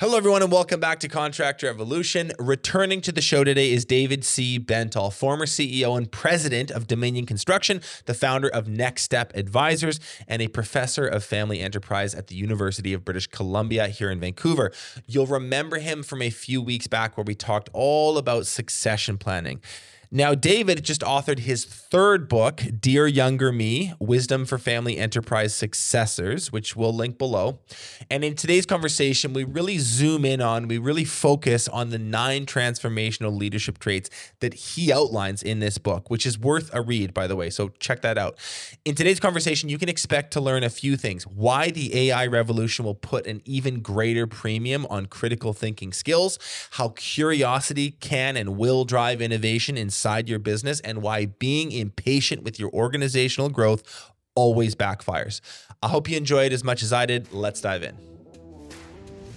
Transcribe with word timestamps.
Hello, 0.00 0.16
everyone, 0.16 0.42
and 0.42 0.50
welcome 0.50 0.80
back 0.80 0.98
to 0.98 1.08
Contractor 1.08 1.68
Evolution. 1.68 2.32
Returning 2.40 3.00
to 3.02 3.12
the 3.12 3.20
show 3.20 3.44
today 3.44 3.70
is 3.70 3.84
David 3.84 4.24
C. 4.24 4.58
Bentall, 4.58 5.12
former 5.12 5.46
CEO 5.46 5.96
and 5.96 6.10
president 6.10 6.72
of 6.72 6.88
Dominion 6.88 7.26
Construction, 7.26 7.80
the 8.06 8.12
founder 8.12 8.48
of 8.48 8.66
Next 8.66 9.04
Step 9.04 9.30
Advisors, 9.36 10.00
and 10.26 10.42
a 10.42 10.48
professor 10.48 11.06
of 11.06 11.22
family 11.22 11.60
enterprise 11.60 12.12
at 12.12 12.26
the 12.26 12.34
University 12.34 12.92
of 12.92 13.04
British 13.04 13.28
Columbia 13.28 13.86
here 13.86 14.10
in 14.10 14.18
Vancouver. 14.18 14.72
You'll 15.06 15.28
remember 15.28 15.78
him 15.78 16.02
from 16.02 16.22
a 16.22 16.30
few 16.30 16.60
weeks 16.60 16.88
back 16.88 17.16
where 17.16 17.24
we 17.24 17.36
talked 17.36 17.70
all 17.72 18.18
about 18.18 18.48
succession 18.48 19.16
planning. 19.16 19.60
Now, 20.16 20.36
David 20.36 20.84
just 20.84 21.00
authored 21.00 21.40
his 21.40 21.64
third 21.64 22.28
book, 22.28 22.62
Dear 22.78 23.08
Younger 23.08 23.50
Me 23.50 23.94
Wisdom 23.98 24.44
for 24.46 24.58
Family 24.58 24.96
Enterprise 24.96 25.56
Successors, 25.56 26.52
which 26.52 26.76
we'll 26.76 26.94
link 26.94 27.18
below. 27.18 27.58
And 28.08 28.22
in 28.22 28.36
today's 28.36 28.64
conversation, 28.64 29.32
we 29.32 29.42
really 29.42 29.78
zoom 29.78 30.24
in 30.24 30.40
on, 30.40 30.68
we 30.68 30.78
really 30.78 31.04
focus 31.04 31.66
on 31.66 31.90
the 31.90 31.98
nine 31.98 32.46
transformational 32.46 33.36
leadership 33.36 33.80
traits 33.80 34.08
that 34.38 34.54
he 34.54 34.92
outlines 34.92 35.42
in 35.42 35.58
this 35.58 35.78
book, 35.78 36.08
which 36.10 36.26
is 36.26 36.38
worth 36.38 36.72
a 36.72 36.80
read, 36.80 37.12
by 37.12 37.26
the 37.26 37.34
way. 37.34 37.50
So 37.50 37.70
check 37.80 38.00
that 38.02 38.16
out. 38.16 38.38
In 38.84 38.94
today's 38.94 39.18
conversation, 39.18 39.68
you 39.68 39.78
can 39.78 39.88
expect 39.88 40.32
to 40.34 40.40
learn 40.40 40.62
a 40.62 40.70
few 40.70 40.96
things 40.96 41.26
why 41.26 41.72
the 41.72 42.10
AI 42.10 42.28
revolution 42.28 42.84
will 42.84 42.94
put 42.94 43.26
an 43.26 43.42
even 43.44 43.80
greater 43.80 44.28
premium 44.28 44.86
on 44.90 45.06
critical 45.06 45.52
thinking 45.52 45.92
skills, 45.92 46.38
how 46.70 46.90
curiosity 46.90 47.90
can 47.90 48.36
and 48.36 48.56
will 48.56 48.84
drive 48.84 49.20
innovation 49.20 49.76
in 49.76 49.90
inside 50.04 50.28
your 50.28 50.38
business 50.38 50.80
and 50.80 51.00
why 51.00 51.24
being 51.24 51.72
impatient 51.72 52.42
with 52.42 52.60
your 52.60 52.70
organizational 52.72 53.48
growth 53.48 54.12
always 54.34 54.74
backfires. 54.74 55.40
I 55.82 55.88
hope 55.88 56.10
you 56.10 56.16
enjoyed 56.18 56.52
as 56.52 56.62
much 56.62 56.82
as 56.82 56.92
I 56.92 57.06
did. 57.06 57.32
Let's 57.32 57.62
dive 57.62 57.82
in. 57.82 57.96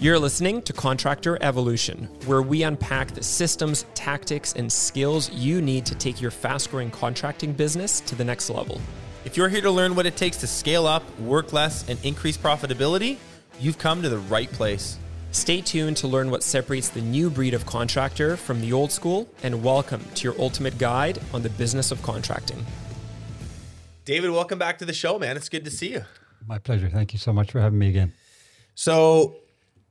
You're 0.01 0.19
listening 0.19 0.61
to 0.63 0.73
Contractor 0.73 1.37
Evolution, 1.41 2.09
where 2.25 2.41
we 2.41 2.63
unpack 2.63 3.11
the 3.11 3.23
systems, 3.23 3.85
tactics, 3.93 4.53
and 4.53 4.69
skills 4.69 5.31
you 5.31 5.61
need 5.61 5.85
to 5.85 5.95
take 5.95 6.19
your 6.19 6.31
fast 6.31 6.69
growing 6.69 6.91
contracting 6.91 7.53
business 7.53 8.01
to 8.01 8.15
the 8.15 8.25
next 8.25 8.49
level. 8.49 8.81
If 9.23 9.37
you're 9.37 9.49
here 9.49 9.61
to 9.61 9.71
learn 9.71 9.95
what 9.95 10.05
it 10.05 10.17
takes 10.17 10.35
to 10.37 10.47
scale 10.47 10.85
up, 10.85 11.03
work 11.21 11.53
less, 11.53 11.87
and 11.87 11.97
increase 12.03 12.37
profitability, 12.37 13.17
you've 13.57 13.77
come 13.77 14.01
to 14.01 14.09
the 14.09 14.19
right 14.19 14.51
place. 14.51 14.99
Stay 15.37 15.61
tuned 15.61 15.95
to 15.97 16.07
learn 16.07 16.31
what 16.31 16.41
separates 16.41 16.89
the 16.89 16.99
new 16.99 17.29
breed 17.29 17.53
of 17.53 17.63
contractor 17.63 18.35
from 18.35 18.59
the 18.59 18.73
old 18.73 18.91
school, 18.91 19.29
and 19.43 19.63
welcome 19.63 20.03
to 20.15 20.23
your 20.23 20.33
ultimate 20.41 20.79
guide 20.79 21.19
on 21.31 21.43
the 21.43 21.49
business 21.51 21.91
of 21.91 22.01
contracting. 22.01 22.65
David, 24.03 24.31
welcome 24.31 24.57
back 24.57 24.79
to 24.79 24.85
the 24.85 24.93
show, 24.93 25.19
man. 25.19 25.37
It's 25.37 25.47
good 25.47 25.63
to 25.65 25.69
see 25.69 25.91
you. 25.91 26.05
My 26.47 26.57
pleasure. 26.57 26.89
Thank 26.89 27.13
you 27.13 27.19
so 27.19 27.31
much 27.31 27.51
for 27.51 27.61
having 27.61 27.77
me 27.77 27.87
again. 27.87 28.13
So, 28.73 29.35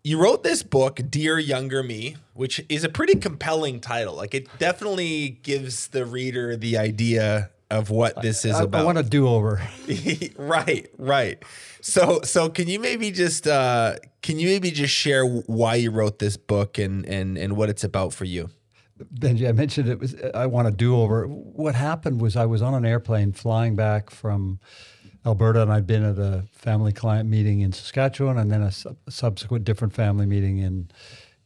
you 0.03 0.19
wrote 0.19 0.43
this 0.43 0.65
book, 0.65 1.01
Dear 1.09 1.39
Younger 1.39 1.85
Me, 1.85 2.17
which 2.35 2.61
is 2.69 2.83
a 2.83 2.89
pretty 2.89 3.15
compelling 3.15 3.79
title. 3.79 4.17
Like, 4.17 4.35
it 4.35 4.49
definitely 4.59 5.39
gives 5.45 5.87
the 5.87 6.05
reader 6.05 6.57
the 6.57 6.77
idea 6.77 7.51
of 7.71 7.91
what 7.91 8.21
this 8.21 8.45
is 8.45 8.55
I, 8.57 8.65
about. 8.65 8.81
I 8.81 8.85
want 8.85 8.99
a 8.99 9.05
do 9.05 9.29
over. 9.29 9.63
right, 10.37 10.91
right. 10.99 11.41
So, 11.81 12.21
so 12.23 12.49
can 12.49 12.69
you 12.69 12.81
maybe 12.81 13.13
just 13.13 13.47
uh, 13.47 13.97
can 14.27 14.41
you 14.41 14.49
maybe 14.49 14.73
just 14.73 14.93
share 14.93 15.25
why 15.25 15.77
you 15.77 15.93
wrote 15.93 16.19
this 16.19 16.37
book 16.37 16.79
and 16.79 17.07
and 17.07 17.39
and 17.39 17.57
what 17.57 17.69
it's 17.69 17.85
about 17.85 18.13
for 18.13 18.25
you? 18.25 18.51
Benji, 19.15 19.49
I 19.49 19.53
mentioned 19.53 19.89
it 19.89 20.01
was 20.01 20.17
I 20.35 20.47
want 20.47 20.67
a 20.67 20.73
do 20.73 20.97
over. 20.97 21.27
What 21.27 21.77
happened 21.77 22.21
was 22.21 22.35
I 22.35 22.45
was 22.45 22.61
on 22.61 22.75
an 22.75 22.85
airplane 22.85 23.33
flying 23.33 23.77
back 23.77 24.11
from 24.11 24.59
Alberta, 25.25 25.63
and 25.63 25.73
I'd 25.73 25.87
been 25.87 26.03
at 26.03 26.19
a 26.19 26.45
family 26.51 26.93
client 26.93 27.29
meeting 27.29 27.61
in 27.61 27.71
Saskatchewan, 27.71 28.37
and 28.37 28.51
then 28.51 28.63
a, 28.63 28.73
su- 28.73 28.97
subsequent 29.09 29.65
different 29.65 29.95
family 29.95 30.27
meeting 30.27 30.59
in 30.59 30.91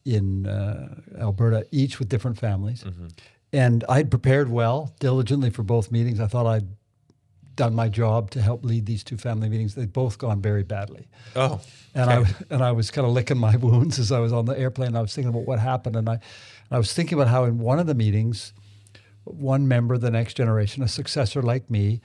in 0.07 0.47
uh, 0.47 0.95
Alberta, 1.19 1.67
each 1.71 1.99
with 1.99 2.09
different 2.09 2.39
families. 2.39 2.83
Mm-hmm. 2.85 3.09
And 3.53 3.85
I'd 3.91 4.11
prepared 4.11 4.49
well, 4.49 4.95
diligently 5.01 5.51
for 5.51 5.63
both 5.63 5.93
meetings. 5.93 6.19
I 6.19 6.29
thought 6.29 6.47
I'd 6.47 6.69
done 7.61 7.75
my 7.75 7.91
job 7.91 8.31
to 8.31 8.41
help 8.41 8.65
lead 8.65 8.87
these 8.87 9.05
two 9.05 9.19
family 9.19 9.51
meetings. 9.51 9.75
They'd 9.75 9.93
both 9.93 10.17
gone 10.17 10.41
very 10.41 10.63
badly. 10.63 11.09
Oh, 11.37 11.61
and 11.95 12.09
I 12.09 12.25
and 12.49 12.65
I 12.65 12.73
was 12.73 12.91
kind 12.91 13.07
of 13.07 13.13
licking 13.13 13.37
my 13.37 13.55
wounds 13.67 13.99
as 13.99 14.11
I 14.11 14.19
was 14.19 14.33
on 14.33 14.47
the 14.47 14.59
airplane. 14.59 14.97
I 14.97 15.03
was 15.03 15.15
thinking 15.15 15.29
about 15.29 15.47
what 15.47 15.59
happened, 15.59 15.95
and 15.95 16.09
I, 16.09 16.15
and 16.15 16.73
I 16.73 16.79
was 16.79 16.95
thinking 16.95 17.19
about 17.19 17.29
how 17.29 17.45
in 17.45 17.59
one 17.59 17.79
of 17.79 17.87
the 17.87 17.95
meetings, 17.95 18.55
one 19.25 19.69
member, 19.69 19.93
of 19.93 20.01
the 20.01 20.11
next 20.11 20.39
generation, 20.39 20.83
a 20.83 20.89
successor 20.89 21.43
like 21.43 21.71
me, 21.71 22.01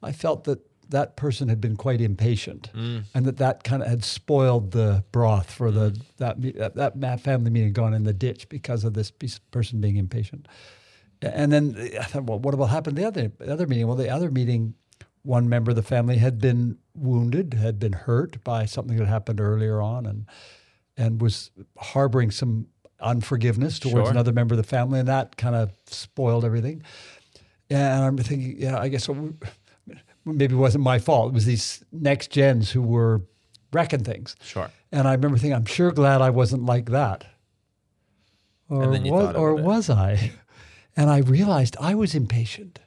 I 0.00 0.12
felt 0.12 0.44
that 0.44 0.60
that 0.90 1.16
person 1.16 1.48
had 1.48 1.60
been 1.60 1.74
quite 1.76 2.00
impatient, 2.00 2.70
mm. 2.72 3.02
and 3.12 3.26
that 3.26 3.38
that 3.38 3.64
kind 3.64 3.82
of 3.82 3.88
had 3.88 4.04
spoiled 4.04 4.70
the 4.70 5.02
broth 5.10 5.50
for 5.50 5.72
the 5.72 6.00
that 6.18 6.40
that, 6.76 7.00
that 7.00 7.20
family 7.20 7.50
meeting 7.50 7.72
gone 7.72 7.94
in 7.94 8.04
the 8.04 8.12
ditch 8.14 8.48
because 8.48 8.84
of 8.84 8.94
this 8.94 9.10
person 9.50 9.80
being 9.80 9.96
impatient. 9.96 10.46
And 11.22 11.52
then 11.52 11.76
I 12.00 12.04
thought, 12.04 12.24
well, 12.24 12.38
what 12.38 12.54
will 12.54 12.66
happen 12.66 12.94
the 12.94 13.04
other 13.04 13.32
the 13.38 13.52
other 13.52 13.66
meeting? 13.66 13.88
Well, 13.88 13.96
the 13.96 14.08
other 14.08 14.30
meeting, 14.30 14.74
one 15.22 15.48
member 15.48 15.70
of 15.70 15.76
the 15.76 15.82
family 15.82 16.16
had 16.16 16.38
been 16.38 16.78
wounded, 16.94 17.54
had 17.54 17.78
been 17.78 17.92
hurt 17.92 18.42
by 18.42 18.64
something 18.64 18.96
that 18.96 19.06
happened 19.06 19.40
earlier 19.40 19.80
on, 19.80 20.06
and 20.06 20.26
and 20.96 21.20
was 21.20 21.50
harboring 21.78 22.30
some 22.30 22.66
unforgiveness 23.00 23.78
towards 23.78 24.06
sure. 24.06 24.10
another 24.10 24.32
member 24.32 24.54
of 24.54 24.58
the 24.58 24.64
family, 24.64 24.98
and 24.98 25.08
that 25.08 25.36
kind 25.36 25.54
of 25.54 25.72
spoiled 25.86 26.44
everything. 26.44 26.82
And 27.70 28.04
I'm 28.04 28.16
thinking, 28.18 28.56
yeah, 28.58 28.78
I 28.78 28.88
guess 28.88 29.08
maybe 30.24 30.54
it 30.54 30.58
wasn't 30.58 30.84
my 30.84 30.98
fault. 30.98 31.30
It 31.30 31.34
was 31.34 31.46
these 31.46 31.84
next 31.92 32.30
gens 32.30 32.70
who 32.70 32.82
were 32.82 33.22
wrecking 33.72 34.04
things. 34.04 34.36
Sure. 34.42 34.70
And 34.92 35.06
I 35.06 35.12
remember 35.12 35.38
thinking, 35.38 35.54
I'm 35.54 35.66
sure 35.66 35.92
glad 35.92 36.20
I 36.20 36.30
wasn't 36.30 36.64
like 36.64 36.90
that. 36.90 37.24
Or, 38.68 38.88
was, 38.88 39.36
or 39.36 39.54
was 39.54 39.90
I? 39.90 40.32
And 40.96 41.08
I 41.08 41.18
realized 41.18 41.76
I 41.80 41.94
was 41.94 42.16
impatient. 42.16 42.80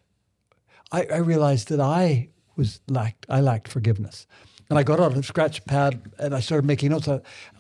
I, 0.94 1.08
I 1.12 1.18
realized 1.18 1.68
that 1.70 1.82
I 1.82 2.30
was 2.56 2.80
lacked, 2.88 3.26
I 3.28 3.42
lacked 3.42 3.68
forgiveness. 3.68 4.28
And 4.70 4.80
I 4.80 4.84
got 4.84 5.00
out 5.00 5.18
a 5.18 5.24
scratch 5.24 5.66
pad 5.66 6.14
and 6.20 6.34
I 6.34 6.40
started 6.40 6.66
making 6.66 6.92
notes. 6.92 7.10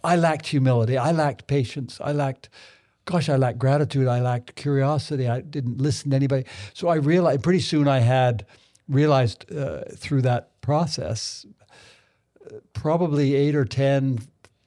I 0.04 0.16
lacked 0.16 0.48
humility. 0.48 0.98
I 0.98 1.12
lacked 1.12 1.48
patience. 1.48 2.00
I 2.02 2.12
lacked, 2.12 2.50
gosh, 3.06 3.28
I 3.28 3.36
lacked 3.36 3.60
gratitude. 3.60 4.08
I 4.08 4.22
lacked 4.22 4.56
curiosity. 4.56 5.28
I 5.28 5.42
didn't 5.42 5.82
listen 5.82 6.12
to 6.12 6.16
anybody. 6.16 6.46
So 6.74 6.88
I 6.88 6.96
realized 6.96 7.44
pretty 7.44 7.60
soon 7.60 7.88
I 7.88 8.00
had 8.00 8.46
realized 8.88 9.52
uh, 9.52 9.82
through 9.96 10.22
that 10.22 10.62
process 10.62 11.46
probably 12.74 13.36
eight 13.36 13.56
or 13.56 13.66
10 13.66 14.20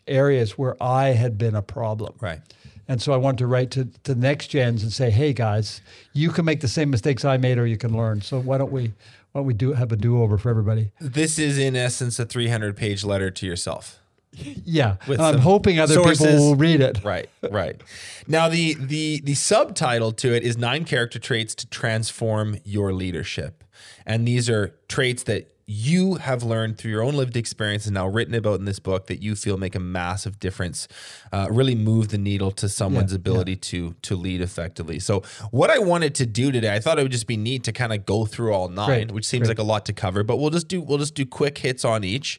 areas 0.06 0.58
where 0.58 0.80
I 0.82 1.08
had 1.08 1.38
been 1.38 1.54
a 1.54 1.62
problem. 1.62 2.14
Right. 2.20 2.40
And 2.88 3.02
so 3.02 3.12
I 3.12 3.16
wanted 3.16 3.38
to 3.38 3.46
write 3.46 3.70
to, 3.72 3.88
to 4.04 4.14
next 4.14 4.48
gens 4.48 4.82
and 4.82 4.92
say, 4.92 5.10
hey 5.10 5.32
guys, 5.32 5.80
you 6.12 6.30
can 6.30 6.44
make 6.44 6.60
the 6.60 6.68
same 6.68 6.90
mistakes 6.90 7.24
I 7.24 7.36
made 7.36 7.58
or 7.58 7.66
you 7.66 7.76
can 7.76 7.96
learn. 7.96 8.20
So 8.20 8.40
why 8.40 8.58
don't 8.58 8.70
we 8.70 8.92
why 9.32 9.40
don't 9.40 9.46
we 9.46 9.54
do 9.54 9.72
have 9.72 9.92
a 9.92 9.96
do 9.96 10.22
over 10.22 10.38
for 10.38 10.48
everybody? 10.50 10.92
This 11.00 11.38
is 11.38 11.58
in 11.58 11.76
essence 11.76 12.18
a 12.18 12.24
300 12.24 12.76
page 12.76 13.04
letter 13.04 13.30
to 13.30 13.46
yourself. 13.46 14.00
Yeah, 14.36 14.96
I'm 15.18 15.38
hoping 15.38 15.78
other 15.78 15.94
sources. 15.94 16.26
people 16.26 16.36
will 16.36 16.56
read 16.56 16.80
it. 16.80 17.02
Right, 17.02 17.28
right. 17.50 17.80
Now 18.26 18.48
the 18.48 18.74
the 18.74 19.20
the 19.20 19.34
subtitle 19.34 20.12
to 20.12 20.34
it 20.34 20.42
is 20.42 20.56
nine 20.56 20.84
character 20.84 21.18
traits 21.18 21.54
to 21.56 21.66
transform 21.66 22.58
your 22.64 22.92
leadership, 22.92 23.64
and 24.04 24.26
these 24.26 24.50
are 24.50 24.74
traits 24.88 25.22
that 25.24 25.50
you 25.68 26.14
have 26.14 26.44
learned 26.44 26.78
through 26.78 26.92
your 26.92 27.02
own 27.02 27.14
lived 27.14 27.36
experience 27.36 27.86
and 27.86 27.94
now 27.94 28.06
written 28.06 28.34
about 28.34 28.60
in 28.60 28.66
this 28.66 28.78
book 28.78 29.08
that 29.08 29.20
you 29.20 29.34
feel 29.34 29.56
make 29.56 29.74
a 29.74 29.80
massive 29.80 30.38
difference, 30.38 30.86
uh, 31.32 31.48
really 31.50 31.74
move 31.74 32.08
the 32.08 32.18
needle 32.18 32.52
to 32.52 32.68
someone's 32.68 33.10
yeah, 33.10 33.16
ability 33.16 33.52
yeah. 33.52 33.58
to 33.60 33.94
to 34.02 34.16
lead 34.16 34.40
effectively. 34.40 35.00
So, 35.00 35.22
what 35.50 35.70
I 35.70 35.78
wanted 35.78 36.14
to 36.16 36.26
do 36.26 36.52
today, 36.52 36.72
I 36.72 36.78
thought 36.78 36.98
it 37.00 37.02
would 37.02 37.12
just 37.12 37.26
be 37.26 37.36
neat 37.36 37.64
to 37.64 37.72
kind 37.72 37.92
of 37.92 38.06
go 38.06 38.26
through 38.26 38.52
all 38.52 38.68
nine, 38.68 39.08
which 39.08 39.26
seems 39.26 39.48
like 39.48 39.58
a 39.58 39.64
lot 39.64 39.84
to 39.86 39.92
cover, 39.92 40.22
but 40.22 40.36
we'll 40.36 40.50
just 40.50 40.68
do 40.68 40.80
we'll 40.80 40.98
just 40.98 41.14
do 41.14 41.26
quick 41.26 41.58
hits 41.58 41.84
on 41.84 42.04
each. 42.04 42.38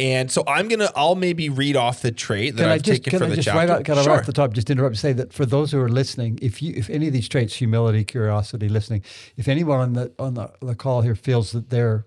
And 0.00 0.32
so 0.32 0.42
I'm 0.46 0.68
gonna, 0.68 0.90
I'll 0.96 1.14
maybe 1.14 1.50
read 1.50 1.76
off 1.76 2.00
the 2.00 2.10
trait 2.10 2.56
that 2.56 2.62
can 2.62 2.70
I've 2.70 2.74
I 2.76 2.78
just, 2.78 3.04
taken 3.04 3.10
can 3.10 3.18
from 3.18 3.26
I 3.26 3.30
the 3.30 3.36
just 3.36 3.46
chapter. 3.46 3.58
Right, 3.58 3.70
out, 3.70 3.84
can 3.84 3.96
sure. 3.96 4.04
I 4.04 4.06
right 4.06 4.20
off 4.20 4.26
the 4.26 4.32
top 4.32 4.54
just 4.54 4.70
interrupt 4.70 4.94
and 4.94 4.98
say 4.98 5.12
that 5.12 5.34
for 5.34 5.44
those 5.44 5.72
who 5.72 5.80
are 5.80 5.90
listening, 5.90 6.38
if 6.40 6.62
you, 6.62 6.72
if 6.74 6.88
any 6.88 7.06
of 7.06 7.12
these 7.12 7.28
traits, 7.28 7.54
humility, 7.54 8.02
curiosity, 8.04 8.70
listening, 8.70 9.04
if 9.36 9.46
anyone 9.46 9.78
on 9.78 9.92
the 9.92 10.12
on 10.18 10.34
the, 10.34 10.50
the 10.62 10.74
call 10.74 11.02
here 11.02 11.14
feels 11.14 11.52
that 11.52 11.68
they're 11.68 12.06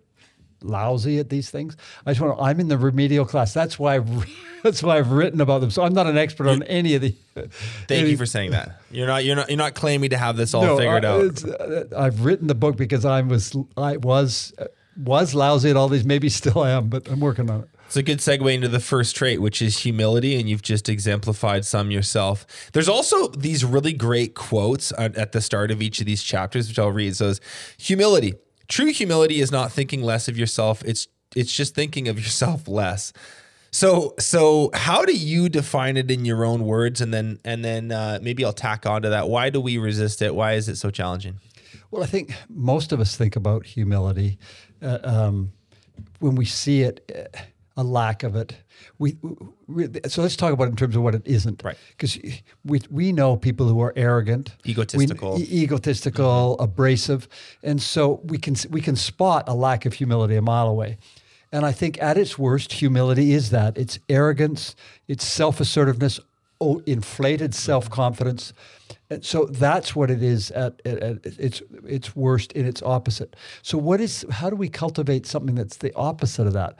lousy 0.64 1.20
at 1.20 1.30
these 1.30 1.50
things. 1.52 1.78
I 2.06 2.12
just 2.12 2.22
want 2.22 2.38
to, 2.38 2.44
I'm 2.44 2.60
in 2.60 2.68
the 2.68 2.78
remedial 2.78 3.26
class. 3.26 3.54
That's 3.54 3.78
why 3.78 3.96
I've, 3.96 4.34
that's 4.64 4.82
why 4.82 4.98
I've 4.98 5.12
written 5.12 5.42
about 5.42 5.62
them. 5.62 5.70
So 5.70 5.84
I'm 5.84 5.94
not 5.94 6.08
an 6.08 6.18
expert 6.18 6.48
on 6.48 6.64
any 6.64 6.96
of 6.96 7.02
the. 7.02 7.16
Thank 7.88 8.08
you 8.08 8.18
for 8.18 8.26
saying 8.26 8.52
that. 8.52 8.82
You're 8.90 9.08
not 9.08 9.24
you're 9.24 9.36
not 9.36 9.50
you're 9.50 9.58
not 9.58 9.76
claiming 9.76 10.10
to 10.12 10.18
have 10.18 10.36
this 10.36 10.54
all 10.54 10.64
no, 10.64 10.78
figured 10.78 11.06
I, 11.06 11.10
out. 11.10 11.94
I've 11.96 12.26
written 12.26 12.48
the 12.48 12.56
book 12.56 12.76
because 12.76 13.06
I 13.06 13.22
was 13.22 13.56
I 13.78 13.98
was 13.98 14.54
was 14.98 15.36
lousy 15.36 15.70
at 15.70 15.78
all 15.78 15.90
these. 15.90 16.06
Maybe 16.06 16.30
still 16.30 16.66
am, 16.66 16.90
but 16.90 17.08
I'm 17.08 17.20
working 17.20 17.50
on 17.52 17.62
it. 17.62 17.70
It's 17.94 17.98
a 18.00 18.02
good 18.02 18.18
segue 18.18 18.52
into 18.52 18.68
the 18.68 18.80
first 18.80 19.16
trait, 19.16 19.40
which 19.40 19.62
is 19.62 19.78
humility, 19.78 20.40
and 20.40 20.50
you've 20.50 20.64
just 20.64 20.90
exemplified 20.90 21.64
some 21.64 21.92
yourself. 21.92 22.72
There's 22.74 22.90
also 22.90 23.28
these 23.28 23.64
really 23.64 23.94
great 23.94 24.34
quotes 24.34 24.92
at 24.98 25.32
the 25.32 25.42
start 25.42 25.70
of 25.70 25.80
each 25.80 26.00
of 26.00 26.08
these 26.08 26.24
chapters, 26.24 26.68
which 26.68 26.80
I'll 26.80 26.92
read. 26.92 27.16
So, 27.16 27.36
humility. 27.78 28.34
True 28.68 28.88
humility 28.88 29.42
is 29.42 29.52
not 29.52 29.72
thinking 29.72 30.02
less 30.02 30.28
of 30.28 30.36
yourself. 30.40 30.82
It's 30.84 31.08
it's 31.36 31.54
just 31.56 31.76
thinking 31.76 32.08
of 32.08 32.18
yourself 32.18 32.68
less. 32.68 33.14
So 33.70 34.16
so 34.18 34.72
how 34.74 35.06
do 35.06 35.16
you 35.16 35.48
define 35.48 35.96
it 35.96 36.10
in 36.10 36.26
your 36.26 36.46
own 36.46 36.66
words, 36.66 37.00
and 37.00 37.14
then 37.14 37.38
and 37.46 37.64
then 37.64 37.92
uh, 37.92 38.18
maybe 38.24 38.44
I'll 38.44 38.54
tack 38.54 38.88
onto 38.88 39.12
that. 39.12 39.30
Why 39.30 39.52
do 39.52 39.62
we 39.62 39.78
resist 39.78 40.24
it? 40.24 40.34
Why 40.34 40.54
is 40.54 40.68
it 40.68 40.78
so 40.78 40.90
challenging? 40.90 41.36
Well, 41.92 42.02
I 42.02 42.08
think 42.08 42.34
most 42.50 42.92
of 42.92 43.00
us 43.00 43.16
think 43.16 43.36
about 43.36 43.68
humility 43.68 44.40
uh, 44.82 44.98
um, 45.04 45.52
when 46.20 46.36
we 46.36 46.46
see 46.46 46.82
it, 46.82 47.30
uh, 47.36 47.40
a 47.76 47.84
lack 47.84 48.24
of 48.24 48.36
it. 48.36 48.56
We, 49.00 49.18
we, 49.68 49.88
so 50.08 50.22
let's 50.22 50.36
talk 50.36 50.54
about 50.54 50.66
it 50.66 50.72
in 50.72 50.76
terms 50.76 50.96
of 50.96 51.02
what 51.02 51.16
it 51.16 51.24
isn't, 51.26 51.64
Right. 51.64 51.78
Because 51.92 52.18
we 52.64 52.82
we 52.90 53.12
know 53.12 53.36
people 53.36 53.68
who 53.68 53.82
are 53.82 53.94
arrogant, 53.96 54.56
Egotistical. 54.66 55.36
we, 55.38 55.44
e- 55.44 55.64
egotistical, 55.64 56.56
mm-hmm. 56.56 56.64
abrasive, 56.64 57.28
and 57.64 57.82
so 57.82 58.22
we 58.26 58.38
can 58.38 58.56
we 58.70 58.82
can 58.82 58.96
spot 58.96 59.46
a 59.48 59.54
lack 59.54 59.86
of 59.86 59.94
humility 59.94 60.36
a 60.36 60.42
mile 60.42 60.68
away. 60.68 60.98
And 61.52 61.66
I 61.66 61.72
think 61.72 62.02
at 62.02 62.18
its 62.18 62.38
worst, 62.38 62.74
humility 62.74 63.32
is 63.32 63.52
that 63.52 63.78
it's 63.78 64.00
arrogance, 64.10 64.76
it's 65.08 65.26
self 65.26 65.60
assertiveness, 65.60 66.20
oh, 66.60 66.82
inflated 66.86 67.52
mm-hmm. 67.52 67.66
self 67.66 67.90
confidence. 67.90 68.54
And 69.10 69.24
so 69.24 69.46
that's 69.46 69.96
what 69.96 70.10
it 70.10 70.24
is 70.24 70.50
at, 70.52 70.82
at, 70.86 70.98
at 70.98 71.26
its 71.26 71.62
its 71.86 72.16
worst 72.16 72.52
in 72.54 72.66
its 72.66 72.82
opposite. 72.82 73.36
So 73.62 73.78
what 73.78 74.02
is 74.02 74.26
how 74.32 74.50
do 74.50 74.56
we 74.56 74.70
cultivate 74.70 75.26
something 75.26 75.56
that's 75.56 75.78
the 75.78 75.94
opposite 75.96 76.48
of 76.48 76.54
that? 76.54 76.78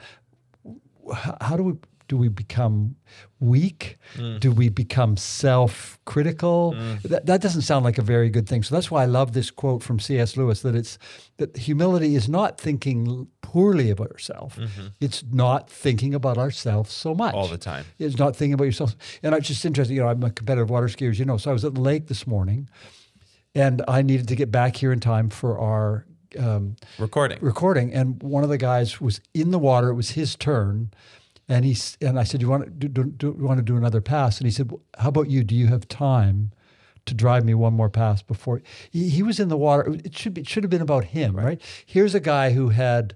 How 1.40 1.56
do 1.56 1.62
we 1.62 1.74
do 2.06 2.18
we 2.18 2.28
become 2.28 2.96
weak? 3.40 3.96
Mm. 4.16 4.38
Do 4.40 4.52
we 4.52 4.68
become 4.68 5.16
self-critical? 5.16 6.74
Mm. 6.76 7.02
That, 7.02 7.26
that 7.26 7.40
doesn't 7.40 7.62
sound 7.62 7.84
like 7.84 7.98
a 7.98 8.02
very 8.02 8.28
good 8.28 8.46
thing. 8.46 8.62
So 8.62 8.74
that's 8.74 8.90
why 8.90 9.02
I 9.02 9.06
love 9.06 9.32
this 9.32 9.50
quote 9.50 9.82
from 9.82 9.98
C.S. 9.98 10.36
Lewis 10.36 10.60
that 10.62 10.74
it's 10.74 10.98
that 11.38 11.56
humility 11.56 12.14
is 12.14 12.28
not 12.28 12.60
thinking 12.60 13.28
poorly 13.40 13.90
about 13.90 14.10
yourself. 14.10 14.56
Mm-hmm. 14.56 14.88
It's 15.00 15.24
not 15.32 15.70
thinking 15.70 16.14
about 16.14 16.38
ourselves 16.38 16.92
so 16.92 17.14
much 17.14 17.34
All 17.34 17.48
the 17.48 17.58
time. 17.58 17.84
It's 17.98 18.18
not 18.18 18.36
thinking 18.36 18.54
about 18.54 18.64
yourself. 18.64 18.94
And 19.22 19.34
it's 19.34 19.48
just 19.48 19.64
interesting, 19.64 19.96
you 19.96 20.02
know, 20.02 20.08
I'm 20.08 20.22
a 20.22 20.30
competitive 20.30 20.70
water 20.70 20.88
skier, 20.88 21.10
as 21.10 21.18
you 21.18 21.24
know. 21.24 21.38
So 21.38 21.50
I 21.50 21.52
was 21.52 21.64
at 21.64 21.74
the 21.74 21.80
lake 21.80 22.08
this 22.08 22.26
morning 22.26 22.68
and 23.54 23.82
I 23.88 24.02
needed 24.02 24.28
to 24.28 24.36
get 24.36 24.50
back 24.50 24.76
here 24.76 24.92
in 24.92 25.00
time 25.00 25.30
for 25.30 25.58
our 25.58 26.06
um, 26.38 26.76
Recording. 26.98 27.38
recording. 27.40 27.92
And 27.92 28.22
one 28.22 28.42
of 28.42 28.50
the 28.50 28.58
guys 28.58 29.00
was 29.00 29.20
in 29.32 29.50
the 29.50 29.58
water. 29.58 29.88
It 29.88 29.94
was 29.94 30.10
his 30.10 30.36
turn. 30.36 30.90
And 31.48 31.64
he 31.64 31.76
and 32.00 32.18
I 32.18 32.24
said, 32.24 32.40
"You 32.40 32.48
want 32.48 32.64
to 32.80 32.88
do, 32.88 33.04
do, 33.04 33.34
you 33.38 33.44
want 33.44 33.58
to 33.58 33.62
do 33.62 33.76
another 33.76 34.00
pass?" 34.00 34.38
And 34.38 34.46
he 34.46 34.50
said, 34.50 34.70
"Well, 34.70 34.80
"How 34.96 35.10
about 35.10 35.28
you? 35.28 35.44
Do 35.44 35.54
you 35.54 35.66
have 35.66 35.86
time 35.88 36.52
to 37.04 37.12
drive 37.12 37.44
me 37.44 37.52
one 37.52 37.74
more 37.74 37.90
pass 37.90 38.22
before?" 38.22 38.62
He, 38.90 39.10
he 39.10 39.22
was 39.22 39.38
in 39.38 39.48
the 39.48 39.56
water. 39.58 39.94
It 40.04 40.16
should 40.16 40.32
be, 40.32 40.40
it 40.40 40.48
should 40.48 40.64
have 40.64 40.70
been 40.70 40.80
about 40.80 41.04
him, 41.04 41.36
right? 41.36 41.60
Here's 41.84 42.14
a 42.14 42.20
guy 42.20 42.52
who 42.52 42.70
had 42.70 43.14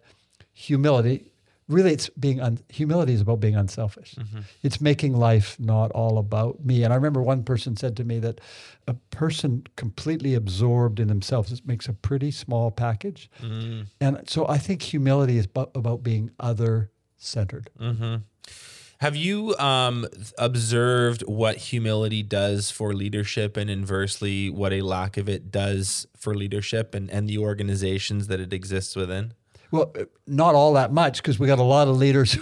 humility. 0.53 1.28
Really, 1.69 1.93
it's 1.93 2.09
being 2.11 2.41
un, 2.41 2.59
humility 2.69 3.13
is 3.13 3.21
about 3.21 3.41
being 3.41 3.55
unselfish. 3.55 4.15
Mm-hmm. 4.15 4.41
It's 4.63 4.81
making 4.81 5.15
life 5.15 5.57
not 5.61 5.91
all 5.91 6.19
about 6.19 6.65
me. 6.65 6.83
And 6.83 6.93
I 6.93 6.97
remember 6.97 7.23
one 7.23 7.45
person 7.45 7.77
said 7.77 7.97
to 7.99 8.05
me 8.05 8.19
that 8.21 8.41
a 8.87 8.95
person 8.95 9.65
completely 9.77 10.35
absorbed 10.35 10.99
in 10.99 11.09
themselves 11.09 11.53
it 11.53 11.67
makes 11.67 11.87
a 11.87 11.93
pretty 11.93 12.31
small 12.31 12.71
package. 12.71 13.31
Mm-hmm. 13.43 13.83
And 14.01 14.29
so 14.29 14.49
I 14.49 14.57
think 14.57 14.81
humility 14.81 15.37
is 15.37 15.45
about, 15.45 15.71
about 15.75 16.03
being 16.03 16.31
other 16.41 16.91
centered. 17.19 17.69
Mm-hmm. 17.79 18.17
Have 19.01 19.15
you 19.15 19.57
um, 19.59 20.09
observed 20.39 21.23
what 21.23 21.57
humility 21.57 22.25
does 22.25 22.73
for 22.73 22.93
leadership 22.93 23.57
and 23.57 23.71
inversely 23.71 24.51
what 24.51 24.73
a 24.73 24.83
lack 24.83 25.17
of 25.17 25.29
it 25.29 25.53
does 25.53 26.09
for 26.17 26.35
leadership 26.35 26.97
and, 26.97 27.09
and 27.09 27.29
the 27.29 27.39
organizations 27.39 28.27
that 28.27 28.41
it 28.41 28.53
exists 28.53 28.97
within? 28.97 29.35
Well, 29.71 29.93
not 30.27 30.55
all 30.55 30.75
that 30.75 30.93
much 30.93 31.19
because 31.19 31.39
we 31.39 31.47
got 31.47 31.59
a 31.59 31.63
lot 31.63 31.89
of 31.89 31.97
leaders 31.97 32.37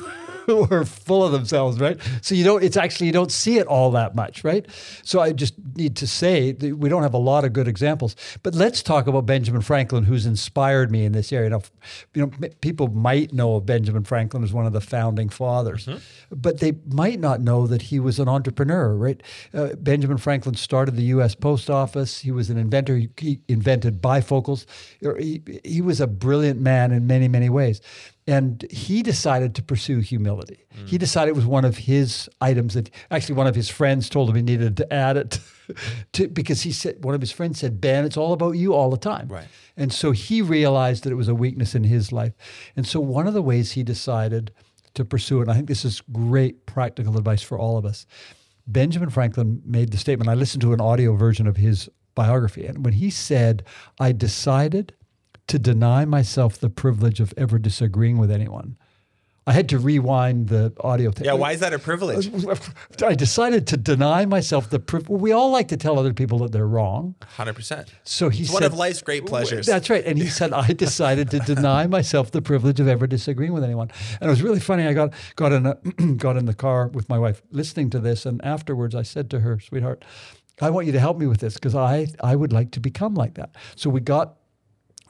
who 0.52 0.66
are 0.70 0.84
full 0.84 1.25
of 1.25 1.32
themselves, 1.32 1.81
right? 1.81 1.98
So 2.22 2.34
you 2.34 2.44
don't. 2.44 2.62
It's 2.62 2.76
actually 2.76 3.08
you 3.08 3.12
don't 3.12 3.32
see 3.32 3.58
it 3.58 3.66
all 3.66 3.90
that 3.93 4.14
much, 4.14 4.44
right? 4.44 4.64
So 5.02 5.20
I 5.20 5.32
just 5.32 5.54
need 5.75 5.96
to 5.96 6.06
say 6.06 6.52
that 6.52 6.78
we 6.78 6.88
don't 6.88 7.02
have 7.02 7.14
a 7.14 7.19
lot 7.19 7.44
of 7.44 7.52
good 7.52 7.66
examples. 7.66 8.14
But 8.43 8.54
let's 8.54 8.82
talk 8.82 9.08
about 9.08 9.26
Benjamin 9.26 9.60
Franklin, 9.60 10.04
who's 10.04 10.25
inspired 10.25 10.90
me 10.90 11.04
in 11.04 11.12
this 11.12 11.32
area. 11.32 11.50
Now, 11.50 11.62
you 12.14 12.26
know, 12.26 12.48
people 12.60 12.88
might 12.88 13.32
know 13.32 13.56
of 13.56 13.66
Benjamin 13.66 14.04
Franklin 14.04 14.44
as 14.44 14.52
one 14.52 14.66
of 14.66 14.72
the 14.72 14.81
founding 14.81 15.28
fathers, 15.28 15.88
but 16.31 16.60
they 16.60 16.75
might 16.88 17.19
not 17.19 17.40
know 17.40 17.66
that 17.66 17.82
he 17.82 17.99
was 17.99 18.20
an 18.20 18.28
entrepreneur, 18.28 18.94
right? 18.94 19.20
Uh, 19.52 19.75
Benjamin 19.75 20.19
Franklin 20.19 20.54
started 20.54 20.94
the 20.94 21.04
U.S. 21.04 21.34
Post 21.34 21.69
Office. 21.69 22.20
He 22.20 22.31
was 22.31 22.50
an 22.50 22.56
inventor. 22.56 22.96
He, 22.96 23.10
he 23.19 23.40
invented 23.49 24.00
bifocals. 24.00 24.64
He, 25.00 25.42
he 25.64 25.81
was 25.81 26.00
a 26.00 26.06
brilliant 26.06 26.60
man 26.60 26.92
in 26.92 27.06
many, 27.06 27.26
many 27.26 27.49
ways. 27.50 27.81
And 28.28 28.67
he 28.70 29.02
decided 29.02 29.55
to 29.55 29.62
pursue 29.62 30.00
humility. 30.00 30.67
He 30.87 30.96
hmm. 30.96 31.00
decided 31.00 31.31
it 31.31 31.37
was 31.37 31.46
one 31.46 31.64
of 31.64 31.76
his 31.76 32.28
items 32.40 32.75
that 32.75 32.90
actually 33.11 33.37
one 33.37 33.46
of 33.46 33.55
his 33.55 33.69
friends 33.69 34.08
told 34.08 34.28
him 34.28 34.37
he 34.37 34.43
needed 34.43 34.76
to 34.78 34.93
add 34.93 35.17
it 35.17 35.38
to, 36.12 36.26
because 36.26 36.62
he 36.62 36.73
said, 36.73 37.05
one 37.05 37.14
of 37.14 37.20
his 37.20 37.31
friends 37.31 37.61
said, 37.61 37.81
Ben, 37.81 38.05
it's 38.05 38.17
all 38.17 38.32
about 38.32 38.52
you 38.52 38.75
all 38.75 38.90
the 38.90 38.96
time. 38.96 39.28
Right. 39.28 39.46
And 39.76 39.93
so 39.93 40.11
he 40.11 40.43
realized 40.43 41.05
that 41.05 41.12
it 41.12 41.17
was 41.17 41.28
a 41.28 41.34
weakness 41.34 41.75
in 41.75 41.84
his 41.84 42.11
life. 42.11 42.32
And 42.75 42.87
so 42.87 42.99
one 42.99 43.28
of 43.28 43.34
the 43.34 43.43
ways 43.43 43.73
he 43.73 43.84
decided 43.84 44.50
to 44.94 45.05
pursue 45.05 45.38
it, 45.38 45.43
and 45.43 45.50
I 45.50 45.55
think 45.55 45.69
this 45.69 45.84
is 45.84 46.02
great 46.12 46.67
practical 46.67 47.17
advice 47.17 47.43
for 47.43 47.58
all 47.58 47.78
of 47.78 47.84
us. 47.84 48.06
Benjamin 48.67 49.11
Franklin 49.11 49.62
made 49.64 49.93
the 49.93 49.99
statement. 49.99 50.28
I 50.28 50.34
listened 50.34 50.62
to 50.62 50.73
an 50.73 50.81
audio 50.81 51.14
version 51.14 51.46
of 51.46 51.56
his 51.56 51.88
biography, 52.14 52.67
and 52.67 52.84
when 52.84 52.94
he 52.94 53.11
said, 53.11 53.62
I 54.00 54.12
decided 54.12 54.94
to 55.48 55.58
deny 55.58 56.04
myself 56.04 56.58
the 56.58 56.70
privilege 56.70 57.20
of 57.20 57.32
ever 57.37 57.58
disagreeing 57.58 58.19
with 58.19 58.31
anyone. 58.31 58.76
I 59.48 59.52
had 59.52 59.69
to 59.69 59.78
rewind 59.78 60.48
the 60.48 60.72
audio 60.81 61.12
tape. 61.12 61.25
Yeah, 61.25 61.34
why 61.34 61.52
is 61.52 61.60
that 61.60 61.72
a 61.72 61.78
privilege? 61.78 62.28
I 63.00 63.14
decided 63.14 63.69
to 63.69 63.76
deny 63.76 64.25
myself 64.26 64.70
the 64.70 64.81
privilege. 64.81 65.20
We 65.20 65.31
all 65.31 65.50
like 65.50 65.69
to 65.69 65.76
tell 65.76 66.00
other 66.00 66.12
people 66.12 66.38
that 66.40 66.50
they're 66.50 66.66
wrong. 66.66 67.14
100%. 67.37 67.88
So 68.02 68.28
he 68.28 68.43
It's 68.43 68.50
said, 68.50 68.54
one 68.54 68.62
of 68.64 68.75
life's 68.75 69.02
great 69.02 69.25
pleasures. 69.25 69.64
That's 69.64 69.88
right. 69.88 70.04
And 70.04 70.19
he 70.19 70.26
said, 70.26 70.52
I 70.52 70.72
decided 70.72 71.31
to 71.31 71.38
deny 71.38 71.87
myself 71.99 72.32
the 72.32 72.42
privilege 72.42 72.81
of 72.81 72.88
ever 72.88 73.06
disagreeing 73.06 73.52
with 73.52 73.62
anyone. 73.62 73.92
And 74.20 74.28
it 74.28 74.31
was 74.31 74.42
really 74.42 74.58
funny. 74.58 74.84
I 74.84 74.92
got 74.94 75.12
got 75.37 75.52
in 75.52 75.64
a, 75.66 75.75
got 76.16 76.37
in 76.37 76.46
the 76.46 76.54
car 76.54 76.88
with 76.88 77.08
my 77.08 77.19
wife 77.19 77.40
listening 77.52 77.88
to 77.90 78.00
this, 78.00 78.26
and 78.26 78.44
afterwards 78.44 78.96
I 78.96 79.02
said 79.02 79.31
to 79.31 79.40
her, 79.40 79.60
sweetheart, 79.60 80.04
I 80.60 80.70
want 80.70 80.87
you 80.87 80.92
to 80.92 81.00
help 81.00 81.19
me 81.19 81.28
with 81.28 81.38
this 81.38 81.54
because 81.54 81.76
I 81.76 82.08
I 82.20 82.34
would 82.34 82.52
like 82.52 82.72
to 82.72 82.81
become 82.81 83.14
like 83.14 83.34
that. 83.34 83.54
So 83.76 83.90
we 83.90 84.00
got 84.00 84.38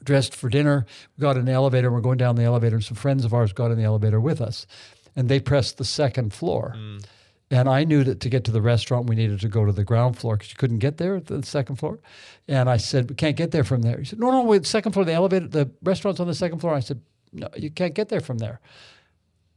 dressed 0.07 0.35
for 0.35 0.49
dinner. 0.49 0.87
We 1.17 1.23
got 1.23 1.37
in 1.37 1.45
the 1.45 1.53
elevator. 1.53 1.93
We're 1.93 2.01
going 2.01 2.17
down 2.17 2.37
the 2.37 2.45
elevator, 2.45 2.77
and 2.77 2.85
some 2.85 2.97
friends 2.97 3.25
of 3.27 3.35
ours 3.35 3.53
got 3.53 3.71
in 3.71 3.77
the 3.77 3.85
elevator 3.85 4.19
with 4.21 4.41
us, 4.41 4.67
and 5.15 5.29
they 5.29 5.39
pressed 5.39 5.77
the 5.77 5.85
second 5.85 6.33
floor. 6.33 6.75
Mm. 6.77 7.05
And 7.51 7.69
I 7.69 7.85
knew 7.85 8.03
that 8.03 8.21
to 8.21 8.29
get 8.29 8.45
to 8.45 8.51
the 8.51 8.63
restaurant, 8.63 9.07
we 9.07 9.15
needed 9.15 9.41
to 9.41 9.49
go 9.49 9.65
to 9.65 9.73
the 9.73 9.85
ground 9.85 10.19
floor 10.19 10.37
because 10.37 10.51
you 10.51 10.57
couldn't 10.57 10.79
get 10.79 10.97
there 10.97 11.17
at 11.17 11.27
the 11.27 11.45
second 11.45 11.77
floor. 11.77 12.01
And 12.49 12.69
I 12.69 12.77
said, 12.77 13.09
"We 13.09 13.15
can't 13.15 13.37
get 13.37 13.51
there 13.51 13.63
from 13.63 13.83
there." 13.83 13.99
He 13.99 14.05
said, 14.05 14.19
"No, 14.19 14.31
no, 14.31 14.43
wait, 14.43 14.67
second 14.67 14.93
floor. 14.93 15.05
The 15.05 15.13
elevator, 15.13 15.47
the 15.47 15.71
restaurant's 15.83 16.21
on 16.21 16.27
the 16.27 16.35
second 16.35 16.59
floor." 16.59 16.75
I 16.75 16.81
said, 16.81 17.01
"No, 17.33 17.49
you 17.57 17.71
can't 17.71 17.95
get 17.95 18.09
there 18.09 18.21
from 18.21 18.39
there." 18.39 18.61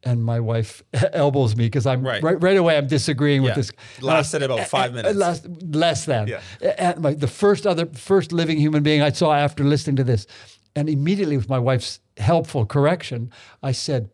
And 0.03 0.23
my 0.23 0.39
wife 0.39 0.81
elbows 1.13 1.55
me 1.55 1.65
because 1.65 1.85
I'm 1.85 2.01
Right. 2.05 2.23
right. 2.23 2.41
right. 2.41 2.57
away. 2.57 2.77
I'm 2.77 2.87
disagreeing 2.87 3.41
Yeah. 3.43 3.49
with 3.49 3.55
this. 3.67 3.71
Lasted 4.01 4.43
about 4.43 4.67
five 4.67 4.93
minutes. 4.93 5.17
Last, 5.17 5.45
less 5.61 6.05
than. 6.05 6.27
Yeah. 6.27 6.41
And 6.77 7.01
my, 7.01 7.13
the 7.13 7.27
first 7.27 7.67
other 7.67 7.85
first 7.87 8.31
living 8.31 8.57
human 8.59 8.81
being 8.83 9.01
I 9.01 9.11
saw 9.11 9.33
after 9.33 9.63
listening 9.63 9.97
to 9.97 10.03
this, 10.05 10.25
and 10.75 10.87
immediately 10.89 11.35
with 11.37 11.49
my 11.49 11.59
wife's 11.59 11.99
helpful 12.17 12.65
correction, 12.65 13.31
I 13.61 13.73
said, 13.73 14.09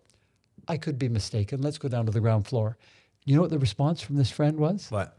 "I 0.67 0.77
could 0.77 0.97
be 0.97 1.07
mistaken. 1.09 1.61
Let's 1.61 1.77
go 1.77 1.87
down 1.89 2.05
to 2.07 2.11
the 2.11 2.21
ground 2.21 2.47
floor." 2.47 2.77
You 3.25 3.35
know 3.35 3.41
what 3.41 3.51
the 3.51 3.59
response 3.59 4.01
from 4.01 4.15
this 4.17 4.31
friend 4.31 4.57
was? 4.59 4.89
What? 4.89 5.17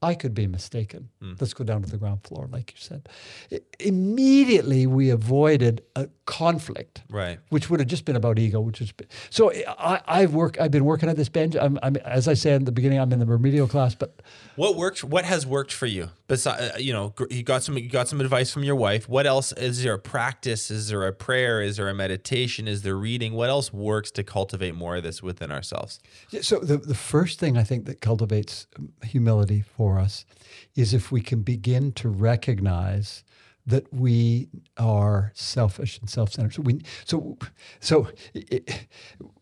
I 0.00 0.14
could 0.14 0.32
be 0.32 0.46
mistaken. 0.46 1.08
Hmm. 1.20 1.32
Let's 1.40 1.54
go 1.54 1.64
down 1.64 1.82
to 1.82 1.90
the 1.90 1.96
ground 1.96 2.22
floor, 2.22 2.48
like 2.52 2.72
you 2.72 2.80
said. 2.80 3.08
I- 3.52 3.60
immediately, 3.80 4.86
we 4.86 5.10
avoided 5.10 5.82
a 5.96 6.08
conflict 6.24 7.02
Right. 7.10 7.38
which 7.48 7.68
would 7.70 7.80
have 7.80 7.88
just 7.88 8.04
been 8.04 8.14
about 8.16 8.38
ego, 8.38 8.60
which 8.60 8.80
is 8.80 8.92
so. 9.30 9.50
I, 9.66 10.00
I've 10.06 10.34
work. 10.34 10.60
I've 10.60 10.70
been 10.70 10.84
working 10.84 11.08
at 11.08 11.16
this 11.16 11.28
bench. 11.28 11.56
I'm, 11.60 11.78
I'm, 11.82 11.96
as 11.96 12.28
I 12.28 12.34
said 12.34 12.60
in 12.60 12.64
the 12.64 12.72
beginning, 12.72 13.00
I'm 13.00 13.12
in 13.12 13.18
the 13.18 13.26
remedial 13.26 13.66
class, 13.66 13.94
but 13.94 14.20
What 14.56 14.76
worked? 14.76 15.02
What 15.02 15.24
has 15.24 15.46
worked 15.46 15.72
for 15.72 15.86
you? 15.86 16.10
Besides, 16.28 16.80
you 16.82 16.92
know, 16.92 17.14
you 17.30 17.42
got 17.42 17.62
some. 17.62 17.76
You 17.78 17.88
got 17.88 18.06
some 18.08 18.20
advice 18.20 18.52
from 18.52 18.62
your 18.62 18.76
wife. 18.76 19.08
What 19.08 19.26
else? 19.26 19.52
Is 19.52 19.82
there 19.82 19.94
a 19.94 19.98
practice? 19.98 20.70
Is 20.70 20.88
there 20.88 21.06
a 21.06 21.12
prayer? 21.12 21.62
Is 21.62 21.78
there 21.78 21.88
a 21.88 21.94
meditation? 21.94 22.68
Is 22.68 22.82
there 22.82 22.96
reading? 22.96 23.32
What 23.32 23.48
else 23.48 23.72
works 23.72 24.10
to 24.12 24.22
cultivate 24.22 24.74
more 24.74 24.96
of 24.96 25.02
this 25.02 25.22
within 25.22 25.50
ourselves? 25.50 25.98
Yeah, 26.30 26.42
So 26.42 26.58
the, 26.60 26.76
the 26.76 26.94
first 26.94 27.38
thing 27.40 27.56
I 27.56 27.64
think 27.64 27.86
that 27.86 28.00
cultivates 28.02 28.66
um, 28.78 28.90
humility 29.02 29.62
for 29.62 29.87
us 29.96 30.26
is 30.74 30.92
if 30.92 31.12
we 31.12 31.20
can 31.20 31.42
begin 31.42 31.92
to 31.92 32.08
recognize 32.08 33.22
that 33.68 33.92
we 33.92 34.48
are 34.78 35.30
selfish 35.34 35.98
and 36.00 36.08
self-centered. 36.08 36.54
So 36.54 36.62
we 36.62 36.80
so 37.04 37.36
so 37.80 38.08
it, 38.32 38.88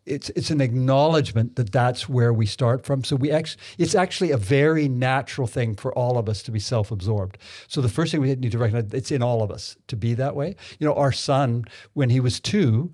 it's 0.04 0.30
it's 0.30 0.50
an 0.50 0.60
acknowledgement 0.60 1.54
that 1.54 1.70
that's 1.70 2.08
where 2.08 2.32
we 2.32 2.44
start 2.44 2.84
from. 2.84 3.04
So 3.04 3.14
we 3.14 3.30
it's 3.30 3.94
actually 3.94 4.32
a 4.32 4.36
very 4.36 4.88
natural 4.88 5.46
thing 5.46 5.76
for 5.76 5.96
all 5.96 6.18
of 6.18 6.28
us 6.28 6.42
to 6.42 6.50
be 6.50 6.58
self-absorbed. 6.58 7.38
So 7.68 7.80
the 7.80 7.88
first 7.88 8.10
thing 8.10 8.20
we 8.20 8.34
need 8.34 8.50
to 8.50 8.58
recognize 8.58 8.92
it's 8.92 9.12
in 9.12 9.22
all 9.22 9.44
of 9.44 9.52
us 9.52 9.76
to 9.86 9.96
be 9.96 10.12
that 10.14 10.34
way. 10.34 10.56
You 10.80 10.88
know, 10.88 10.94
our 10.94 11.12
son 11.12 11.64
when 11.94 12.10
he 12.10 12.18
was 12.18 12.40
2 12.40 12.92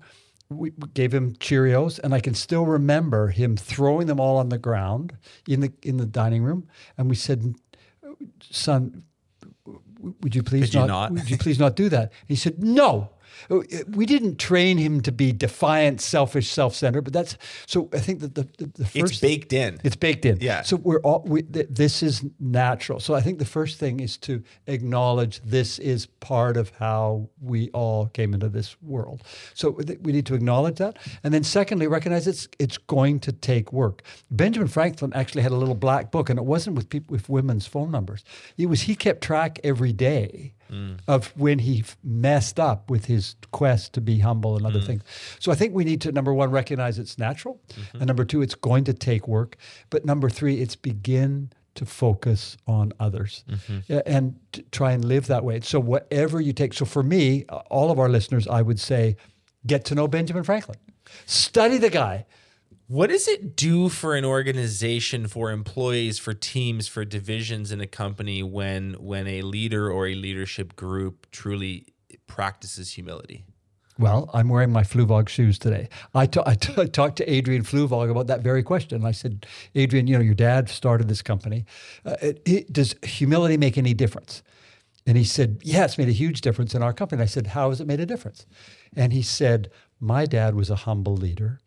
we 0.57 0.71
gave 0.93 1.13
him 1.13 1.33
Cheerios, 1.35 1.99
and 1.99 2.13
I 2.13 2.19
can 2.19 2.33
still 2.33 2.65
remember 2.65 3.27
him 3.27 3.57
throwing 3.57 4.07
them 4.07 4.19
all 4.19 4.37
on 4.37 4.49
the 4.49 4.57
ground 4.57 5.17
in 5.47 5.59
the 5.61 5.73
in 5.81 5.97
the 5.97 6.05
dining 6.05 6.43
room. 6.43 6.67
And 6.97 7.09
we 7.09 7.15
said, 7.15 7.55
"Son, 8.41 9.03
would 10.21 10.35
you 10.35 10.43
please 10.43 10.73
not, 10.73 10.87
not? 10.87 11.11
Would 11.11 11.29
you 11.29 11.37
please 11.37 11.59
not 11.59 11.75
do 11.75 11.89
that?" 11.89 12.01
And 12.03 12.29
He 12.29 12.35
said, 12.35 12.63
"No." 12.63 13.09
Oh, 13.49 13.63
eh, 13.71 13.83
we 13.89 14.05
didn't 14.05 14.37
train 14.37 14.77
him 14.77 15.01
to 15.01 15.11
be 15.11 15.31
defiant, 15.31 16.01
selfish, 16.01 16.49
self-centered, 16.49 17.01
but 17.01 17.13
that's 17.13 17.37
so. 17.65 17.89
I 17.93 17.99
think 17.99 18.19
that 18.21 18.35
the, 18.35 18.47
the, 18.57 18.71
the 18.75 18.85
first 18.85 19.13
It's 19.13 19.19
baked 19.19 19.53
in. 19.53 19.79
it's 19.83 19.95
baked 19.95 20.25
in. 20.25 20.37
Yeah. 20.41 20.61
So 20.63 20.77
we're 20.77 20.99
all 21.01 21.23
we, 21.25 21.43
th- 21.43 21.67
this 21.69 22.03
is 22.03 22.23
natural. 22.39 22.99
So 22.99 23.13
I 23.13 23.21
think 23.21 23.39
the 23.39 23.45
first 23.45 23.79
thing 23.79 23.99
is 23.99 24.17
to 24.17 24.43
acknowledge 24.67 25.41
this 25.43 25.79
is 25.79 26.05
part 26.05 26.57
of 26.57 26.69
how 26.79 27.29
we 27.41 27.69
all 27.71 28.07
came 28.07 28.33
into 28.33 28.49
this 28.49 28.75
world. 28.81 29.23
So 29.53 29.73
th- 29.73 29.99
we 30.01 30.11
need 30.11 30.25
to 30.27 30.35
acknowledge 30.35 30.77
that, 30.77 30.97
and 31.23 31.33
then 31.33 31.43
secondly, 31.43 31.87
recognize 31.87 32.27
it's 32.27 32.47
it's 32.59 32.77
going 32.77 33.19
to 33.21 33.31
take 33.31 33.71
work. 33.73 34.03
Benjamin 34.31 34.67
Franklin 34.67 35.11
actually 35.13 35.41
had 35.43 35.51
a 35.51 35.57
little 35.57 35.75
black 35.75 36.11
book, 36.11 36.29
and 36.29 36.39
it 36.39 36.45
wasn't 36.45 36.75
with 36.75 36.89
people 36.89 37.13
with 37.13 37.29
women's 37.29 37.67
phone 37.67 37.91
numbers. 37.91 38.23
It 38.57 38.67
was 38.67 38.81
he 38.83 38.95
kept 38.95 39.21
track 39.21 39.59
every 39.63 39.93
day 39.93 40.53
of 41.07 41.27
when 41.37 41.59
he 41.59 41.83
messed 42.03 42.59
up 42.59 42.89
with 42.89 43.05
his 43.05 43.35
quest 43.51 43.93
to 43.93 44.01
be 44.01 44.19
humble 44.19 44.55
and 44.57 44.65
other 44.65 44.79
mm. 44.79 44.87
things. 44.87 45.03
So 45.39 45.51
I 45.51 45.55
think 45.55 45.73
we 45.73 45.83
need 45.83 46.01
to 46.01 46.11
number 46.11 46.33
one 46.33 46.51
recognize 46.51 46.97
it's 46.97 47.17
natural, 47.17 47.59
mm-hmm. 47.69 47.97
and 47.97 48.07
number 48.07 48.25
two 48.25 48.41
it's 48.41 48.55
going 48.55 48.83
to 48.85 48.93
take 48.93 49.27
work, 49.27 49.57
but 49.89 50.05
number 50.05 50.29
three 50.29 50.61
it's 50.61 50.75
begin 50.75 51.51
to 51.75 51.85
focus 51.85 52.55
on 52.67 52.93
others 52.99 53.43
mm-hmm. 53.49 53.79
Yeah, 53.87 54.01
and 54.05 54.35
to 54.51 54.61
try 54.71 54.91
and 54.91 55.03
live 55.03 55.27
that 55.27 55.43
way. 55.43 55.59
So 55.61 55.79
whatever 55.79 56.39
you 56.39 56.53
take. 56.53 56.73
So 56.73 56.85
for 56.85 57.03
me, 57.03 57.45
all 57.45 57.91
of 57.91 57.99
our 57.99 58.09
listeners, 58.09 58.47
I 58.47 58.61
would 58.61 58.79
say, 58.79 59.17
get 59.65 59.85
to 59.85 59.95
know 59.95 60.07
Benjamin 60.07 60.43
Franklin, 60.43 60.77
study 61.25 61.77
the 61.77 61.89
guy. 61.89 62.25
What 62.93 63.09
does 63.09 63.27
it 63.27 63.55
do 63.55 63.89
for 63.89 64.15
an 64.15 64.23
organization, 64.23 65.27
for 65.27 65.49
employees, 65.49 66.19
for 66.19 66.35
teams, 66.35 66.87
for 66.87 67.03
divisions 67.03 67.71
in 67.71 67.81
a 67.81 67.87
company 67.87 68.43
when 68.43 68.93
when 68.99 69.25
a 69.25 69.41
leader 69.41 69.89
or 69.89 70.05
a 70.05 70.13
leadership 70.13 70.75
group 70.75 71.25
truly 71.31 71.87
practices 72.27 72.91
humility? 72.91 73.45
Well, 73.97 74.29
I'm 74.31 74.47
wearing 74.47 74.71
my 74.71 74.83
Fluevog 74.83 75.27
shoes 75.27 75.57
today. 75.57 75.89
I 76.13 76.29
I 76.45 76.53
talked 76.85 77.15
to 77.15 77.27
Adrian 77.27 77.63
Fluevog 77.63 78.11
about 78.11 78.27
that 78.27 78.41
very 78.41 78.61
question. 78.61 79.03
I 79.03 79.11
said, 79.11 79.47
Adrian, 79.73 80.05
you 80.05 80.15
know, 80.15 80.23
your 80.23 80.35
dad 80.35 80.69
started 80.69 81.07
this 81.07 81.23
company. 81.23 81.65
Uh, 82.05 82.17
it, 82.21 82.43
it, 82.45 82.71
does 82.71 82.93
humility 83.01 83.57
make 83.57 83.75
any 83.75 83.95
difference? 83.95 84.43
And 85.07 85.17
he 85.17 85.23
said, 85.23 85.61
Yeah, 85.63 85.85
it's 85.85 85.97
made 85.97 86.09
a 86.09 86.19
huge 86.23 86.41
difference 86.41 86.75
in 86.75 86.83
our 86.83 86.93
company. 86.93 87.21
And 87.21 87.27
I 87.27 87.31
said, 87.31 87.47
How 87.47 87.69
has 87.69 87.81
it 87.81 87.87
made 87.87 88.01
a 88.01 88.05
difference? 88.05 88.45
And 88.95 89.13
he 89.13 89.23
said, 89.23 89.71
My 89.99 90.27
dad 90.27 90.53
was 90.53 90.69
a 90.69 90.75
humble 90.85 91.17
leader. 91.17 91.59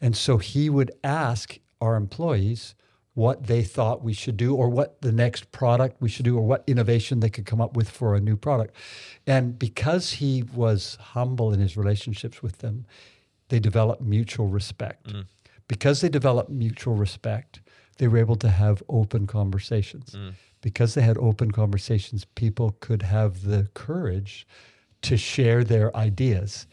And 0.00 0.16
so 0.16 0.38
he 0.38 0.70
would 0.70 0.92
ask 1.02 1.58
our 1.80 1.96
employees 1.96 2.74
what 3.14 3.48
they 3.48 3.64
thought 3.64 4.04
we 4.04 4.12
should 4.12 4.36
do 4.36 4.54
or 4.54 4.68
what 4.68 5.00
the 5.00 5.10
next 5.10 5.50
product 5.50 6.00
we 6.00 6.08
should 6.08 6.24
do 6.24 6.36
or 6.36 6.42
what 6.42 6.62
innovation 6.68 7.18
they 7.18 7.28
could 7.28 7.44
come 7.44 7.60
up 7.60 7.76
with 7.76 7.90
for 7.90 8.14
a 8.14 8.20
new 8.20 8.36
product. 8.36 8.76
And 9.26 9.58
because 9.58 10.12
he 10.12 10.44
was 10.54 10.96
humble 11.00 11.52
in 11.52 11.58
his 11.58 11.76
relationships 11.76 12.44
with 12.44 12.58
them, 12.58 12.86
they 13.48 13.58
developed 13.58 14.02
mutual 14.02 14.46
respect. 14.46 15.08
Mm. 15.08 15.24
Because 15.66 16.00
they 16.00 16.08
developed 16.08 16.48
mutual 16.48 16.94
respect, 16.94 17.60
they 17.98 18.06
were 18.06 18.18
able 18.18 18.36
to 18.36 18.50
have 18.50 18.84
open 18.88 19.26
conversations. 19.26 20.12
Mm. 20.12 20.34
Because 20.60 20.94
they 20.94 21.02
had 21.02 21.18
open 21.18 21.50
conversations, 21.50 22.24
people 22.24 22.76
could 22.78 23.02
have 23.02 23.42
the 23.42 23.68
courage 23.74 24.46
to 25.02 25.16
share 25.16 25.64
their 25.64 25.94
ideas. 25.96 26.68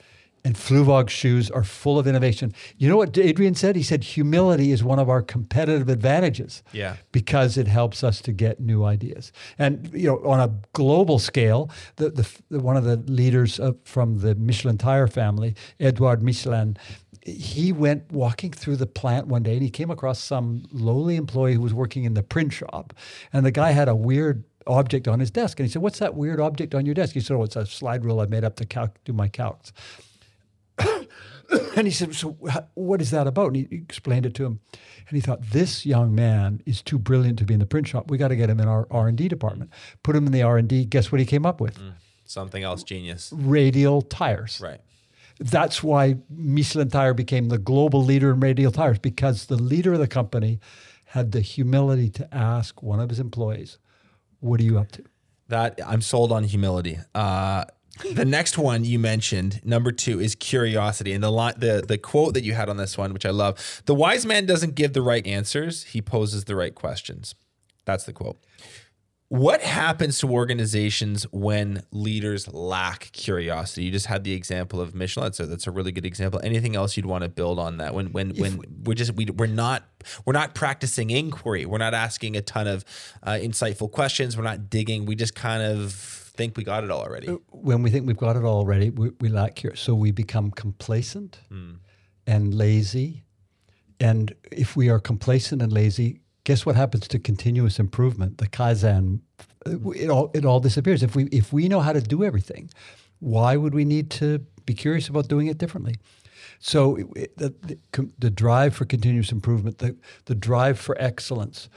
And 0.45 0.55
Fluevog 0.55 1.09
shoes 1.09 1.49
are 1.49 1.63
full 1.63 1.97
of 1.97 2.05
innovation. 2.05 2.53
You 2.77 2.87
know 2.87 2.97
what 2.97 3.17
Adrian 3.17 3.55
said? 3.55 3.75
He 3.75 3.81
said 3.81 4.03
humility 4.03 4.71
is 4.71 4.83
one 4.83 4.99
of 4.99 5.09
our 5.09 5.23
competitive 5.23 5.89
advantages. 5.89 6.61
Yeah. 6.71 6.97
Because 7.11 7.57
it 7.57 7.67
helps 7.67 8.03
us 8.03 8.21
to 8.21 8.31
get 8.31 8.59
new 8.59 8.83
ideas. 8.83 9.31
And 9.57 9.89
you 9.91 10.07
know, 10.07 10.23
on 10.23 10.39
a 10.39 10.53
global 10.73 11.17
scale, 11.17 11.71
the, 11.95 12.11
the, 12.11 12.29
the 12.51 12.59
one 12.59 12.77
of 12.77 12.83
the 12.83 12.97
leaders 13.11 13.59
of, 13.59 13.75
from 13.85 14.19
the 14.19 14.35
Michelin 14.35 14.77
tire 14.77 15.07
family, 15.07 15.55
Edouard 15.79 16.21
Michelin, 16.21 16.77
he 17.23 17.71
went 17.71 18.11
walking 18.11 18.51
through 18.51 18.75
the 18.75 18.85
plant 18.85 19.25
one 19.25 19.41
day 19.41 19.53
and 19.53 19.63
he 19.63 19.71
came 19.71 19.89
across 19.89 20.19
some 20.19 20.63
lowly 20.71 21.15
employee 21.15 21.55
who 21.55 21.61
was 21.61 21.73
working 21.73 22.03
in 22.03 22.13
the 22.13 22.21
print 22.21 22.53
shop. 22.53 22.93
And 23.33 23.43
the 23.43 23.51
guy 23.51 23.71
had 23.71 23.87
a 23.87 23.95
weird 23.95 24.43
object 24.67 25.07
on 25.07 25.19
his 25.19 25.31
desk. 25.31 25.59
And 25.59 25.65
he 25.67 25.71
said, 25.71 25.81
What's 25.81 25.97
that 25.99 26.13
weird 26.13 26.39
object 26.39 26.75
on 26.75 26.85
your 26.85 26.93
desk? 26.93 27.15
He 27.15 27.19
said, 27.19 27.35
Oh, 27.35 27.41
it's 27.41 27.55
a 27.55 27.65
slide 27.65 28.05
rule 28.05 28.19
I 28.19 28.27
made 28.27 28.43
up 28.43 28.55
to 28.57 28.65
calc- 28.65 29.03
do 29.05 29.13
my 29.13 29.27
calcs. 29.27 29.71
and 31.75 31.87
he 31.87 31.91
said, 31.91 32.15
"So, 32.15 32.31
what 32.73 33.01
is 33.01 33.11
that 33.11 33.27
about?" 33.27 33.47
And 33.47 33.55
he 33.55 33.67
explained 33.71 34.25
it 34.25 34.33
to 34.35 34.45
him, 34.45 34.59
and 35.07 35.15
he 35.15 35.21
thought, 35.21 35.41
"This 35.51 35.85
young 35.85 36.15
man 36.15 36.61
is 36.65 36.81
too 36.81 36.97
brilliant 36.97 37.39
to 37.39 37.45
be 37.45 37.53
in 37.53 37.59
the 37.59 37.65
print 37.65 37.87
shop. 37.87 38.09
We 38.09 38.17
got 38.17 38.29
to 38.29 38.35
get 38.35 38.49
him 38.49 38.59
in 38.59 38.67
our 38.67 38.87
R 38.89 39.07
and 39.07 39.17
D 39.17 39.27
department. 39.27 39.71
Put 40.03 40.15
him 40.15 40.25
in 40.25 40.31
the 40.31 40.41
R 40.41 40.57
and 40.57 40.67
D. 40.67 40.85
Guess 40.85 41.11
what 41.11 41.19
he 41.19 41.25
came 41.25 41.45
up 41.45 41.61
with? 41.61 41.79
Something 42.25 42.63
else 42.63 42.83
genius. 42.83 43.31
Radial 43.35 44.01
tires. 44.01 44.59
Right. 44.61 44.81
That's 45.39 45.83
why 45.83 46.17
Michelin 46.29 46.89
Tire 46.89 47.13
became 47.13 47.49
the 47.49 47.57
global 47.57 48.01
leader 48.03 48.31
in 48.31 48.39
radial 48.39 48.71
tires 48.71 48.99
because 48.99 49.47
the 49.47 49.57
leader 49.57 49.93
of 49.93 49.99
the 49.99 50.07
company 50.07 50.59
had 51.07 51.33
the 51.33 51.41
humility 51.41 52.09
to 52.11 52.33
ask 52.33 52.81
one 52.81 52.99
of 52.99 53.09
his 53.09 53.19
employees, 53.19 53.77
"What 54.39 54.59
are 54.59 54.63
you 54.63 54.79
up 54.79 54.91
to?" 54.93 55.03
That 55.49 55.79
I'm 55.85 56.01
sold 56.01 56.31
on 56.31 56.45
humility. 56.45 56.99
Uh, 57.13 57.65
the 58.13 58.25
next 58.25 58.57
one 58.57 58.83
you 58.83 58.99
mentioned, 58.99 59.61
number 59.63 59.91
two, 59.91 60.19
is 60.19 60.35
curiosity, 60.35 61.13
and 61.13 61.23
the 61.23 61.31
li- 61.31 61.53
the 61.57 61.83
the 61.87 61.97
quote 61.97 62.33
that 62.33 62.43
you 62.43 62.53
had 62.53 62.69
on 62.69 62.77
this 62.77 62.97
one, 62.97 63.13
which 63.13 63.25
I 63.25 63.31
love: 63.31 63.81
"The 63.85 63.95
wise 63.95 64.25
man 64.25 64.45
doesn't 64.45 64.75
give 64.75 64.93
the 64.93 65.01
right 65.01 65.25
answers; 65.25 65.83
he 65.83 66.01
poses 66.01 66.45
the 66.45 66.55
right 66.55 66.75
questions." 66.75 67.35
That's 67.85 68.03
the 68.03 68.13
quote. 68.13 68.37
What 69.29 69.61
happens 69.61 70.19
to 70.19 70.29
organizations 70.29 71.23
when 71.31 71.83
leaders 71.91 72.47
lack 72.53 73.11
curiosity? 73.11 73.85
You 73.85 73.91
just 73.91 74.05
had 74.05 74.23
the 74.23 74.33
example 74.33 74.79
of 74.79 74.93
Michelin. 74.93 75.33
so 75.33 75.47
that's 75.47 75.65
a 75.65 75.71
really 75.71 75.91
good 75.91 76.05
example. 76.05 76.39
Anything 76.43 76.75
else 76.75 76.95
you'd 76.95 77.07
want 77.07 77.23
to 77.23 77.29
build 77.29 77.57
on 77.57 77.77
that? 77.77 77.95
When 77.95 78.11
when 78.11 78.35
when 78.35 78.61
we're 78.83 78.93
just 78.93 79.15
we, 79.15 79.25
we're 79.25 79.47
not 79.47 79.83
we're 80.25 80.33
not 80.33 80.53
practicing 80.53 81.09
inquiry. 81.09 81.65
We're 81.65 81.79
not 81.79 81.95
asking 81.95 82.37
a 82.37 82.41
ton 82.41 82.67
of 82.67 82.85
uh, 83.23 83.31
insightful 83.31 83.91
questions. 83.91 84.37
We're 84.37 84.43
not 84.43 84.69
digging. 84.69 85.05
We 85.05 85.15
just 85.15 85.33
kind 85.33 85.63
of 85.63 86.24
think 86.35 86.57
we 86.57 86.63
got 86.63 86.83
it 86.83 86.91
all 86.91 87.01
already. 87.01 87.27
Uh, 87.27 87.37
when 87.49 87.81
we 87.83 87.89
think 87.89 88.05
we've 88.07 88.17
got 88.17 88.35
it 88.35 88.43
all 88.43 88.57
already, 88.57 88.89
we, 88.89 89.11
we 89.19 89.29
lack 89.29 89.55
curiosity. 89.55 89.85
So 89.85 89.95
we 89.95 90.11
become 90.11 90.51
complacent 90.51 91.39
hmm. 91.49 91.73
and 92.27 92.53
lazy. 92.53 93.23
And 93.99 94.33
if 94.51 94.75
we 94.75 94.89
are 94.89 94.99
complacent 94.99 95.61
and 95.61 95.71
lazy, 95.71 96.19
guess 96.43 96.65
what 96.65 96.75
happens 96.75 97.07
to 97.09 97.19
continuous 97.19 97.79
improvement? 97.79 98.37
The 98.37 98.47
kaizen, 98.47 99.21
uh, 99.65 99.89
it 99.91 100.09
all 100.09 100.31
it 100.33 100.45
all 100.45 100.59
disappears. 100.59 101.03
If 101.03 101.15
we 101.15 101.25
if 101.25 101.53
we 101.53 101.67
know 101.67 101.79
how 101.79 101.93
to 101.93 102.01
do 102.01 102.23
everything, 102.23 102.69
why 103.19 103.55
would 103.55 103.73
we 103.73 103.85
need 103.85 104.09
to 104.11 104.39
be 104.65 104.73
curious 104.73 105.07
about 105.07 105.27
doing 105.27 105.47
it 105.47 105.57
differently? 105.57 105.95
So 106.59 106.97
it- 107.15 107.37
the, 107.37 107.53
the, 107.93 108.09
the 108.19 108.29
drive 108.29 108.75
for 108.75 108.85
continuous 108.85 109.31
improvement, 109.31 109.79
the, 109.79 109.95
the 110.25 110.35
drive 110.35 110.79
for 110.79 110.95
excellence, 110.99 111.69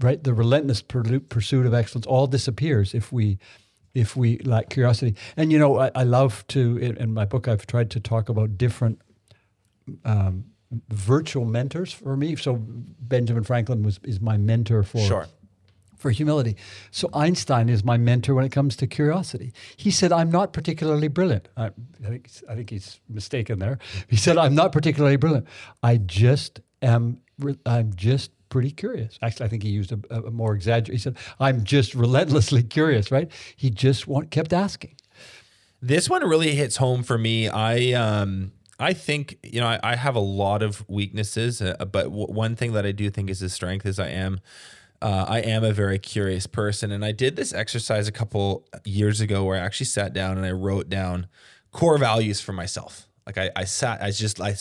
right? 0.00 0.22
The 0.22 0.34
relentless 0.34 0.82
pursuit 0.82 1.66
of 1.66 1.74
excellence 1.74 2.06
all 2.06 2.26
disappears 2.26 2.94
if 2.94 3.12
we 3.12 3.38
if 3.94 4.16
we 4.16 4.38
lack 4.38 4.70
curiosity. 4.70 5.14
And 5.36 5.52
you 5.52 5.58
know, 5.58 5.78
I, 5.78 5.90
I 5.94 6.02
love 6.04 6.46
to 6.48 6.76
in, 6.78 6.96
in 6.96 7.12
my 7.14 7.24
book 7.24 7.48
I've 7.48 7.66
tried 7.66 7.90
to 7.90 8.00
talk 8.00 8.28
about 8.28 8.56
different 8.58 9.00
um, 10.04 10.44
virtual 10.88 11.44
mentors 11.44 11.92
for 11.92 12.16
me. 12.16 12.36
So 12.36 12.56
Benjamin 12.58 13.44
Franklin 13.44 13.82
was 13.82 14.00
is 14.04 14.20
my 14.20 14.36
mentor 14.38 14.82
for 14.82 15.00
Sure. 15.00 15.26
for 15.96 16.10
humility. 16.10 16.56
So 16.90 17.08
Einstein 17.12 17.68
is 17.68 17.84
my 17.84 17.98
mentor 17.98 18.34
when 18.34 18.44
it 18.44 18.52
comes 18.52 18.76
to 18.76 18.86
curiosity. 18.86 19.52
He 19.76 19.90
said, 19.90 20.12
"I'm 20.12 20.30
not 20.30 20.52
particularly 20.52 21.08
brilliant." 21.08 21.48
I, 21.56 21.66
I 21.66 22.08
think 22.08 22.30
I 22.48 22.54
think 22.54 22.70
he's 22.70 23.00
mistaken 23.08 23.58
there. 23.58 23.78
He 24.08 24.16
said, 24.16 24.38
"I'm 24.38 24.54
not 24.54 24.72
particularly 24.72 25.16
brilliant. 25.16 25.46
I 25.82 25.98
just 25.98 26.60
am. 26.80 27.18
I'm 27.66 27.92
just." 27.94 28.30
Pretty 28.52 28.70
curious. 28.70 29.18
Actually, 29.22 29.46
I 29.46 29.48
think 29.48 29.62
he 29.62 29.70
used 29.70 29.92
a, 29.92 30.14
a 30.14 30.30
more 30.30 30.54
exaggerated. 30.54 30.92
He 30.92 30.98
said, 30.98 31.16
"I'm 31.40 31.64
just 31.64 31.94
relentlessly 31.94 32.62
curious." 32.62 33.10
Right? 33.10 33.32
He 33.56 33.70
just 33.70 34.06
want, 34.06 34.30
kept 34.30 34.52
asking. 34.52 34.94
This 35.80 36.10
one 36.10 36.22
really 36.28 36.54
hits 36.54 36.76
home 36.76 37.02
for 37.02 37.16
me. 37.16 37.48
I 37.48 37.92
um 37.92 38.52
I 38.78 38.92
think 38.92 39.38
you 39.42 39.58
know 39.58 39.66
I, 39.66 39.80
I 39.82 39.96
have 39.96 40.14
a 40.16 40.20
lot 40.20 40.62
of 40.62 40.86
weaknesses, 40.86 41.62
uh, 41.62 41.76
but 41.78 42.04
w- 42.04 42.26
one 42.26 42.54
thing 42.54 42.74
that 42.74 42.84
I 42.84 42.92
do 42.92 43.08
think 43.08 43.30
is 43.30 43.40
a 43.40 43.48
strength 43.48 43.86
is 43.86 43.98
I 43.98 44.08
am 44.08 44.40
uh, 45.00 45.24
I 45.26 45.38
am 45.38 45.64
a 45.64 45.72
very 45.72 45.98
curious 45.98 46.46
person, 46.46 46.92
and 46.92 47.02
I 47.06 47.12
did 47.12 47.36
this 47.36 47.54
exercise 47.54 48.06
a 48.06 48.12
couple 48.12 48.66
years 48.84 49.22
ago 49.22 49.44
where 49.44 49.56
I 49.56 49.64
actually 49.64 49.86
sat 49.86 50.12
down 50.12 50.36
and 50.36 50.44
I 50.44 50.50
wrote 50.50 50.90
down 50.90 51.26
core 51.70 51.96
values 51.96 52.42
for 52.42 52.52
myself. 52.52 53.08
Like 53.26 53.38
I, 53.38 53.50
I 53.54 53.64
sat, 53.64 54.02
I 54.02 54.10
just, 54.10 54.40
I, 54.40 54.56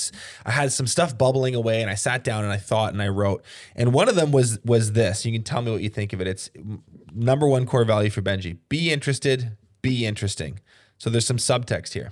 I 0.46 0.52
had 0.52 0.72
some 0.72 0.88
stuff 0.88 1.18
bubbling 1.18 1.56
away, 1.56 1.82
and 1.82 1.90
I 1.90 1.96
sat 1.96 2.24
down 2.24 2.44
and 2.44 2.54
I 2.54 2.58
thought 2.58 2.94
and 2.94 3.02
I 3.02 3.08
wrote, 3.08 3.44
and 3.76 3.94
one 3.94 4.08
of 4.08 4.16
them 4.16 4.32
was 4.32 4.60
was 4.64 4.94
this. 4.94 5.26
You 5.26 5.32
can 5.32 5.44
tell 5.44 5.62
me 5.62 5.72
what 5.72 5.82
you 5.82 5.90
think 5.90 6.14
of 6.14 6.22
it. 6.22 6.28
It's 6.28 6.50
number 7.14 7.48
one 7.48 7.66
core 7.66 7.86
value 7.86 8.10
for 8.10 8.22
Benji: 8.22 8.58
be 8.70 8.92
interested, 8.92 9.58
be 9.82 10.06
interesting. 10.06 10.60
So 10.98 11.10
there's 11.10 11.26
some 11.26 11.38
subtext 11.38 11.94
here. 11.94 12.12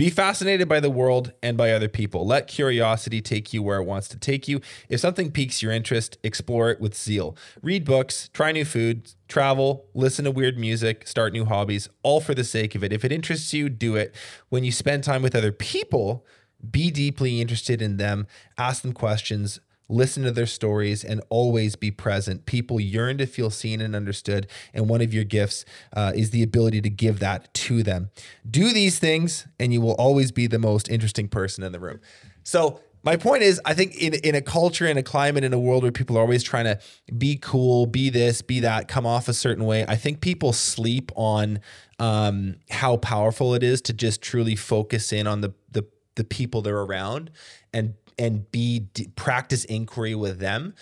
Be 0.00 0.08
fascinated 0.08 0.66
by 0.66 0.80
the 0.80 0.88
world 0.88 1.34
and 1.42 1.58
by 1.58 1.72
other 1.72 1.86
people. 1.86 2.26
Let 2.26 2.46
curiosity 2.46 3.20
take 3.20 3.52
you 3.52 3.62
where 3.62 3.76
it 3.76 3.84
wants 3.84 4.08
to 4.08 4.18
take 4.18 4.48
you. 4.48 4.62
If 4.88 4.98
something 4.98 5.30
piques 5.30 5.60
your 5.60 5.72
interest, 5.72 6.16
explore 6.22 6.70
it 6.70 6.80
with 6.80 6.96
zeal. 6.96 7.36
Read 7.60 7.84
books, 7.84 8.30
try 8.32 8.50
new 8.50 8.64
food, 8.64 9.12
travel, 9.28 9.84
listen 9.92 10.24
to 10.24 10.30
weird 10.30 10.56
music, 10.56 11.06
start 11.06 11.34
new 11.34 11.44
hobbies, 11.44 11.90
all 12.02 12.22
for 12.22 12.32
the 12.32 12.44
sake 12.44 12.74
of 12.74 12.82
it. 12.82 12.94
If 12.94 13.04
it 13.04 13.12
interests 13.12 13.52
you, 13.52 13.68
do 13.68 13.94
it. 13.94 14.14
When 14.48 14.64
you 14.64 14.72
spend 14.72 15.04
time 15.04 15.20
with 15.20 15.36
other 15.36 15.52
people, 15.52 16.24
be 16.70 16.90
deeply 16.90 17.38
interested 17.38 17.82
in 17.82 17.98
them, 17.98 18.26
ask 18.56 18.80
them 18.80 18.94
questions, 18.94 19.60
listen 19.90 20.22
to 20.22 20.30
their 20.30 20.46
stories, 20.46 21.04
and 21.04 21.20
always 21.28 21.76
be 21.76 21.90
present. 21.90 22.46
People 22.46 22.80
yearn 22.80 23.18
to 23.18 23.26
feel 23.26 23.50
seen 23.50 23.80
and 23.80 23.94
understood, 23.94 24.46
and 24.72 24.88
one 24.88 25.00
of 25.00 25.12
your 25.12 25.24
gifts 25.24 25.64
uh, 25.94 26.12
is 26.14 26.30
the 26.30 26.42
ability 26.42 26.80
to 26.80 26.90
give 26.90 27.18
that 27.18 27.52
to 27.54 27.82
them. 27.82 28.10
Do 28.48 28.72
these 28.72 28.98
things, 28.98 29.46
and 29.58 29.72
you 29.72 29.80
will 29.80 29.94
always 29.94 30.32
be 30.32 30.46
the 30.46 30.58
most 30.58 30.88
interesting 30.88 31.28
person 31.28 31.64
in 31.64 31.72
the 31.72 31.80
room. 31.80 32.00
So, 32.42 32.80
my 33.02 33.16
point 33.16 33.42
is, 33.42 33.60
I 33.64 33.72
think 33.72 33.96
in, 33.96 34.14
in 34.14 34.34
a 34.34 34.42
culture, 34.42 34.86
in 34.86 34.98
a 34.98 35.02
climate, 35.02 35.42
in 35.42 35.54
a 35.54 35.58
world 35.58 35.82
where 35.82 35.92
people 35.92 36.18
are 36.18 36.20
always 36.20 36.42
trying 36.42 36.66
to 36.66 36.78
be 37.16 37.36
cool, 37.36 37.86
be 37.86 38.10
this, 38.10 38.42
be 38.42 38.60
that, 38.60 38.88
come 38.88 39.06
off 39.06 39.26
a 39.26 39.32
certain 39.32 39.64
way, 39.64 39.86
I 39.88 39.96
think 39.96 40.20
people 40.20 40.52
sleep 40.52 41.10
on 41.16 41.60
um, 41.98 42.56
how 42.68 42.98
powerful 42.98 43.54
it 43.54 43.62
is 43.62 43.80
to 43.82 43.94
just 43.94 44.20
truly 44.20 44.54
focus 44.54 45.12
in 45.12 45.26
on 45.26 45.40
the 45.40 45.54
the 45.70 45.86
the 46.16 46.24
people 46.24 46.60
they're 46.60 46.80
around 46.80 47.30
and 47.72 47.94
and 48.18 48.50
be 48.50 48.86
practice 49.16 49.64
inquiry 49.64 50.14
with 50.14 50.38
them. 50.38 50.74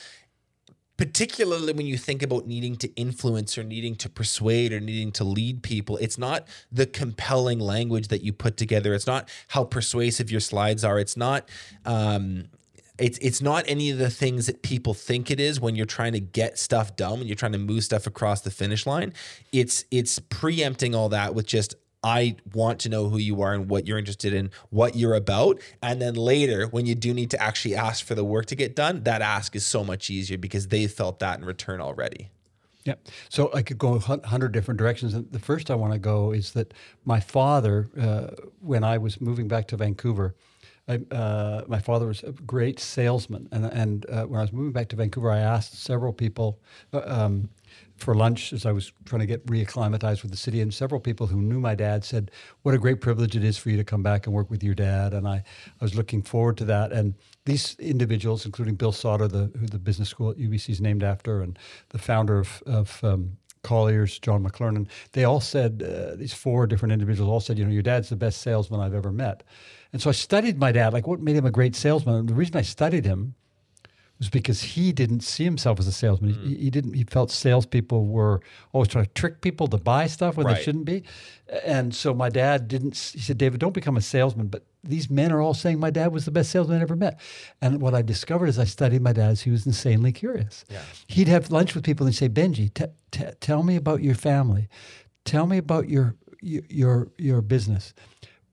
Particularly 0.97 1.73
when 1.73 1.87
you 1.87 1.97
think 1.97 2.25
about 2.25 2.49
needing 2.49 2.75
to 2.77 2.93
influence 2.97 3.57
or 3.57 3.63
needing 3.63 3.95
to 3.97 4.09
persuade 4.09 4.73
or 4.73 4.81
needing 4.81 5.13
to 5.13 5.23
lead 5.23 5.63
people 5.63 5.97
it's 5.99 6.19
not 6.19 6.49
the 6.73 6.87
compelling 6.87 7.61
language 7.61 8.09
that 8.09 8.23
you 8.23 8.33
put 8.33 8.57
together. 8.57 8.95
It's 8.95 9.07
not 9.07 9.29
how 9.49 9.63
persuasive 9.63 10.29
your 10.31 10.41
slides 10.41 10.85
are. 10.85 10.99
It's 10.99 11.17
not 11.17 11.49
um, 11.85 12.47
it's 12.99 13.19
it's 13.19 13.41
not 13.41 13.65
any 13.69 13.91
of 13.91 13.99
the 13.99 14.11
things 14.11 14.47
that 14.47 14.63
people 14.63 14.93
think 14.93 15.31
it 15.31 15.39
is 15.39 15.61
when 15.61 15.77
you're 15.77 15.87
trying 15.87 16.13
to 16.13 16.21
get 16.21 16.59
stuff 16.59 16.97
done 16.97 17.21
when 17.21 17.29
you're 17.29 17.37
trying 17.37 17.53
to 17.53 17.59
move 17.59 17.85
stuff 17.85 18.07
across 18.07 18.41
the 18.41 18.51
finish 18.51 18.87
line. 18.87 19.13
It's 19.53 19.85
it's 19.91 20.19
preempting 20.19 20.95
all 20.95 21.09
that 21.11 21.35
with 21.35 21.47
just 21.47 21.77
I 22.03 22.37
want 22.55 22.81
to 22.81 22.89
know 22.89 23.09
who 23.09 23.19
you 23.19 23.43
are 23.43 23.53
and 23.53 23.69
what 23.69 23.87
you're 23.87 23.99
interested 23.99 24.33
in, 24.33 24.51
what 24.71 24.95
you're 24.95 25.15
about. 25.15 25.61
And 25.83 26.01
then 26.01 26.15
later, 26.15 26.67
when 26.67 26.87
you 26.87 26.95
do 26.95 27.13
need 27.13 27.31
to 27.31 27.43
actually 27.43 27.75
ask 27.75 28.05
for 28.05 28.15
the 28.15 28.25
work 28.25 28.47
to 28.47 28.55
get 28.55 28.77
done, 28.77 29.03
that 29.03 29.21
ask 29.21 29.57
is 29.57 29.67
so 29.67 29.83
much 29.83 30.09
easier 30.09 30.39
because 30.39 30.69
they 30.69 30.87
felt 30.87 31.19
that 31.19 31.39
in 31.39 31.45
return 31.45 31.81
already. 31.81 32.31
Yeah. 32.85 32.95
So 33.29 33.51
I 33.53 33.63
could 33.63 33.79
go 33.79 33.95
a 33.97 33.99
hundred 33.99 34.53
different 34.53 34.79
directions. 34.79 35.13
And 35.13 35.31
the 35.31 35.39
first 35.39 35.71
I 35.71 35.75
want 35.75 35.93
to 35.93 35.99
go 35.99 36.33
is 36.33 36.53
that 36.53 36.73
my 37.05 37.21
father, 37.21 37.89
uh, 38.01 38.29
when 38.61 38.85
I 38.85 38.97
was 38.97 39.21
moving 39.21 39.49
back 39.49 39.67
to 39.69 39.77
Vancouver, 39.77 40.35
I, 40.89 41.01
uh, 41.15 41.65
my 41.69 41.81
father 41.81 42.07
was 42.07 42.23
a 42.23 42.33
great 42.33 42.81
salesman. 42.81 43.49
And, 43.53 43.67
and 43.67 44.07
uh, 44.09 44.25
when 44.25 44.39
I 44.39 44.43
was 44.43 44.53
moving 44.53 44.73
back 44.73 44.89
to 44.89 44.97
Vancouver, 44.97 45.31
I 45.31 45.41
asked 45.41 45.83
several 45.83 46.15
people, 46.15 46.61
uh, 46.95 47.03
um, 47.05 47.51
for 47.99 48.15
lunch 48.15 48.53
as 48.53 48.65
I 48.65 48.73
was 48.73 48.93
trying 49.05 49.21
to 49.21 49.27
get 49.27 49.45
reacclimatized 49.47 50.23
with 50.23 50.31
the 50.31 50.37
city. 50.37 50.61
And 50.61 50.73
several 50.73 51.01
people 51.01 51.27
who 51.27 51.41
knew 51.43 51.61
my 51.61 51.75
dad 51.75 52.05
said, 52.05 52.31
What 52.63 52.75
a 52.75 52.79
great 52.79 53.01
privilege 53.01 53.37
it 53.37 53.45
is 53.45 53.59
for 53.59 53.71
you 53.71 53.77
to 53.77 53.85
come 53.85 54.03
back 54.03 54.27
and 54.27 54.35
work 54.35 54.51
with 54.51 54.63
your 54.63 54.75
dad. 54.75 55.13
And 55.13 55.29
I, 55.29 55.37
I 55.81 55.85
was 55.85 55.95
looking 55.95 56.23
forward 56.23 56.57
to 56.59 56.65
that. 56.67 56.93
And 56.93 57.15
these 57.45 57.77
individuals, 57.79 58.47
including 58.47 58.77
Bill 58.77 58.93
Sauder, 58.93 59.29
the, 59.29 59.51
who 59.59 59.67
the 59.67 59.79
business 59.79 60.09
school 60.09 60.31
at 60.31 60.39
UBC 60.39 60.71
is 60.71 60.81
named 60.81 61.03
after, 61.03 61.43
and 61.43 61.59
the 61.91 61.99
founder 61.99 62.39
of, 62.39 62.63
of 62.67 63.03
um, 63.03 63.37
Colliers, 63.63 64.19
John 64.19 64.45
McLernon, 64.45 64.89
they 65.13 65.25
all 65.25 65.41
said, 65.41 65.83
uh, 65.83 66.17
these 66.17 66.33
four 66.33 66.67
different 66.67 66.93
individuals 66.93 67.31
all 67.31 67.41
said, 67.41 67.59
you 67.59 67.65
know, 67.65 67.71
your 67.71 67.83
dad's 67.83 68.09
the 68.09 68.17
best 68.17 68.43
salesman 68.43 68.81
I've 68.81 68.95
ever 68.95 69.13
met. 69.13 69.43
And 69.93 70.01
so 70.01 70.11
I 70.11 70.13
studied 70.13 70.59
my 70.59 70.73
dad, 70.73 70.93
like 70.93 71.07
what 71.07 71.21
made 71.21 71.37
him 71.37 71.47
a 71.47 71.51
great 71.51 71.75
salesman. 71.75 72.15
And 72.15 72.29
the 72.29 72.35
reason 72.35 72.57
I 72.57 72.63
studied 72.63 73.05
him 73.05 73.35
was 74.19 74.29
because 74.29 74.61
he 74.61 74.93
didn't 74.93 75.21
see 75.21 75.45
himself 75.45 75.79
as 75.79 75.87
a 75.87 75.93
salesman. 75.93 76.35
Mm. 76.35 76.49
He, 76.49 76.55
he, 76.57 76.71
didn't. 76.71 76.95
He 76.95 77.05
felt 77.05 77.31
salespeople 77.31 78.07
were 78.07 78.41
always 78.73 78.89
trying 78.89 79.05
to 79.05 79.11
trick 79.13 79.41
people 79.41 79.69
to 79.69 79.77
buy 79.77 80.07
stuff 80.07 80.37
when 80.37 80.47
right. 80.47 80.57
they 80.57 80.63
shouldn't 80.63 80.85
be. 80.85 81.05
And 81.65 81.95
so 81.95 82.13
my 82.13 82.29
dad 82.29 82.69
didn't. 82.69 82.97
He 82.97 83.21
said, 83.21 83.39
"David, 83.39 83.61
don't 83.61 83.75
become 83.75 83.97
a 83.97 84.01
salesman." 84.01 84.49
But 84.49 84.65
these 84.83 85.09
men 85.09 85.33
are 85.33 85.41
all 85.41 85.55
saying 85.55 85.79
my 85.79 85.91
dad 85.91 86.13
was 86.13 86.25
the 86.25 86.31
best 86.31 86.51
salesman 86.51 86.79
I 86.79 86.83
ever 86.83 86.97
met. 86.97 87.21
And 87.63 87.81
what 87.81 87.95
I 87.95 88.03
discovered 88.03 88.49
as 88.49 88.59
I 88.59 88.65
studied 88.65 89.03
my 89.03 89.13
dad 89.13 89.33
is 89.33 89.43
he 89.43 89.51
was 89.51 89.67
insanely 89.67 90.13
curious. 90.13 90.65
Yeah. 90.69 90.83
He'd 91.07 91.29
have 91.29 91.51
lunch 91.51 91.75
with 91.75 91.85
people 91.85 92.05
and 92.05 92.15
say, 92.15 92.29
"Benji, 92.29 92.75
t- 92.75 92.87
t- 93.13 93.25
tell 93.41 93.63
me 93.63 93.77
about 93.77 94.03
your 94.03 94.15
family. 94.15 94.69
Tell 95.25 95.47
me 95.47 95.59
about 95.59 95.89
your 95.89 96.17
your 96.41 97.09
your 97.19 97.41
business. 97.41 97.95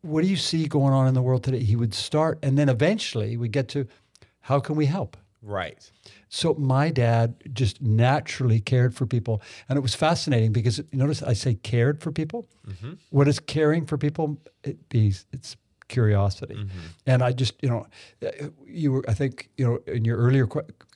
What 0.02 0.22
do 0.22 0.28
you 0.28 0.38
see 0.38 0.68
going 0.68 0.94
on 0.94 1.08
in 1.08 1.16
the 1.16 1.24
world 1.24 1.44
today?" 1.44 1.64
He 1.64 1.76
would 1.76 1.96
start, 1.96 2.38
and 2.44 2.56
then 2.56 2.70
eventually 2.70 3.36
we 3.36 3.50
get 3.50 3.68
to, 3.70 3.88
"How 4.42 4.60
can 4.60 4.76
we 4.76 4.86
help?" 4.86 5.18
Right. 5.46 5.92
So 6.30 6.56
my 6.56 6.90
dad 6.90 7.36
just 7.54 7.80
naturally 7.80 8.60
cared 8.60 8.96
for 8.96 9.06
people, 9.06 9.44
and 9.70 9.78
it 9.78 9.82
was 9.82 9.94
fascinating 9.94 10.52
because 10.52 10.82
notice 10.92 11.22
I 11.22 11.34
say 11.34 11.54
cared 11.54 12.02
for 12.02 12.12
people. 12.12 12.50
Mm-hmm. 12.68 12.94
What 13.12 13.28
is 13.28 13.40
caring 13.40 13.86
for 13.86 13.98
people? 13.98 14.42
It, 14.64 14.78
it's 14.92 15.56
curiosity, 15.88 16.56
mm-hmm. 16.56 16.80
and 17.06 17.22
I 17.22 17.32
just 17.32 17.62
you 17.62 17.70
know, 17.70 17.86
you 18.66 18.92
were 18.92 19.06
I 19.08 19.14
think 19.14 19.50
you 19.56 19.66
know 19.66 19.80
in 19.86 20.04
your 20.04 20.18
earlier 20.18 20.48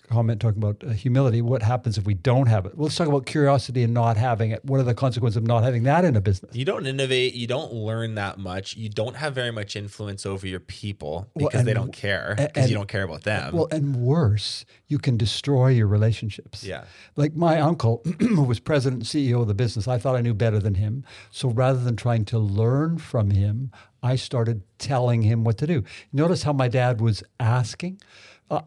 comment 0.09 0.41
talking 0.41 0.61
about 0.61 0.83
uh, 0.83 0.91
humility. 0.91 1.41
What 1.41 1.61
happens 1.61 1.97
if 1.97 2.05
we 2.05 2.13
don't 2.13 2.47
have 2.47 2.65
it? 2.65 2.75
Well, 2.75 2.85
let's 2.85 2.95
talk 2.95 3.07
about 3.07 3.25
curiosity 3.25 3.83
and 3.83 3.93
not 3.93 4.17
having 4.17 4.51
it. 4.51 4.65
What 4.65 4.79
are 4.79 4.83
the 4.83 4.93
consequences 4.93 5.37
of 5.37 5.43
not 5.43 5.63
having 5.63 5.83
that 5.83 6.03
in 6.03 6.15
a 6.15 6.21
business? 6.21 6.55
You 6.55 6.65
don't 6.65 6.85
innovate. 6.85 7.35
You 7.35 7.47
don't 7.47 7.73
learn 7.73 8.15
that 8.15 8.39
much. 8.39 8.75
You 8.75 8.89
don't 8.89 9.15
have 9.15 9.33
very 9.33 9.51
much 9.51 9.75
influence 9.75 10.25
over 10.25 10.47
your 10.47 10.59
people 10.59 11.29
because 11.35 11.53
well, 11.53 11.63
they 11.63 11.73
don't 11.73 11.93
care 11.93 12.35
because 12.37 12.69
you 12.69 12.75
don't 12.75 12.89
care 12.89 13.03
about 13.03 13.23
them. 13.23 13.53
Well, 13.53 13.67
and 13.71 13.95
worse, 13.95 14.65
you 14.87 14.97
can 14.97 15.17
destroy 15.17 15.69
your 15.69 15.87
relationships. 15.87 16.63
Yeah. 16.63 16.85
Like 17.15 17.35
my 17.35 17.59
uncle, 17.59 18.03
who 18.19 18.43
was 18.43 18.59
president 18.59 19.01
and 19.01 19.09
CEO 19.09 19.41
of 19.41 19.47
the 19.47 19.53
business, 19.53 19.87
I 19.87 19.97
thought 19.97 20.15
I 20.15 20.21
knew 20.21 20.33
better 20.33 20.59
than 20.59 20.75
him. 20.75 21.05
So 21.31 21.49
rather 21.49 21.79
than 21.79 21.95
trying 21.95 22.25
to 22.25 22.39
learn 22.39 22.97
from 22.97 23.31
him, 23.31 23.71
I 24.01 24.15
started 24.15 24.63
telling 24.77 25.23
him 25.23 25.43
what 25.43 25.57
to 25.59 25.67
do. 25.67 25.83
Notice 26.13 26.43
how 26.43 26.53
my 26.53 26.67
dad 26.67 27.01
was 27.01 27.23
asking. 27.39 27.99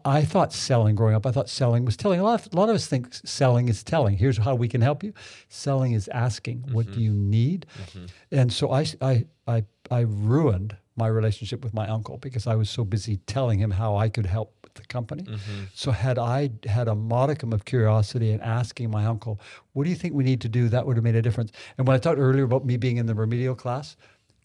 I 0.05 0.23
thought 0.23 0.53
selling 0.53 0.95
growing 0.95 1.13
up, 1.13 1.25
I 1.25 1.31
thought 1.31 1.49
selling 1.49 1.83
was 1.83 1.97
telling. 1.97 2.19
A 2.19 2.23
lot 2.23 2.45
of, 2.45 2.53
a 2.53 2.55
lot 2.55 2.69
of 2.69 2.75
us 2.75 2.87
think 2.87 3.13
selling 3.13 3.67
is 3.67 3.83
telling. 3.83 4.17
Here's 4.17 4.37
how 4.37 4.55
we 4.55 4.69
can 4.69 4.81
help 4.81 5.03
you. 5.03 5.13
Selling 5.49 5.91
is 5.91 6.07
asking, 6.07 6.59
mm-hmm. 6.59 6.73
what 6.73 6.91
do 6.91 7.01
you 7.01 7.11
need? 7.11 7.65
Mm-hmm. 7.81 8.05
And 8.31 8.53
so 8.53 8.71
I, 8.71 8.85
I, 9.01 9.25
I, 9.47 9.63
I 9.91 9.99
ruined 10.01 10.77
my 10.95 11.07
relationship 11.07 11.63
with 11.63 11.73
my 11.73 11.87
uncle 11.87 12.17
because 12.17 12.47
I 12.47 12.55
was 12.55 12.69
so 12.69 12.85
busy 12.85 13.17
telling 13.25 13.59
him 13.59 13.71
how 13.71 13.97
I 13.97 14.09
could 14.09 14.25
help 14.25 14.53
with 14.63 14.75
the 14.75 14.85
company. 14.85 15.23
Mm-hmm. 15.23 15.63
So 15.73 15.91
had 15.91 16.17
I 16.17 16.51
had 16.65 16.87
a 16.87 16.95
modicum 16.95 17.51
of 17.51 17.65
curiosity 17.65 18.31
and 18.31 18.41
asking 18.41 18.89
my 18.89 19.05
uncle, 19.05 19.41
what 19.73 19.83
do 19.83 19.89
you 19.89 19.95
think 19.95 20.13
we 20.13 20.23
need 20.23 20.39
to 20.41 20.49
do? 20.49 20.69
That 20.69 20.85
would 20.85 20.95
have 20.97 21.03
made 21.03 21.15
a 21.15 21.21
difference. 21.21 21.51
And 21.77 21.85
when 21.87 21.95
I 21.95 21.99
talked 21.99 22.19
earlier 22.19 22.43
about 22.43 22.65
me 22.65 22.77
being 22.77 22.97
in 22.97 23.05
the 23.05 23.15
remedial 23.15 23.55
class, 23.55 23.97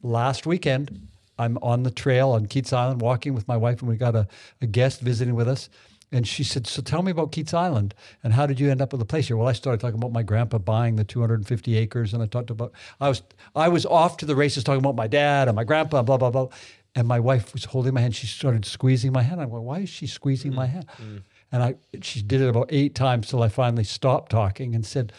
last 0.03 0.47
weekend, 0.47 1.07
I'm 1.39 1.59
on 1.63 1.83
the 1.83 1.91
trail 1.91 2.31
on 2.31 2.47
Keats 2.47 2.73
Island 2.73 3.01
walking 3.01 3.35
with 3.35 3.47
my 3.49 3.57
wife, 3.57 3.81
and 3.81 3.89
we 3.89 3.97
got 3.97 4.15
a, 4.17 4.27
a 4.61 4.67
guest 4.67 5.01
visiting 5.01 5.35
with 5.35 5.49
us. 5.49 5.69
And 6.11 6.27
she 6.27 6.43
said, 6.43 6.67
So 6.67 6.81
tell 6.81 7.03
me 7.03 7.11
about 7.11 7.33
Keats 7.33 7.53
Island 7.53 7.95
and 8.25 8.33
how 8.33 8.47
did 8.47 8.59
you 8.59 8.71
end 8.71 8.81
up 8.81 8.93
with 8.93 9.03
a 9.03 9.05
place 9.05 9.29
here? 9.29 9.37
Well, 9.37 9.47
I 9.49 9.53
started 9.53 9.81
talking 9.81 9.99
about 9.99 10.11
my 10.13 10.23
grandpa 10.23 10.57
buying 10.59 10.97
the 10.97 11.05
250 11.05 11.77
acres, 11.77 12.15
and 12.15 12.23
I 12.23 12.27
talked 12.27 12.49
about 12.51 12.73
I 13.01 13.09
was 13.11 13.23
I 13.55 13.69
was 13.69 13.85
off 13.85 14.17
to 14.19 14.27
the 14.27 14.35
races 14.35 14.65
talking 14.65 14.79
about 14.81 14.97
my 14.97 15.07
dad 15.07 15.49
and 15.49 15.57
my 15.57 15.65
grandpa, 15.65 16.03
blah, 16.03 16.17
blah, 16.17 16.31
blah. 16.31 16.49
And 16.95 17.07
my 17.07 17.21
wife 17.21 17.53
was 17.53 17.65
holding 17.67 17.93
my 17.93 18.01
hand. 18.01 18.17
She 18.17 18.27
started 18.27 18.65
squeezing 18.65 19.13
my 19.13 19.23
hand. 19.23 19.41
I'm 19.41 19.51
going, 19.51 19.65
Why 19.65 19.81
is 19.81 19.91
she 19.91 20.07
squeezing 20.07 20.53
mm 20.53 20.57
my 20.57 20.67
hand? 20.67 20.87
mm 20.99 21.23
And 21.53 21.63
I 21.63 21.75
she 22.01 22.23
did 22.23 22.41
it 22.41 22.49
about 22.49 22.69
eight 22.71 22.95
times 22.95 23.29
till 23.29 23.43
I 23.43 23.49
finally 23.49 23.85
stopped 23.85 24.31
talking 24.33 24.75
and 24.75 24.87
said, 24.87 25.13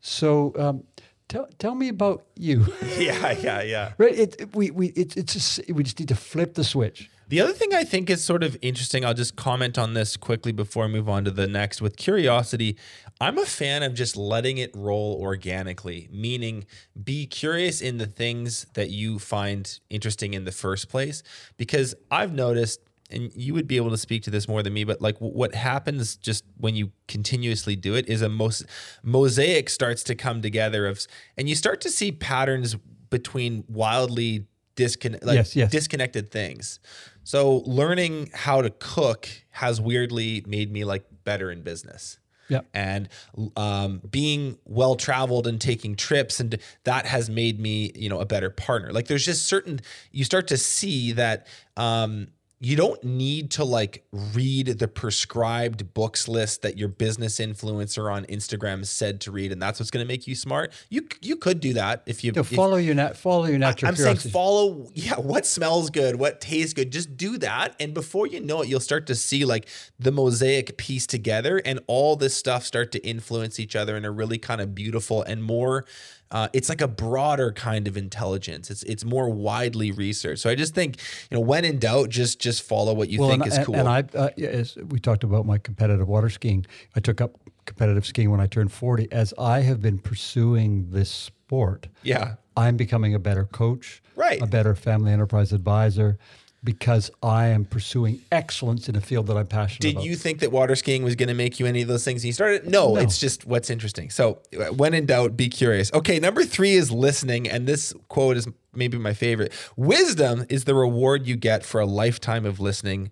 So 0.00 0.52
um, 0.56 0.84
Tell, 1.30 1.48
tell 1.60 1.76
me 1.76 1.88
about 1.88 2.26
you. 2.34 2.66
yeah, 2.98 3.30
yeah, 3.30 3.62
yeah. 3.62 3.92
Right. 3.98 4.18
It, 4.18 4.40
it, 4.40 4.56
we 4.56 4.72
we 4.72 4.88
it, 4.88 5.16
it's 5.16 5.32
just 5.32 5.60
we 5.70 5.84
just 5.84 6.00
need 6.00 6.08
to 6.08 6.16
flip 6.16 6.54
the 6.54 6.64
switch. 6.64 7.08
The 7.28 7.40
other 7.40 7.52
thing 7.52 7.72
I 7.72 7.84
think 7.84 8.10
is 8.10 8.24
sort 8.24 8.42
of 8.42 8.56
interesting. 8.60 9.04
I'll 9.04 9.14
just 9.14 9.36
comment 9.36 9.78
on 9.78 9.94
this 9.94 10.16
quickly 10.16 10.50
before 10.50 10.86
I 10.86 10.88
move 10.88 11.08
on 11.08 11.24
to 11.26 11.30
the 11.30 11.46
next. 11.46 11.80
With 11.80 11.96
curiosity, 11.96 12.76
I'm 13.20 13.38
a 13.38 13.46
fan 13.46 13.84
of 13.84 13.94
just 13.94 14.16
letting 14.16 14.58
it 14.58 14.74
roll 14.74 15.16
organically. 15.20 16.08
Meaning, 16.10 16.66
be 17.00 17.26
curious 17.26 17.80
in 17.80 17.98
the 17.98 18.06
things 18.06 18.66
that 18.74 18.90
you 18.90 19.20
find 19.20 19.78
interesting 19.88 20.34
in 20.34 20.44
the 20.44 20.50
first 20.50 20.88
place. 20.88 21.22
Because 21.56 21.94
I've 22.10 22.32
noticed 22.32 22.80
and 23.10 23.32
you 23.34 23.54
would 23.54 23.66
be 23.66 23.76
able 23.76 23.90
to 23.90 23.98
speak 23.98 24.22
to 24.24 24.30
this 24.30 24.48
more 24.48 24.62
than 24.62 24.72
me, 24.72 24.84
but 24.84 25.00
like 25.00 25.18
what 25.18 25.54
happens 25.54 26.16
just 26.16 26.44
when 26.56 26.76
you 26.76 26.92
continuously 27.08 27.76
do 27.76 27.94
it 27.94 28.08
is 28.08 28.22
a 28.22 28.28
most 28.28 28.64
mosaic 29.02 29.68
starts 29.68 30.02
to 30.04 30.14
come 30.14 30.42
together 30.42 30.86
of, 30.86 31.06
and 31.36 31.48
you 31.48 31.54
start 31.54 31.80
to 31.82 31.90
see 31.90 32.12
patterns 32.12 32.76
between 33.10 33.64
wildly 33.68 34.46
disconnect, 34.76 35.24
like 35.24 35.36
yes, 35.36 35.54
yes. 35.54 35.70
disconnected 35.70 36.30
things. 36.30 36.80
So 37.24 37.58
learning 37.66 38.30
how 38.32 38.62
to 38.62 38.70
cook 38.70 39.28
has 39.50 39.80
weirdly 39.80 40.42
made 40.46 40.72
me 40.72 40.84
like 40.84 41.04
better 41.24 41.50
in 41.50 41.62
business. 41.62 42.18
Yeah. 42.48 42.62
and 42.74 43.08
um, 43.56 44.02
being 44.10 44.58
well 44.64 44.96
traveled 44.96 45.46
and 45.46 45.60
taking 45.60 45.94
trips 45.94 46.40
and 46.40 46.58
that 46.82 47.06
has 47.06 47.30
made 47.30 47.60
me 47.60 47.92
you 47.94 48.08
know 48.08 48.18
a 48.18 48.26
better 48.26 48.50
partner 48.50 48.92
like 48.92 49.06
there's 49.06 49.24
just 49.24 49.46
certain 49.46 49.78
you 50.10 50.24
start 50.24 50.48
to 50.48 50.56
see 50.56 51.12
that 51.12 51.46
um, 51.76 52.26
you 52.62 52.76
don't 52.76 53.02
need 53.02 53.50
to 53.52 53.64
like 53.64 54.04
read 54.12 54.66
the 54.66 54.86
prescribed 54.86 55.94
books 55.94 56.28
list 56.28 56.60
that 56.60 56.76
your 56.76 56.88
business 56.88 57.38
influencer 57.38 58.12
on 58.12 58.26
Instagram 58.26 58.84
said 58.84 59.20
to 59.22 59.30
read, 59.32 59.50
and 59.50 59.62
that's 59.62 59.80
what's 59.80 59.90
going 59.90 60.04
to 60.04 60.08
make 60.08 60.26
you 60.26 60.34
smart. 60.34 60.70
You 60.90 61.08
you 61.22 61.36
could 61.36 61.60
do 61.60 61.72
that 61.72 62.02
if 62.04 62.22
you 62.22 62.32
To 62.32 62.40
if- 62.40 62.48
follow 62.48 62.76
your 62.76 62.94
nat- 62.94 63.16
follow 63.16 63.46
your 63.46 63.58
natural 63.58 63.88
I'm 63.88 63.96
saying 63.96 64.16
follow, 64.18 64.88
yeah, 64.92 65.14
what 65.18 65.46
smells 65.46 65.88
good, 65.88 66.16
what 66.16 66.40
tastes 66.42 66.74
good. 66.74 66.90
Just 66.92 67.16
do 67.16 67.38
that. 67.38 67.74
And 67.80 67.94
before 67.94 68.26
you 68.26 68.40
know 68.40 68.60
it, 68.60 68.68
you'll 68.68 68.80
start 68.80 69.06
to 69.06 69.14
see 69.14 69.44
like 69.46 69.66
the 69.98 70.12
mosaic 70.12 70.76
piece 70.76 71.06
together 71.06 71.62
and 71.64 71.80
all 71.86 72.14
this 72.14 72.36
stuff 72.36 72.64
start 72.66 72.92
to 72.92 72.98
influence 73.06 73.58
each 73.58 73.74
other 73.74 73.96
in 73.96 74.04
a 74.04 74.10
really 74.10 74.38
kind 74.38 74.60
of 74.60 74.74
beautiful 74.74 75.22
and 75.22 75.42
more. 75.42 75.86
Uh, 76.32 76.48
it's 76.52 76.68
like 76.68 76.80
a 76.80 76.86
broader 76.88 77.50
kind 77.52 77.88
of 77.88 77.96
intelligence. 77.96 78.70
It's 78.70 78.82
it's 78.84 79.04
more 79.04 79.28
widely 79.28 79.90
researched. 79.90 80.40
So 80.42 80.48
I 80.50 80.54
just 80.54 80.74
think 80.74 80.96
you 81.30 81.36
know 81.36 81.40
when 81.40 81.64
in 81.64 81.78
doubt, 81.78 82.08
just 82.08 82.38
just 82.40 82.62
follow 82.62 82.94
what 82.94 83.08
you 83.08 83.18
think 83.18 83.42
and, 83.42 83.46
is 83.46 83.56
and- 83.56 83.66
cool. 83.66 83.74
And 83.74 83.88
I, 83.88 84.04
uh, 84.14 84.30
yeah, 84.36 84.48
as 84.50 84.76
we 84.76 85.00
talked 85.00 85.24
about 85.24 85.44
my 85.44 85.58
competitive 85.58 86.06
water 86.08 86.30
skiing, 86.30 86.66
I 86.94 87.00
took 87.00 87.20
up 87.20 87.32
competitive 87.66 88.06
skiing 88.06 88.30
when 88.30 88.40
I 88.40 88.46
turned 88.46 88.72
40. 88.72 89.10
As 89.10 89.34
I 89.38 89.60
have 89.60 89.82
been 89.82 89.98
pursuing 89.98 90.90
this 90.90 91.10
sport, 91.10 91.88
yeah, 92.04 92.34
I'm 92.56 92.76
becoming 92.76 93.14
a 93.14 93.18
better 93.18 93.44
coach, 93.44 94.00
Right. 94.14 94.40
a 94.40 94.46
better 94.46 94.74
family 94.76 95.12
enterprise 95.12 95.52
advisor, 95.52 96.16
because 96.62 97.10
I 97.22 97.46
am 97.46 97.64
pursuing 97.64 98.20
excellence 98.30 98.88
in 98.88 98.96
a 98.96 99.00
field 99.00 99.26
that 99.28 99.36
I'm 99.36 99.46
passionate 99.46 99.84
about. 99.84 99.88
Did 99.88 99.96
about. 99.96 100.04
you 100.04 100.16
think 100.16 100.40
that 100.40 100.52
water 100.52 100.76
skiing 100.76 101.02
was 101.02 101.16
going 101.16 101.28
to 101.28 101.34
make 101.34 101.58
you 101.58 101.66
any 101.66 101.80
of 101.82 101.88
those 101.88 102.04
things? 102.04 102.22
And 102.22 102.26
you 102.26 102.32
started? 102.34 102.66
No, 102.68 102.94
No. 102.94 103.00
it's 103.00 103.18
just 103.18 103.46
what's 103.46 103.70
interesting. 103.70 104.10
So, 104.10 104.42
uh, 104.58 104.66
when 104.74 104.92
in 104.92 105.06
doubt, 105.06 105.36
be 105.36 105.48
curious. 105.48 105.90
Okay, 105.94 106.18
number 106.18 106.44
three 106.44 106.72
is 106.74 106.90
listening, 106.92 107.48
and 107.48 107.66
this 107.66 107.94
quote 108.08 108.36
is 108.36 108.46
maybe 108.74 108.98
my 108.98 109.14
favorite. 109.14 109.52
Wisdom 109.76 110.44
is 110.50 110.64
the 110.64 110.74
reward 110.74 111.26
you 111.26 111.36
get 111.36 111.64
for 111.64 111.80
a 111.80 111.86
lifetime 111.86 112.44
of 112.44 112.60
listening 112.60 113.10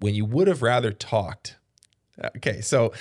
when 0.00 0.14
you 0.14 0.24
would 0.26 0.46
have 0.48 0.60
rather 0.62 0.92
talked. 0.92 1.56
Okay, 2.36 2.60
so 2.60 2.92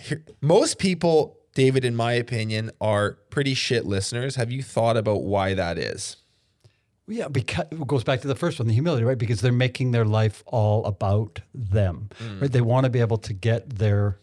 here, 0.00 0.24
most 0.40 0.78
people, 0.78 1.36
David, 1.54 1.84
in 1.84 1.94
my 1.94 2.12
opinion, 2.12 2.70
are 2.80 3.18
pretty 3.30 3.52
shit 3.52 3.84
listeners. 3.84 4.36
Have 4.36 4.50
you 4.50 4.62
thought 4.62 4.96
about 4.96 5.22
why 5.24 5.52
that 5.54 5.76
is? 5.76 6.16
Yeah, 7.08 7.28
because 7.28 7.66
it 7.70 7.86
goes 7.86 8.04
back 8.04 8.20
to 8.20 8.28
the 8.28 8.34
first 8.34 8.58
one, 8.58 8.68
the 8.68 8.74
humility, 8.74 9.04
right? 9.04 9.16
Because 9.18 9.40
they're 9.40 9.52
making 9.52 9.92
their 9.92 10.04
life 10.04 10.42
all 10.46 10.84
about 10.84 11.40
them, 11.54 12.10
right? 12.40 12.52
They 12.52 12.60
want 12.60 12.84
to 12.84 12.90
be 12.90 13.00
able 13.00 13.16
to 13.18 13.32
get 13.32 13.70
their 13.78 14.18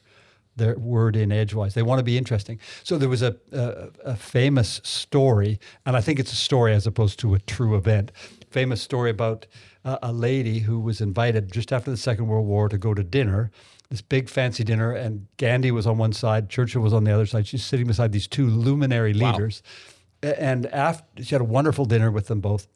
their 0.58 0.78
word 0.78 1.18
in 1.18 1.34
edgewise. 1.34 1.74
They 1.74 1.82
want 1.82 2.00
to 2.00 2.04
be 2.04 2.18
interesting. 2.18 2.60
So 2.84 2.98
there 2.98 3.10
was 3.10 3.22
a, 3.22 3.36
a 3.52 3.88
a 4.14 4.16
famous 4.16 4.80
story, 4.84 5.60
and 5.86 5.98
I 5.98 6.02
think 6.02 6.20
it's 6.20 6.32
a 6.32 6.38
story 6.38 6.74
as 6.74 6.88
opposed 6.88 7.20
to 7.20 7.34
a 7.34 7.40
true 7.40 7.76
event. 7.76 8.12
Famous 8.52 8.82
story 8.82 9.10
about 9.10 9.48
uh, 9.84 9.98
a 10.02 10.14
lady 10.14 10.60
who 10.60 10.80
was 10.80 11.02
invited 11.02 11.52
just 11.52 11.74
after 11.74 11.92
the 11.92 11.98
Second 11.98 12.28
World 12.28 12.46
War 12.48 12.70
to 12.70 12.78
go 12.78 12.94
to 12.94 13.04
dinner. 13.04 13.52
This 13.90 14.02
big 14.02 14.30
fancy 14.30 14.64
dinner, 14.64 14.92
and 14.94 15.28
Gandhi 15.38 15.72
was 15.72 15.86
on 15.86 15.98
one 15.98 16.14
side, 16.14 16.50
Churchill 16.50 16.82
was 16.82 16.94
on 16.94 17.04
the 17.04 17.12
other 17.12 17.26
side. 17.26 17.46
She's 17.48 17.64
sitting 17.66 17.86
beside 17.88 18.12
these 18.14 18.28
two 18.28 18.48
luminary 18.48 19.14
leaders, 19.14 19.62
A- 20.24 20.42
and 20.42 20.66
after 20.68 21.24
she 21.24 21.36
had 21.36 21.42
a 21.42 21.46
wonderful 21.46 21.86
dinner 21.86 22.10
with 22.12 22.28
them 22.28 22.40
both. 22.40 22.68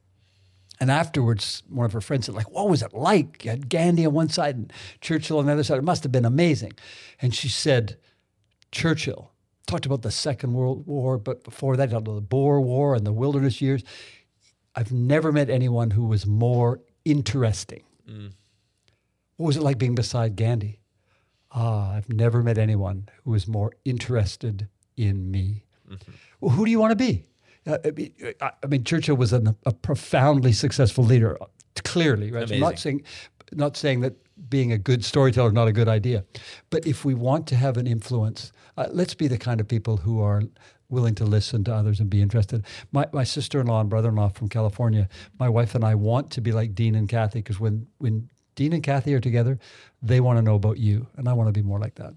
And 0.79 0.89
afterwards, 0.89 1.63
one 1.69 1.85
of 1.85 1.93
her 1.93 2.01
friends 2.01 2.25
said, 2.25 2.35
like, 2.35 2.51
what 2.51 2.69
was 2.69 2.81
it 2.81 2.93
like? 2.93 3.43
You 3.43 3.51
had 3.51 3.69
Gandhi 3.69 4.05
on 4.05 4.13
one 4.13 4.29
side 4.29 4.55
and 4.55 4.73
Churchill 5.01 5.39
on 5.39 5.45
the 5.45 5.51
other 5.51 5.63
side. 5.63 5.77
It 5.77 5.83
must 5.83 6.03
have 6.03 6.11
been 6.11 6.25
amazing. 6.25 6.73
And 7.21 7.35
she 7.35 7.49
said, 7.49 7.97
Churchill 8.71 9.31
talked 9.67 9.85
about 9.85 10.03
the 10.03 10.11
Second 10.11 10.53
World 10.53 10.87
War, 10.87 11.17
but 11.17 11.43
before 11.43 11.75
that, 11.77 11.89
the 11.89 12.21
Boer 12.21 12.61
War 12.61 12.95
and 12.95 13.05
the 13.05 13.11
wilderness 13.11 13.61
years. 13.61 13.83
I've 14.73 14.91
never 14.91 15.31
met 15.31 15.49
anyone 15.49 15.91
who 15.91 16.05
was 16.05 16.25
more 16.25 16.79
interesting. 17.03 17.83
What 19.35 19.47
was 19.47 19.57
it 19.57 19.63
like 19.63 19.77
being 19.77 19.95
beside 19.95 20.35
Gandhi? 20.35 20.79
Ah, 21.51 21.93
I've 21.93 22.09
never 22.09 22.41
met 22.41 22.57
anyone 22.57 23.09
who 23.23 23.31
was 23.31 23.47
more 23.47 23.73
interested 23.83 24.67
in 24.95 25.29
me. 25.29 25.65
Well, 26.39 26.51
who 26.51 26.63
do 26.65 26.71
you 26.71 26.79
want 26.79 26.91
to 26.91 26.95
be? 26.95 27.25
Uh, 27.69 27.77
I 27.85 27.91
mean, 27.91 28.13
I- 28.41 28.67
mean, 28.67 28.83
Churchill 28.83 29.15
was 29.15 29.33
an, 29.33 29.55
a 29.65 29.73
profoundly 29.73 30.53
successful 30.53 31.03
leader, 31.03 31.37
clearly. 31.83 32.31
Right? 32.31 32.47
So 32.47 32.55
I'm 32.55 32.61
not 32.61 32.79
saying, 32.79 33.03
not 33.51 33.77
saying 33.77 34.01
that 34.01 34.15
being 34.49 34.71
a 34.71 34.77
good 34.77 35.03
storyteller 35.03 35.49
is 35.49 35.53
not 35.53 35.67
a 35.67 35.73
good 35.73 35.87
idea, 35.87 36.23
but 36.69 36.85
if 36.87 37.05
we 37.05 37.13
want 37.13 37.47
to 37.47 37.55
have 37.55 37.77
an 37.77 37.87
influence, 37.87 38.51
uh, 38.77 38.87
let's 38.91 39.13
be 39.13 39.27
the 39.27 39.37
kind 39.37 39.59
of 39.59 39.67
people 39.67 39.97
who 39.97 40.21
are 40.21 40.41
willing 40.89 41.13
to 41.15 41.25
listen 41.25 41.63
to 41.63 41.73
others 41.73 41.99
and 41.99 42.09
be 42.09 42.21
interested. 42.21 42.65
My, 42.91 43.05
my 43.13 43.23
sister-in-law 43.23 43.81
and 43.81 43.89
brother-in-law 43.89 44.29
from 44.29 44.49
California, 44.49 45.07
my 45.37 45.47
wife 45.47 45.75
and 45.75 45.83
I 45.83 45.95
want 45.95 46.31
to 46.31 46.41
be 46.41 46.51
like 46.51 46.73
Dean 46.73 46.95
and 46.95 47.07
Kathy 47.07 47.39
because 47.39 47.59
when 47.59 47.87
when 47.99 48.29
Dean 48.55 48.73
and 48.73 48.83
Kathy 48.83 49.13
are 49.13 49.19
together, 49.19 49.57
they 50.01 50.19
want 50.19 50.37
to 50.37 50.41
know 50.41 50.55
about 50.55 50.77
you, 50.77 51.07
and 51.15 51.29
I 51.29 51.33
want 51.33 51.47
to 51.47 51.53
be 51.53 51.61
more 51.61 51.79
like 51.79 51.95
that. 51.95 52.13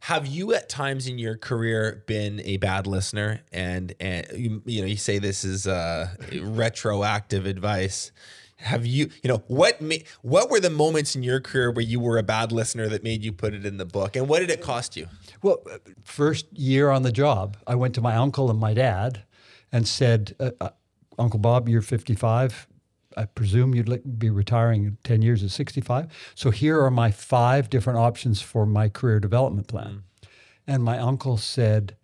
Have 0.00 0.26
you 0.26 0.54
at 0.54 0.68
times 0.68 1.06
in 1.06 1.18
your 1.18 1.36
career 1.36 2.02
been 2.06 2.40
a 2.40 2.56
bad 2.56 2.86
listener? 2.86 3.42
And 3.52 3.94
and 4.00 4.26
you, 4.34 4.62
you 4.64 4.80
know 4.80 4.86
you 4.86 4.96
say 4.96 5.18
this 5.18 5.44
is 5.44 5.66
uh, 5.66 6.08
retroactive 6.42 7.46
advice. 7.46 8.10
Have 8.56 8.86
you 8.86 9.10
you 9.22 9.28
know 9.28 9.42
what 9.46 9.80
ma- 9.80 9.96
what 10.22 10.50
were 10.50 10.60
the 10.60 10.70
moments 10.70 11.14
in 11.16 11.22
your 11.22 11.40
career 11.40 11.70
where 11.70 11.84
you 11.84 12.00
were 12.00 12.18
a 12.18 12.22
bad 12.22 12.52
listener 12.52 12.88
that 12.88 13.02
made 13.02 13.22
you 13.22 13.32
put 13.32 13.54
it 13.54 13.64
in 13.66 13.76
the 13.76 13.86
book? 13.86 14.16
And 14.16 14.28
what 14.28 14.40
did 14.40 14.50
it 14.50 14.60
cost 14.60 14.96
you? 14.96 15.06
Well, 15.42 15.58
uh, 15.70 15.78
first 16.02 16.46
year 16.52 16.90
on 16.90 17.02
the 17.02 17.12
job, 17.12 17.56
I 17.66 17.74
went 17.74 17.94
to 17.94 18.00
my 18.00 18.16
uncle 18.16 18.50
and 18.50 18.58
my 18.58 18.74
dad 18.74 19.24
and 19.72 19.86
said, 19.86 20.34
uh, 20.40 20.50
uh, 20.60 20.70
Uncle 21.18 21.38
Bob, 21.38 21.68
you're 21.68 21.82
55. 21.82 22.66
I 23.16 23.24
presume 23.24 23.74
you'd 23.74 24.18
be 24.18 24.30
retiring 24.30 24.84
in 24.84 24.98
10 25.04 25.22
years 25.22 25.42
at 25.42 25.50
65. 25.50 26.06
So 26.34 26.50
here 26.50 26.82
are 26.84 26.90
my 26.90 27.10
five 27.10 27.68
different 27.68 27.98
options 27.98 28.40
for 28.40 28.66
my 28.66 28.88
career 28.88 29.20
development 29.20 29.66
plan. 29.66 30.02
Mm. 30.22 30.28
And 30.66 30.84
my 30.84 30.98
uncle 30.98 31.36
said 31.36 31.96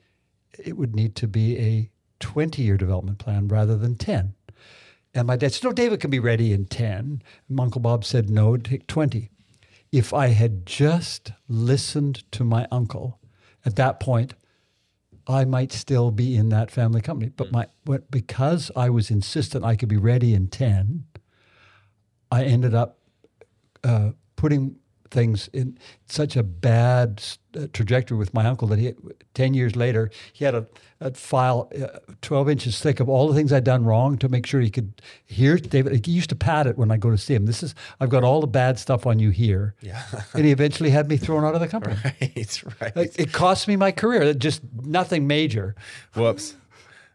it 0.58 0.76
would 0.76 0.94
need 0.94 1.14
to 1.16 1.28
be 1.28 1.58
a 1.58 1.90
20 2.20 2.62
year 2.62 2.76
development 2.76 3.18
plan 3.18 3.48
rather 3.48 3.76
than 3.76 3.96
10. 3.96 4.34
And 5.14 5.26
my 5.26 5.36
dad 5.36 5.52
said, 5.52 5.64
No, 5.64 5.72
David 5.72 6.00
can 6.00 6.10
be 6.10 6.18
ready 6.18 6.52
in 6.52 6.66
10. 6.66 7.22
And 7.48 7.60
Uncle 7.60 7.80
Bob 7.80 8.04
said, 8.04 8.28
No, 8.28 8.54
it'd 8.54 8.66
take 8.66 8.86
20. 8.86 9.30
If 9.92 10.12
I 10.12 10.28
had 10.28 10.66
just 10.66 11.32
listened 11.48 12.30
to 12.32 12.44
my 12.44 12.66
uncle 12.70 13.18
at 13.64 13.76
that 13.76 14.00
point, 14.00 14.34
I 15.28 15.44
might 15.44 15.72
still 15.72 16.10
be 16.10 16.36
in 16.36 16.50
that 16.50 16.70
family 16.70 17.00
company. 17.00 17.30
But 17.34 17.50
my 17.52 17.66
but 17.84 18.10
because 18.10 18.70
I 18.76 18.90
was 18.90 19.10
insistent 19.10 19.64
I 19.64 19.76
could 19.76 19.88
be 19.88 19.96
ready 19.96 20.34
in 20.34 20.48
10, 20.48 21.04
I 22.30 22.44
ended 22.44 22.74
up 22.74 22.98
uh, 23.82 24.10
putting 24.36 24.76
things 25.10 25.48
in 25.52 25.78
such 26.06 26.36
a 26.36 26.42
bad 26.42 27.22
uh, 27.56 27.66
trajectory 27.72 28.16
with 28.16 28.34
my 28.34 28.46
uncle 28.46 28.68
that 28.68 28.78
he, 28.78 28.94
10 29.34 29.54
years 29.54 29.76
later, 29.76 30.10
he 30.32 30.44
had 30.44 30.54
a, 30.54 30.66
a 31.00 31.12
file 31.14 31.70
uh, 31.80 31.98
12 32.22 32.48
inches 32.50 32.80
thick 32.80 33.00
of 33.00 33.08
all 33.08 33.28
the 33.28 33.34
things 33.34 33.52
I'd 33.52 33.64
done 33.64 33.84
wrong 33.84 34.18
to 34.18 34.28
make 34.28 34.46
sure 34.46 34.60
he 34.60 34.70
could 34.70 35.00
hear. 35.24 35.56
David, 35.56 36.06
he 36.06 36.12
used 36.12 36.30
to 36.30 36.36
pat 36.36 36.66
it 36.66 36.76
when 36.76 36.90
I 36.90 36.96
go 36.96 37.10
to 37.10 37.18
see 37.18 37.34
him. 37.34 37.46
This 37.46 37.62
is, 37.62 37.74
I've 38.00 38.10
got 38.10 38.24
all 38.24 38.40
the 38.40 38.46
bad 38.46 38.78
stuff 38.78 39.06
on 39.06 39.18
you 39.18 39.30
here. 39.30 39.74
Yeah. 39.80 40.02
and 40.34 40.44
he 40.44 40.50
eventually 40.50 40.90
had 40.90 41.08
me 41.08 41.16
thrown 41.16 41.44
out 41.44 41.54
of 41.54 41.60
the 41.60 41.68
company. 41.68 41.96
right, 42.04 42.62
right. 42.80 42.96
Like, 42.96 43.18
it 43.18 43.32
cost 43.32 43.68
me 43.68 43.76
my 43.76 43.92
career, 43.92 44.34
just 44.34 44.62
nothing 44.82 45.26
major. 45.26 45.74
Whoops. 46.14 46.56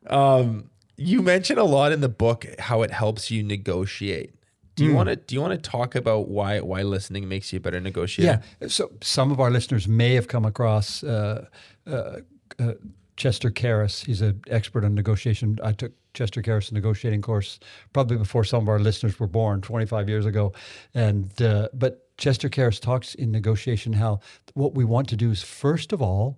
Um, 0.08 0.69
you 0.97 1.21
mention 1.21 1.58
a 1.58 1.63
lot 1.63 1.91
in 1.91 2.01
the 2.01 2.10
book 2.10 2.45
how 2.60 2.82
it 2.82 2.91
helps 2.91 3.32
you 3.32 3.43
negotiate. 3.43 4.36
Do 4.75 4.86
you 4.86 4.93
want 4.93 5.10
to 5.10 5.15
do 5.15 5.36
you 5.36 5.41
want 5.41 5.53
to 5.53 5.69
talk 5.69 5.95
about 5.95 6.27
why 6.29 6.60
why 6.62 6.81
listening 6.84 7.27
makes 7.27 7.51
you 7.51 7.57
a 7.57 7.60
better 7.60 7.79
negotiator? 7.79 8.41
Yeah. 8.62 8.67
So 8.67 8.91
some 9.01 9.31
of 9.31 9.39
our 9.39 9.51
listeners 9.51 9.88
may 9.88 10.13
have 10.15 10.27
come 10.27 10.45
across 10.45 11.03
uh, 11.03 11.45
uh, 11.86 12.19
uh, 12.57 12.73
Chester 13.17 13.51
Karrass. 13.51 14.05
He's 14.05 14.21
an 14.21 14.41
expert 14.47 14.84
on 14.84 14.95
negotiation. 14.95 15.60
I 15.63 15.73
took 15.73 15.91
Chester 16.13 16.41
Karrass' 16.41 16.71
negotiating 16.71 17.21
course 17.21 17.60
probably 17.93 18.17
before 18.17 18.43
some 18.43 18.63
of 18.63 18.69
our 18.69 18.79
listeners 18.79 19.19
were 19.19 19.27
born, 19.27 19.62
25 19.62 20.10
years 20.10 20.25
ago. 20.25 20.53
And 20.93 21.39
uh, 21.41 21.69
but 21.73 22.07
Chester 22.17 22.49
Karrass 22.49 22.79
talks 22.79 23.13
in 23.15 23.31
negotiation 23.31 23.93
how 23.93 24.19
what 24.53 24.73
we 24.73 24.86
want 24.86 25.10
to 25.10 25.15
do 25.15 25.31
is 25.31 25.41
first 25.43 25.91
of 25.93 26.01
all 26.01 26.38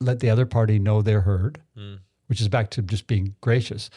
let 0.00 0.20
the 0.20 0.30
other 0.30 0.46
party 0.46 0.78
know 0.78 1.00
they're 1.00 1.22
heard, 1.22 1.60
which 2.26 2.40
is 2.40 2.48
back 2.48 2.70
to 2.70 2.82
just 2.82 3.06
being 3.06 3.34
gracious. 3.40 3.88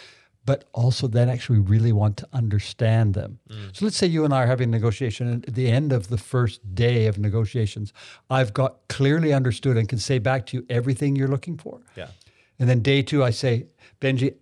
But 0.45 0.65
also 0.73 1.07
then 1.07 1.29
actually 1.29 1.59
really 1.59 1.91
want 1.91 2.17
to 2.17 2.27
understand 2.33 3.13
them. 3.13 3.39
Mm. 3.49 3.75
So 3.75 3.85
let's 3.85 3.97
say 3.97 4.07
you 4.07 4.25
and 4.25 4.33
I 4.33 4.43
are 4.43 4.47
having 4.47 4.69
a 4.69 4.71
negotiation, 4.71 5.27
and 5.27 5.47
at 5.47 5.53
the 5.53 5.69
end 5.69 5.91
of 5.91 6.07
the 6.07 6.17
first 6.17 6.73
day 6.73 7.05
of 7.05 7.19
negotiations, 7.19 7.93
I've 8.29 8.53
got 8.53 8.87
clearly 8.87 9.31
understood 9.33 9.77
and 9.77 9.87
can 9.87 9.99
say 9.99 10.17
back 10.17 10.47
to 10.47 10.57
you 10.57 10.65
everything 10.69 11.15
you're 11.15 11.27
looking 11.27 11.57
for. 11.57 11.81
Yeah. 11.95 12.07
And 12.57 12.67
then 12.67 12.81
day 12.81 13.01
two, 13.01 13.23
I 13.23 13.29
say, 13.29 13.67
Benji, 14.01 14.35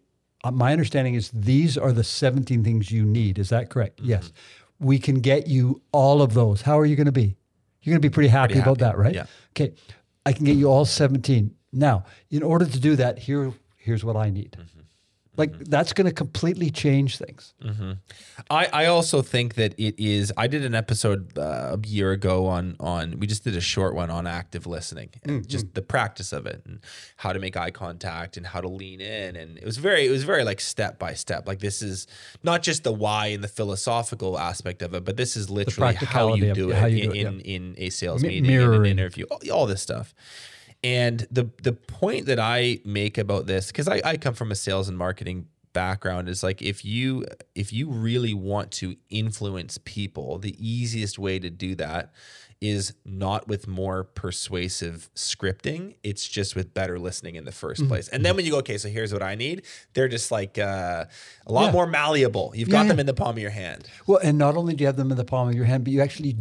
uh, 0.43 0.51
my 0.51 0.71
understanding 0.71 1.15
is 1.15 1.29
these 1.31 1.77
are 1.77 1.91
the 1.91 2.03
17 2.03 2.63
things 2.63 2.91
you 2.91 3.03
need. 3.03 3.37
Is 3.37 3.49
that 3.49 3.69
correct? 3.69 3.99
Mm-hmm. 3.99 4.09
Yes. 4.09 4.31
We 4.79 4.99
can 4.99 5.19
get 5.19 5.47
you 5.47 5.81
all 5.91 6.21
of 6.21 6.33
those. 6.33 6.61
How 6.61 6.79
are 6.79 6.85
you 6.85 6.95
going 6.95 7.07
to 7.07 7.11
be? 7.11 7.35
You're 7.81 7.93
going 7.93 8.01
to 8.01 8.07
be 8.09 8.13
pretty 8.13 8.29
happy, 8.29 8.53
Pretty 8.53 8.61
about 8.61 8.79
that, 8.79 8.97
right? 8.97 9.13
yeah. 9.13 9.25
Okay. 9.51 9.73
I 10.25 10.33
can 10.33 10.45
get 10.45 10.57
you 10.57 10.67
all 10.69 10.85
17. 10.85 11.55
Now, 11.71 12.05
in 12.29 12.43
order 12.43 12.65
to 12.65 12.79
do 12.79 12.95
that, 12.97 13.17
here, 13.17 13.53
here's 13.77 14.03
what 14.03 14.15
I 14.15 14.29
need. 14.29 14.57
Mm-hmm. 14.59 14.76
Like 15.37 15.51
mm-hmm. 15.51 15.63
that's 15.65 15.93
going 15.93 16.07
to 16.07 16.13
completely 16.13 16.71
change 16.71 17.17
things. 17.17 17.53
Mm-hmm. 17.63 17.91
I, 18.49 18.65
I 18.73 18.85
also 18.87 19.21
think 19.21 19.53
that 19.55 19.75
it 19.77 19.95
is. 19.97 20.33
I 20.35 20.47
did 20.47 20.65
an 20.65 20.73
episode 20.73 21.37
uh, 21.37 21.77
a 21.77 21.87
year 21.87 22.11
ago 22.11 22.47
on 22.47 22.75
on. 22.79 23.19
We 23.19 23.27
just 23.27 23.43
did 23.43 23.55
a 23.55 23.61
short 23.61 23.93
one 23.93 24.09
on 24.09 24.25
active 24.25 24.65
listening 24.65 25.09
and 25.23 25.41
mm-hmm. 25.41 25.47
just 25.47 25.75
the 25.75 25.83
practice 25.83 26.33
of 26.33 26.47
it 26.47 26.63
and 26.65 26.79
how 27.17 27.33
to 27.33 27.39
make 27.39 27.55
eye 27.55 27.71
contact 27.71 28.35
and 28.35 28.47
how 28.47 28.61
to 28.61 28.67
lean 28.67 28.99
in. 28.99 29.35
And 29.35 29.57
it 29.57 29.65
was 29.65 29.77
very 29.77 30.07
it 30.07 30.09
was 30.09 30.23
very 30.23 30.43
like 30.43 30.59
step 30.59 30.97
by 30.97 31.13
step. 31.13 31.47
Like 31.47 31.59
this 31.59 31.81
is 31.81 32.07
not 32.41 32.63
just 32.63 32.83
the 32.83 32.93
why 32.93 33.27
and 33.27 33.43
the 33.43 33.47
philosophical 33.47 34.39
aspect 34.39 34.81
of 34.81 34.93
it, 34.95 35.05
but 35.05 35.17
this 35.17 35.37
is 35.37 35.49
literally 35.49 35.93
how 35.95 36.33
you 36.33 36.49
of 36.49 36.55
do 36.55 36.71
it 36.71 36.77
how 36.77 36.87
you 36.87 37.03
in 37.03 37.11
do 37.11 37.15
it, 37.15 37.27
in, 37.27 37.39
in 37.41 37.75
a 37.77 37.89
sales 37.91 38.23
meeting, 38.23 38.45
in 38.45 38.73
an 38.73 38.85
interview, 38.85 39.25
all, 39.29 39.39
all 39.51 39.65
this 39.67 39.81
stuff. 39.81 40.15
And 40.83 41.27
the 41.31 41.49
the 41.63 41.73
point 41.73 42.27
that 42.27 42.39
I 42.39 42.79
make 42.85 43.17
about 43.17 43.47
this, 43.47 43.67
because 43.67 43.87
I, 43.87 44.01
I 44.05 44.17
come 44.17 44.33
from 44.33 44.51
a 44.51 44.55
sales 44.55 44.87
and 44.87 44.97
marketing 44.97 45.47
background, 45.81 46.27
is 46.29 46.41
like 46.43 46.59
if 46.61 46.83
you 46.83 47.25
if 47.53 47.71
you 47.71 47.89
really 47.89 48.33
want 48.33 48.71
to 48.81 48.95
influence 49.09 49.77
people, 49.85 50.39
the 50.39 50.55
easiest 50.59 51.19
way 51.19 51.37
to 51.39 51.49
do 51.49 51.75
that 51.75 52.11
is 52.59 52.93
not 53.05 53.47
with 53.47 53.67
more 53.67 54.03
persuasive 54.03 55.11
scripting. 55.15 55.93
It's 56.01 56.27
just 56.27 56.55
with 56.55 56.73
better 56.73 56.97
listening 56.97 57.35
in 57.35 57.45
the 57.45 57.51
1st 57.51 57.87
place. 57.87 58.07
And 58.07 58.25
then 58.25 58.35
when 58.35 58.45
you 58.45 58.51
go, 58.51 58.57
okay, 58.65 58.79
so 58.79 58.89
here's 58.89 59.13
what 59.13 59.21
I 59.21 59.35
need, 59.35 59.61
they're 59.93 60.07
just 60.07 60.31
like 60.31 60.57
uh, 60.57 61.05
a 61.45 61.51
lot 61.51 61.65
Yeah. 61.65 61.71
more 61.73 61.85
malleable. 61.85 62.53
You've 62.55 62.69
Yeah, 62.69 62.71
got 62.77 62.81
yeah. 62.85 62.87
them 62.93 62.99
in 63.01 63.05
the 63.05 63.13
palm 63.13 63.29
of 63.37 63.37
your 63.47 63.51
hand. 63.51 63.87
Well, 64.07 64.19
and 64.23 64.39
not 64.39 64.57
only 64.57 64.73
do 64.73 64.81
you 64.81 64.87
have 64.87 64.95
them 64.97 65.11
in 65.11 65.17
the 65.17 65.23
palm 65.23 65.47
of 65.49 65.53
your 65.53 65.65
hand, 65.65 65.83
but 65.83 65.93
you 65.93 66.01
actually 66.01 66.33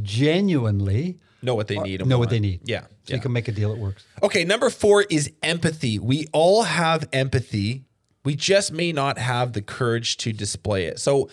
genuinely 0.47 1.19
Know 1.43 1.55
what 1.55 1.69
they 1.69 1.79
need. 1.79 2.01
and 2.01 2.09
know 2.09 2.19
what 2.19 2.31
they 2.31 2.41
need. 2.41 2.61
Yeah. 2.65 2.87
So 3.05 3.15
you 3.15 3.21
can 3.21 3.33
make 3.33 3.49
a 3.49 3.53
deal 3.53 3.71
that 3.75 3.79
works. 3.79 4.03
Okay, 4.23 4.43
number 4.45 4.71
four 4.71 5.03
is 5.11 5.31
empathy. 5.43 5.99
We 5.99 6.27
all 6.33 6.63
have 6.63 7.07
empathy. 7.13 7.85
We 8.27 8.35
just 8.35 8.73
may 8.73 8.91
not 8.91 9.19
have 9.19 9.53
the 9.53 9.63
courage 9.63 10.17
to 10.17 10.33
display 10.33 10.87
it. 10.87 10.99
So 10.99 11.31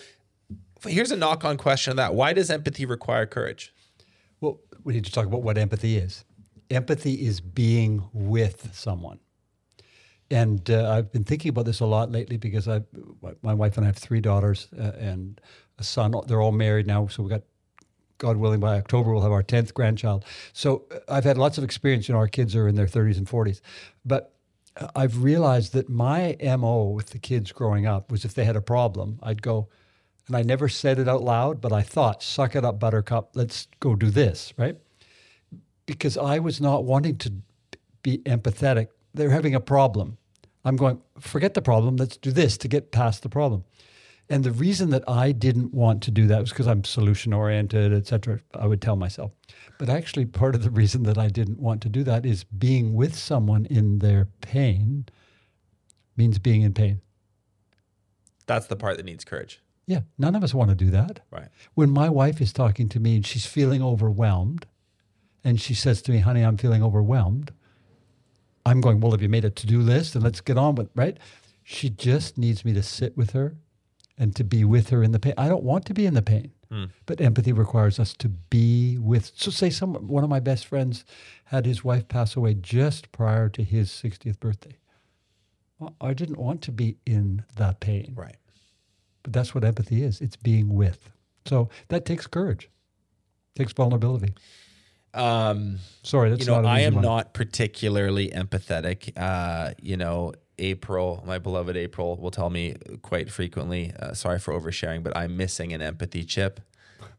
here's 0.86 1.10
a 1.10 1.16
knock 1.16 1.44
on 1.44 1.56
question 1.56 1.90
of 1.90 1.96
that. 1.96 2.14
Why 2.14 2.32
does 2.32 2.50
empathy 2.50 2.86
require 2.86 3.26
courage? 3.26 3.74
Well, 4.40 4.60
we 4.84 4.92
need 4.92 5.04
to 5.04 5.10
talk 5.10 5.26
about 5.26 5.42
what 5.42 5.58
empathy 5.58 5.96
is. 5.96 6.24
Empathy 6.70 7.26
is 7.26 7.40
being 7.40 8.08
with 8.12 8.70
someone. 8.72 9.18
And 10.30 10.70
uh, 10.70 10.92
I've 10.92 11.10
been 11.10 11.24
thinking 11.24 11.48
about 11.48 11.64
this 11.64 11.80
a 11.80 11.86
lot 11.86 12.12
lately 12.12 12.36
because 12.36 12.68
I, 12.68 12.82
my 13.42 13.54
wife 13.54 13.76
and 13.76 13.84
I 13.84 13.88
have 13.88 13.96
three 13.96 14.20
daughters 14.20 14.68
uh, 14.78 14.92
and 14.96 15.40
a 15.78 15.82
son. 15.82 16.14
They're 16.28 16.40
all 16.40 16.52
married 16.52 16.86
now, 16.86 17.08
so 17.08 17.24
we 17.24 17.28
got, 17.28 17.42
God 18.18 18.36
willing, 18.36 18.60
by 18.60 18.76
October 18.76 19.12
we'll 19.12 19.22
have 19.22 19.32
our 19.32 19.42
tenth 19.42 19.74
grandchild. 19.74 20.24
So 20.52 20.84
uh, 20.92 21.00
I've 21.08 21.24
had 21.24 21.38
lots 21.38 21.58
of 21.58 21.64
experience. 21.64 22.08
You 22.08 22.12
know, 22.12 22.20
our 22.20 22.28
kids 22.28 22.54
are 22.54 22.68
in 22.68 22.76
their 22.76 22.86
thirties 22.86 23.18
and 23.18 23.28
forties, 23.28 23.62
but 24.04 24.33
I've 24.94 25.22
realized 25.22 25.72
that 25.74 25.88
my 25.88 26.36
mo 26.42 26.84
with 26.86 27.10
the 27.10 27.18
kids 27.18 27.52
growing 27.52 27.86
up 27.86 28.10
was 28.10 28.24
if 28.24 28.34
they 28.34 28.44
had 28.44 28.56
a 28.56 28.60
problem, 28.62 29.18
I'd 29.22 29.42
go, 29.42 29.68
and 30.26 30.36
I 30.36 30.42
never 30.42 30.68
said 30.68 30.98
it 30.98 31.08
out 31.08 31.22
loud, 31.22 31.60
but 31.60 31.72
I 31.72 31.82
thought, 31.82 32.22
"Suck 32.22 32.56
it 32.56 32.64
up, 32.64 32.78
Buttercup. 32.80 33.30
Let's 33.34 33.68
go 33.80 33.94
do 33.94 34.10
this." 34.10 34.52
Right? 34.56 34.78
because 35.86 36.16
I 36.16 36.38
was 36.38 36.60
not 36.60 36.84
wanting 36.84 37.16
to 37.18 37.32
be 38.02 38.18
empathetic. 38.18 38.88
They're 39.12 39.30
having 39.30 39.54
a 39.54 39.60
problem. 39.60 40.18
I'm 40.64 40.76
going, 40.76 41.00
forget 41.18 41.54
the 41.54 41.62
problem. 41.62 41.96
Let's 41.96 42.16
do 42.16 42.32
this 42.32 42.56
to 42.58 42.68
get 42.68 42.90
past 42.90 43.22
the 43.22 43.28
problem. 43.28 43.64
And 44.30 44.42
the 44.42 44.52
reason 44.52 44.90
that 44.90 45.06
I 45.08 45.32
didn't 45.32 45.74
want 45.74 46.02
to 46.04 46.10
do 46.10 46.26
that 46.28 46.40
was 46.40 46.50
because 46.50 46.66
I'm 46.66 46.82
solution 46.84 47.32
oriented, 47.34 47.92
et 47.92 48.06
cetera. 48.06 48.40
I 48.54 48.66
would 48.66 48.80
tell 48.80 48.96
myself. 48.96 49.32
But 49.78 49.90
actually, 49.90 50.24
part 50.24 50.54
of 50.54 50.62
the 50.62 50.70
reason 50.70 51.02
that 51.02 51.18
I 51.18 51.28
didn't 51.28 51.60
want 51.60 51.82
to 51.82 51.88
do 51.88 52.02
that 52.04 52.24
is 52.24 52.44
being 52.44 52.94
with 52.94 53.14
someone 53.14 53.66
in 53.66 53.98
their 53.98 54.28
pain 54.40 55.06
means 56.16 56.38
being 56.38 56.62
in 56.62 56.72
pain. 56.72 57.00
That's 58.46 58.66
the 58.66 58.76
part 58.76 58.96
that 58.96 59.04
needs 59.04 59.24
courage. 59.24 59.60
Yeah, 59.86 60.00
none 60.16 60.34
of 60.34 60.42
us 60.42 60.54
want 60.54 60.70
to 60.70 60.76
do 60.76 60.90
that. 60.90 61.20
Right. 61.30 61.48
When 61.74 61.90
my 61.90 62.08
wife 62.08 62.40
is 62.40 62.52
talking 62.52 62.88
to 62.90 63.00
me 63.00 63.16
and 63.16 63.26
she's 63.26 63.44
feeling 63.44 63.82
overwhelmed, 63.82 64.66
and 65.42 65.60
she 65.60 65.74
says 65.74 66.00
to 66.02 66.12
me, 66.12 66.20
honey, 66.20 66.42
I'm 66.42 66.56
feeling 66.56 66.82
overwhelmed, 66.82 67.52
I'm 68.64 68.80
going, 68.80 69.00
well, 69.00 69.12
have 69.12 69.20
you 69.20 69.28
made 69.28 69.44
a 69.44 69.50
to 69.50 69.66
do 69.66 69.80
list? 69.80 70.14
And 70.14 70.24
let's 70.24 70.40
get 70.40 70.56
on 70.56 70.76
with 70.76 70.88
right? 70.94 71.18
She 71.62 71.90
just 71.90 72.38
needs 72.38 72.64
me 72.64 72.72
to 72.72 72.82
sit 72.82 73.14
with 73.16 73.32
her 73.32 73.56
and 74.16 74.34
to 74.36 74.44
be 74.44 74.64
with 74.64 74.90
her 74.90 75.02
in 75.02 75.12
the 75.12 75.18
pain. 75.18 75.34
I 75.36 75.48
don't 75.48 75.64
want 75.64 75.84
to 75.86 75.94
be 75.94 76.06
in 76.06 76.14
the 76.14 76.22
pain, 76.22 76.52
but 77.06 77.20
empathy 77.20 77.52
requires 77.52 77.98
us 78.00 78.14
to 78.14 78.28
be 78.28 78.98
with. 78.98 79.30
So, 79.36 79.50
say, 79.50 79.70
some 79.70 79.94
one 79.94 80.24
of 80.24 80.30
my 80.30 80.40
best 80.40 80.66
friends 80.66 81.04
had 81.46 81.66
his 81.66 81.84
wife 81.84 82.08
pass 82.08 82.34
away 82.36 82.54
just 82.54 83.12
prior 83.12 83.48
to 83.50 83.62
his 83.62 83.90
60th 83.90 84.40
birthday. 84.40 84.76
Well, 85.78 85.94
I 86.00 86.14
didn't 86.14 86.38
want 86.38 86.62
to 86.62 86.72
be 86.72 86.96
in 87.06 87.44
that 87.56 87.80
pain. 87.80 88.12
Right. 88.16 88.36
But 89.22 89.32
that's 89.32 89.54
what 89.54 89.64
empathy 89.64 90.02
is. 90.02 90.20
It's 90.20 90.36
being 90.36 90.74
with. 90.74 91.10
So 91.46 91.68
that 91.88 92.04
takes 92.04 92.26
courage, 92.26 92.70
takes 93.54 93.72
vulnerability. 93.72 94.34
Um, 95.12 95.78
Sorry, 96.02 96.30
that's 96.30 96.44
you 96.44 96.52
know, 96.52 96.60
not 96.60 96.68
I 96.68 96.80
am 96.80 96.94
one. 96.94 97.02
not 97.04 97.34
particularly 97.34 98.30
empathetic. 98.30 99.12
Uh, 99.16 99.74
you 99.80 99.96
know, 99.96 100.32
April, 100.58 101.22
my 101.26 101.38
beloved 101.38 101.76
April, 101.76 102.16
will 102.16 102.30
tell 102.30 102.50
me 102.50 102.74
quite 103.02 103.30
frequently. 103.30 103.92
Uh, 103.98 104.12
sorry 104.14 104.38
for 104.38 104.52
oversharing, 104.58 105.02
but 105.02 105.16
I'm 105.16 105.36
missing 105.36 105.72
an 105.72 105.82
empathy 105.82 106.24
chip. 106.24 106.60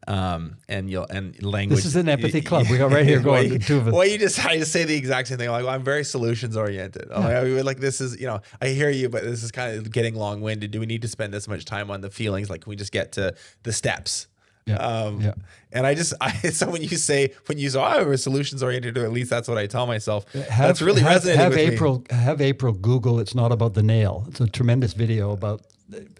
Um, 0.08 0.56
and 0.68 0.88
you'll 0.88 1.06
and 1.10 1.40
language. 1.42 1.78
This 1.78 1.86
is 1.86 1.96
an 1.96 2.08
empathy 2.08 2.40
club. 2.40 2.66
We 2.70 2.78
got 2.78 2.92
right 2.92 3.04
here 3.04 3.20
Well, 3.22 3.42
going, 3.42 3.54
you- 3.54 3.58
two 3.58 3.78
of 3.78 3.88
us. 3.88 3.92
Well, 3.94 4.06
you 4.06 4.18
just 4.18 4.44
I 4.44 4.56
just 4.56 4.70
say 4.72 4.84
the 4.84 4.94
exact 4.96 5.28
same 5.28 5.38
thing. 5.38 5.48
I'm 5.48 5.52
like, 5.52 5.64
well, 5.64 5.74
I'm 5.74 5.82
very 5.82 6.04
solutions 6.04 6.56
oriented. 6.56 7.08
I'm 7.10 7.24
like, 7.24 7.34
I 7.36 7.42
mean, 7.44 7.64
like 7.64 7.78
this 7.80 8.00
is 8.00 8.18
you 8.20 8.26
know 8.26 8.40
I 8.60 8.68
hear 8.68 8.88
you, 8.90 9.08
but 9.08 9.24
this 9.24 9.42
is 9.42 9.50
kind 9.50 9.76
of 9.78 9.90
getting 9.90 10.14
long 10.14 10.40
winded. 10.42 10.70
Do 10.70 10.78
we 10.80 10.86
need 10.86 11.02
to 11.02 11.08
spend 11.08 11.34
this 11.34 11.48
much 11.48 11.64
time 11.64 11.90
on 11.90 12.02
the 12.02 12.10
feelings? 12.10 12.48
Like, 12.48 12.60
can 12.62 12.70
we 12.70 12.76
just 12.76 12.92
get 12.92 13.12
to 13.12 13.34
the 13.64 13.72
steps? 13.72 14.28
Yeah, 14.66 14.76
Um, 14.76 15.20
yeah. 15.20 15.34
And 15.72 15.86
I 15.86 15.94
just, 15.94 16.12
I, 16.20 16.32
so 16.50 16.68
when 16.70 16.82
you 16.82 16.96
say, 16.96 17.32
when 17.46 17.58
you 17.58 17.70
say, 17.70 17.78
oh, 17.78 17.82
I'm 17.84 18.16
solutions 18.16 18.62
oriented, 18.62 18.98
or 18.98 19.04
at 19.04 19.12
least 19.12 19.30
that's 19.30 19.48
what 19.48 19.58
I 19.58 19.66
tell 19.66 19.86
myself, 19.86 20.30
Have- 20.32 20.48
that's 20.68 20.82
really 20.82 21.02
have, 21.02 21.22
resonated 21.22 21.36
have 21.36 21.50
with 21.52 21.58
me. 21.58 21.74
April 21.74 22.04
have 22.10 22.40
April 22.40 22.72
Google. 22.72 23.20
It's 23.20 23.34
not 23.34 23.52
about 23.52 23.74
the 23.74 23.82
nail. 23.82 24.24
It's 24.28 24.40
a 24.40 24.48
tremendous 24.48 24.92
video 24.92 25.30
about 25.32 25.62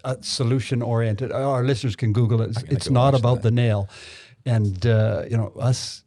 uh, 0.03 0.15
solution 0.21 0.81
oriented. 0.81 1.31
Our 1.31 1.63
listeners 1.63 1.95
can 1.95 2.13
Google 2.13 2.41
it. 2.41 2.51
It's, 2.51 2.63
it's 2.63 2.87
go 2.87 2.93
not 2.93 3.15
about 3.15 3.41
the 3.41 3.51
nail, 3.51 3.89
and 4.45 4.85
uh, 4.85 5.23
you 5.29 5.35
know 5.37 5.51
us 5.59 6.03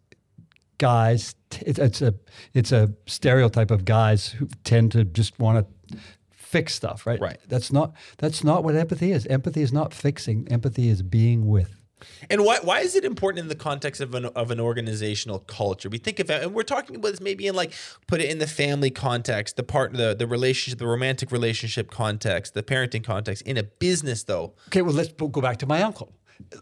guys. 0.79 1.35
it's 1.51 2.01
a 2.01 2.15
it's 2.55 2.73
a 2.73 2.91
stereotype 3.07 3.71
of 3.71 3.85
guys 3.85 4.29
who 4.29 4.49
tend 4.65 4.93
to 4.93 5.05
just 5.05 5.39
want 5.39 5.67
to 5.91 5.99
fix 6.33 6.75
stuff. 6.75 7.07
Right. 7.07 7.21
Right. 7.21 7.39
That's 7.49 7.71
not 7.73 7.93
that's 8.19 8.43
not 8.43 8.65
what 8.65 8.75
empathy 8.77 9.13
is. 9.13 9.27
Empathy 9.27 9.63
is 9.63 9.73
not 9.73 9.93
fixing. 9.93 10.49
Empathy 10.49 10.89
is 10.89 11.03
being 11.03 11.47
with. 11.47 11.80
And 12.29 12.45
why, 12.45 12.59
why 12.63 12.81
is 12.81 12.95
it 12.95 13.05
important 13.05 13.43
in 13.43 13.49
the 13.49 13.55
context 13.55 14.01
of 14.01 14.15
an, 14.15 14.27
of 14.27 14.51
an 14.51 14.61
organizational 14.61 15.41
culture? 15.41 15.89
We 15.89 15.99
think 15.99 16.19
of 16.21 16.31
and 16.31 16.55
we're 16.55 16.63
talking 16.63 16.97
about 16.97 17.11
this 17.13 17.21
maybe 17.21 17.47
in 17.47 17.55
like, 17.55 17.73
put 18.07 18.21
it 18.21 18.31
in 18.31 18.39
the 18.39 18.47
family 18.47 18.91
context, 18.91 19.57
the 19.57 19.63
part, 19.63 19.93
the, 19.93 20.15
the 20.15 20.27
relationship, 20.27 20.79
the 20.79 20.87
romantic 20.87 21.33
relationship 21.33 21.91
context, 21.91 22.55
the 22.55 22.63
parenting 22.63 23.05
context. 23.05 23.43
In 23.43 23.57
a 23.57 23.63
business 23.63 24.25
though, 24.25 24.55
Okay, 24.69 24.83
well, 24.83 24.95
let's 24.95 25.13
go 25.13 25.41
back 25.41 25.59
to 25.59 25.67
my 25.67 25.83
uncle. 25.83 26.13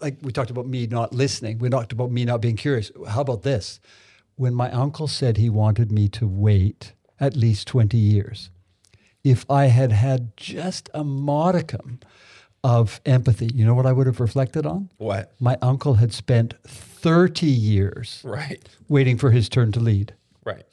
Like 0.00 0.18
we 0.22 0.32
talked 0.32 0.50
about 0.50 0.66
me 0.66 0.86
not 0.86 1.14
listening, 1.14 1.58
we 1.58 1.68
talked 1.68 1.92
about 1.92 2.10
me 2.10 2.24
not 2.24 2.40
being 2.40 2.56
curious. 2.56 2.90
How 3.08 3.20
about 3.20 3.42
this? 3.42 3.80
When 4.36 4.54
my 4.54 4.70
uncle 4.70 5.08
said 5.08 5.36
he 5.36 5.50
wanted 5.50 5.90
me 5.90 6.08
to 6.10 6.26
wait 6.26 6.92
at 7.20 7.36
least 7.36 7.66
20 7.68 7.96
years, 7.96 8.50
if 9.24 9.44
I 9.50 9.66
had 9.66 9.92
had 9.92 10.36
just 10.36 10.88
a 10.94 11.04
modicum 11.04 12.00
of 12.64 13.00
empathy, 13.06 13.50
you 13.54 13.64
know 13.64 13.74
what 13.74 13.86
I 13.86 13.92
would 13.92 14.06
have 14.06 14.20
reflected 14.20 14.66
on? 14.66 14.90
what? 14.98 15.32
My 15.40 15.56
uncle 15.62 15.94
had 15.94 16.12
spent 16.12 16.54
30 16.66 17.46
years 17.46 18.20
Right. 18.24 18.68
waiting 18.88 19.16
for 19.16 19.30
his 19.30 19.48
turn 19.48 19.72
to 19.72 19.80
lead. 19.80 20.14
Right. 20.44 20.64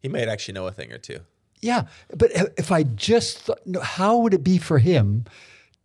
He 0.00 0.08
might 0.08 0.28
actually 0.28 0.54
know 0.54 0.66
a 0.66 0.72
thing 0.72 0.92
or 0.92 0.98
two. 0.98 1.18
Yeah, 1.60 1.84
but 2.14 2.30
if 2.58 2.70
I 2.72 2.82
just 2.82 3.38
thought, 3.38 3.60
how 3.82 4.18
would 4.18 4.34
it 4.34 4.44
be 4.44 4.58
for 4.58 4.78
him 4.78 5.24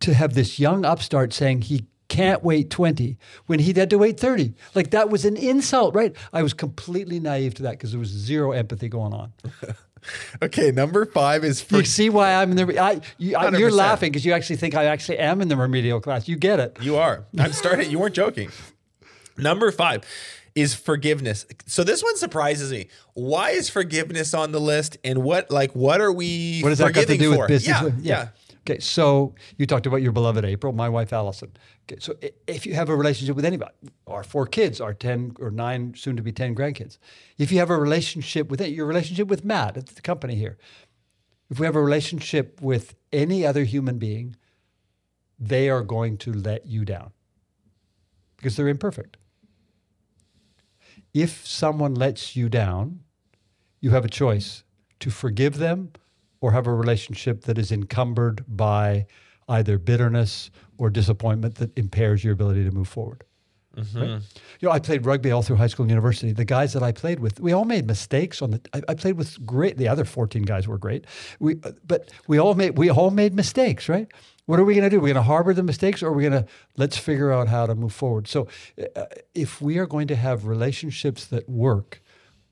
to 0.00 0.12
have 0.14 0.34
this 0.34 0.58
young 0.58 0.84
upstart 0.84 1.32
saying 1.32 1.62
he 1.62 1.86
can't 2.08 2.42
wait 2.42 2.68
20 2.70 3.16
when 3.46 3.60
he'd 3.60 3.76
had 3.76 3.88
to 3.90 3.98
wait 3.98 4.18
30? 4.20 4.52
Like 4.74 4.90
that 4.90 5.08
was 5.10 5.24
an 5.24 5.36
insult, 5.36 5.94
right? 5.94 6.14
I 6.32 6.42
was 6.42 6.52
completely 6.52 7.18
naive 7.20 7.54
to 7.54 7.62
that 7.64 7.72
because 7.72 7.92
there 7.92 8.00
was 8.00 8.08
zero 8.10 8.52
empathy 8.52 8.88
going 8.88 9.12
on. 9.14 9.32
Okay. 10.42 10.70
Number 10.70 11.04
five 11.04 11.44
is 11.44 11.64
You 11.70 11.84
see 11.84 12.10
why 12.10 12.34
I'm 12.34 12.50
in 12.52 12.56
the, 12.56 12.78
I, 12.78 13.00
you, 13.18 13.36
I, 13.36 13.50
you're 13.56 13.70
laughing 13.70 14.10
because 14.10 14.24
you 14.24 14.32
actually 14.32 14.56
think 14.56 14.74
I 14.74 14.84
actually 14.86 15.18
am 15.18 15.40
in 15.40 15.48
the 15.48 15.56
remedial 15.56 16.00
class. 16.00 16.28
You 16.28 16.36
get 16.36 16.58
it. 16.60 16.76
You 16.80 16.96
are. 16.96 17.24
I'm 17.38 17.52
starting. 17.52 17.90
You 17.90 17.98
weren't 17.98 18.14
joking. 18.14 18.50
Number 19.36 19.70
five 19.70 20.04
is 20.54 20.74
forgiveness. 20.74 21.46
So 21.66 21.84
this 21.84 22.02
one 22.02 22.16
surprises 22.16 22.72
me. 22.72 22.88
Why 23.14 23.50
is 23.50 23.68
forgiveness 23.68 24.34
on 24.34 24.52
the 24.52 24.60
list? 24.60 24.98
And 25.04 25.22
what 25.22 25.50
like 25.50 25.72
what 25.74 26.00
are 26.00 26.12
we 26.12 26.60
What 26.60 26.70
does 26.70 26.78
that 26.78 26.92
got 26.92 27.06
to 27.06 27.16
do 27.18 27.38
with 27.38 27.48
business? 27.48 27.68
Yeah, 27.68 27.84
Yeah. 27.84 27.92
yeah. 28.00 28.28
Okay, 28.60 28.78
so 28.78 29.34
you 29.56 29.66
talked 29.66 29.86
about 29.86 30.02
your 30.02 30.12
beloved 30.12 30.44
April, 30.44 30.72
my 30.72 30.88
wife 30.88 31.12
Allison. 31.12 31.50
Okay, 31.84 31.98
so 32.00 32.14
if 32.46 32.66
you 32.66 32.74
have 32.74 32.90
a 32.90 32.96
relationship 32.96 33.34
with 33.34 33.44
anybody, 33.44 33.72
our 34.06 34.22
four 34.22 34.46
kids, 34.46 34.80
our 34.80 34.92
10 34.92 35.36
or 35.40 35.50
nine, 35.50 35.94
soon 35.96 36.16
to 36.16 36.22
be 36.22 36.30
10 36.30 36.54
grandkids, 36.54 36.98
if 37.38 37.50
you 37.50 37.58
have 37.58 37.70
a 37.70 37.76
relationship 37.76 38.50
with 38.50 38.60
it, 38.60 38.70
your 38.70 38.86
relationship 38.86 39.28
with 39.28 39.44
Matt 39.44 39.76
at 39.76 39.86
the 39.86 40.02
company 40.02 40.34
here, 40.34 40.58
if 41.50 41.58
we 41.58 41.66
have 41.66 41.74
a 41.74 41.82
relationship 41.82 42.60
with 42.60 42.94
any 43.12 43.44
other 43.46 43.64
human 43.64 43.98
being, 43.98 44.36
they 45.38 45.70
are 45.70 45.82
going 45.82 46.18
to 46.18 46.32
let 46.32 46.66
you 46.66 46.84
down 46.84 47.12
because 48.36 48.56
they're 48.56 48.68
imperfect. 48.68 49.16
If 51.14 51.46
someone 51.46 51.94
lets 51.94 52.36
you 52.36 52.48
down, 52.48 53.00
you 53.80 53.90
have 53.90 54.04
a 54.04 54.08
choice 54.08 54.64
to 55.00 55.10
forgive 55.10 55.56
them 55.56 55.92
or 56.40 56.52
have 56.52 56.66
a 56.66 56.74
relationship 56.74 57.42
that 57.42 57.58
is 57.58 57.70
encumbered 57.70 58.44
by 58.48 59.06
either 59.48 59.78
bitterness 59.78 60.50
or 60.78 60.90
disappointment 60.90 61.56
that 61.56 61.76
impairs 61.76 62.24
your 62.24 62.32
ability 62.32 62.64
to 62.64 62.70
move 62.70 62.88
forward. 62.88 63.24
Right? 63.94 64.08
You 64.60 64.68
know, 64.68 64.70
I 64.70 64.80
played 64.80 65.06
rugby 65.06 65.30
all 65.30 65.42
through 65.42 65.56
high 65.56 65.68
school 65.68 65.84
and 65.84 65.90
university. 65.90 66.32
The 66.32 66.44
guys 66.44 66.72
that 66.72 66.82
I 66.82 66.92
played 66.92 67.20
with, 67.20 67.38
we 67.40 67.52
all 67.52 67.64
made 67.64 67.86
mistakes 67.86 68.42
on 68.42 68.50
the. 68.50 68.60
I, 68.74 68.82
I 68.88 68.94
played 68.94 69.16
with 69.16 69.44
great. 69.46 69.76
The 69.76 69.86
other 69.86 70.04
fourteen 70.04 70.42
guys 70.42 70.66
were 70.66 70.76
great. 70.76 71.04
We, 71.38 71.54
but 71.86 72.10
we 72.26 72.38
all 72.38 72.54
made 72.54 72.76
we 72.76 72.90
all 72.90 73.10
made 73.10 73.32
mistakes, 73.32 73.88
right? 73.88 74.08
What 74.46 74.58
are 74.58 74.64
we 74.64 74.74
going 74.74 74.84
to 74.84 74.90
do? 74.90 74.96
We're 74.96 75.14
going 75.14 75.14
to 75.14 75.22
harbor 75.22 75.54
the 75.54 75.62
mistakes, 75.62 76.02
or 76.02 76.08
are 76.08 76.12
we 76.12 76.24
going 76.24 76.42
to 76.42 76.46
let's 76.76 76.96
figure 76.96 77.30
out 77.30 77.46
how 77.46 77.66
to 77.66 77.76
move 77.76 77.92
forward? 77.92 78.26
So, 78.26 78.48
uh, 78.96 79.04
if 79.34 79.62
we 79.62 79.78
are 79.78 79.86
going 79.86 80.08
to 80.08 80.16
have 80.16 80.46
relationships 80.46 81.26
that 81.26 81.48
work, 81.48 82.02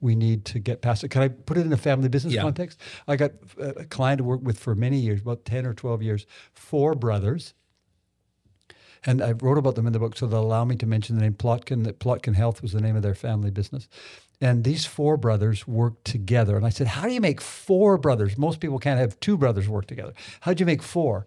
we 0.01 0.15
need 0.15 0.45
to 0.47 0.59
get 0.59 0.81
past 0.81 1.03
it. 1.05 1.09
Can 1.09 1.23
I 1.23 1.29
put 1.29 1.57
it 1.57 1.67
in 1.67 1.73
a 1.73 1.77
family 1.77 2.09
business 2.09 2.35
Yeah. 2.35 2.43
context? 2.43 2.81
I 3.07 3.17
got 3.17 3.33
a 3.59 3.85
client 3.85 4.19
to 4.19 4.25
work 4.25 4.41
with 4.43 4.59
for 4.59 4.75
many 4.75 4.99
years, 4.99 5.21
about 5.23 5.45
ten 5.45 5.67
or 5.67 5.75
twelve 5.75 6.03
years. 6.03 6.27
Four 6.53 6.95
brothers. 6.95 7.55
And 9.07 9.23
I 9.23 9.33
wrote 9.33 9.59
about 9.59 9.77
them 9.77 9.87
in 9.87 9.93
the 9.93 9.99
book, 10.01 10.17
so 10.17 10.27
they'll 10.27 10.41
allow 10.41 10.65
me 10.65 10.75
to 10.77 10.87
mention 10.87 11.15
the 11.17 11.23
name 11.23 11.35
Plotkin. 11.35 11.85
That 11.85 12.01
Plotkin 12.01 12.35
Health 12.35 12.63
was 12.63 12.73
the 12.73 12.81
name 12.81 12.97
of 12.97 13.03
their 13.03 13.15
family 13.15 13.51
business. 13.51 13.89
And 14.41 14.65
these 14.65 14.87
four 14.87 15.17
brothers 15.17 15.67
worked 15.69 16.05
together. 16.05 16.57
And 16.57 16.67
I 16.67 16.69
said, 16.71 16.89
How 16.89 17.03
do 17.03 17.13
you 17.13 17.21
make 17.21 17.41
four 17.41 17.97
brothers? 17.99 18.37
Most 18.37 18.61
people 18.61 18.79
can't 18.79 18.99
have 19.01 19.19
two 19.21 19.37
brothers 19.37 19.69
work 19.69 19.87
together. 19.87 20.15
How'd 20.41 20.61
you 20.61 20.67
make 20.67 20.83
four? 20.83 21.27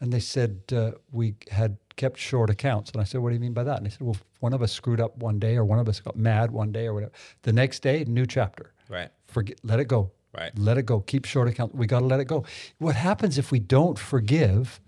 And 0.00 0.12
they 0.12 0.20
said, 0.20 0.62
uh, 0.72 0.92
We 1.10 1.34
had 1.50 1.76
kept 1.96 2.18
short 2.18 2.50
accounts. 2.50 2.90
And 2.92 3.00
I 3.00 3.04
said, 3.04 3.20
What 3.20 3.30
do 3.30 3.34
you 3.34 3.40
mean 3.40 3.52
by 3.52 3.64
that? 3.64 3.78
And 3.78 3.86
they 3.86 3.90
said, 3.90 4.02
Well, 4.02 4.16
one 4.40 4.52
of 4.52 4.62
us 4.62 4.72
screwed 4.72 5.00
up 5.00 5.16
one 5.18 5.38
day, 5.38 5.56
or 5.56 5.64
one 5.64 5.78
of 5.78 5.88
us 5.88 6.00
got 6.00 6.16
mad 6.16 6.50
one 6.50 6.72
day, 6.72 6.86
or 6.86 6.94
whatever. 6.94 7.12
The 7.42 7.52
next 7.52 7.80
day, 7.80 8.04
new 8.06 8.26
chapter. 8.26 8.72
Right. 8.88 9.10
Forget, 9.26 9.58
let 9.62 9.80
it 9.80 9.88
go. 9.88 10.12
Right. 10.36 10.56
Let 10.56 10.78
it 10.78 10.86
go. 10.86 11.00
Keep 11.00 11.24
short 11.24 11.48
accounts. 11.48 11.74
We 11.74 11.86
got 11.86 12.00
to 12.00 12.06
let 12.06 12.20
it 12.20 12.26
go. 12.26 12.44
What 12.78 12.94
happens 12.94 13.38
if 13.38 13.50
we 13.50 13.58
don't 13.58 13.98
forgive? 13.98 14.80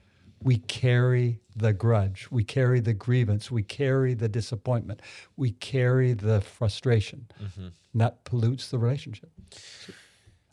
We 0.43 0.59
carry 0.59 1.41
the 1.55 1.73
grudge. 1.73 2.29
We 2.31 2.45
carry 2.45 2.81
the 2.81 2.95
grievance. 2.95 3.51
We 3.51 3.63
carry 3.63 4.15
the 4.15 4.29
disappointment. 4.29 5.03
We 5.37 5.51
carry 5.53 6.15
the 6.15 6.41
frustration. 6.41 7.27
Mm-hmm. 7.43 7.69
And 7.93 8.01
that 8.01 8.25
pollutes 8.25 8.69
the 8.69 8.79
relationship. 8.79 9.31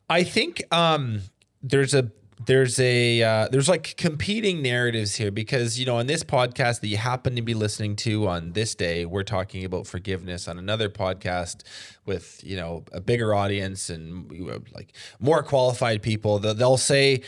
I 0.09 0.23
think 0.23 0.63
um, 0.73 1.21
there's 1.61 1.93
a 1.93 2.11
there's 2.47 2.79
a 2.79 3.21
uh, 3.21 3.47
there's 3.49 3.69
like 3.69 3.95
competing 3.97 4.61
narratives 4.61 5.15
here 5.15 5.31
because 5.31 5.79
you 5.79 5.85
know 5.85 5.97
on 5.97 6.07
this 6.07 6.23
podcast 6.23 6.79
that 6.79 6.87
you 6.87 6.97
happen 6.97 7.35
to 7.35 7.41
be 7.41 7.53
listening 7.53 7.95
to 7.97 8.27
on 8.27 8.53
this 8.53 8.73
day 8.73 9.05
we're 9.05 9.23
talking 9.23 9.63
about 9.63 9.85
forgiveness 9.85 10.47
on 10.47 10.57
another 10.57 10.89
podcast 10.89 11.61
with 12.05 12.41
you 12.43 12.55
know 12.55 12.83
a 12.93 13.01
bigger 13.01 13.35
audience 13.35 13.89
and 13.89 14.31
like 14.73 14.93
more 15.19 15.43
qualified 15.43 16.01
people 16.01 16.39
they'll, 16.39 16.53
they'll 16.53 16.77
say 16.77 17.21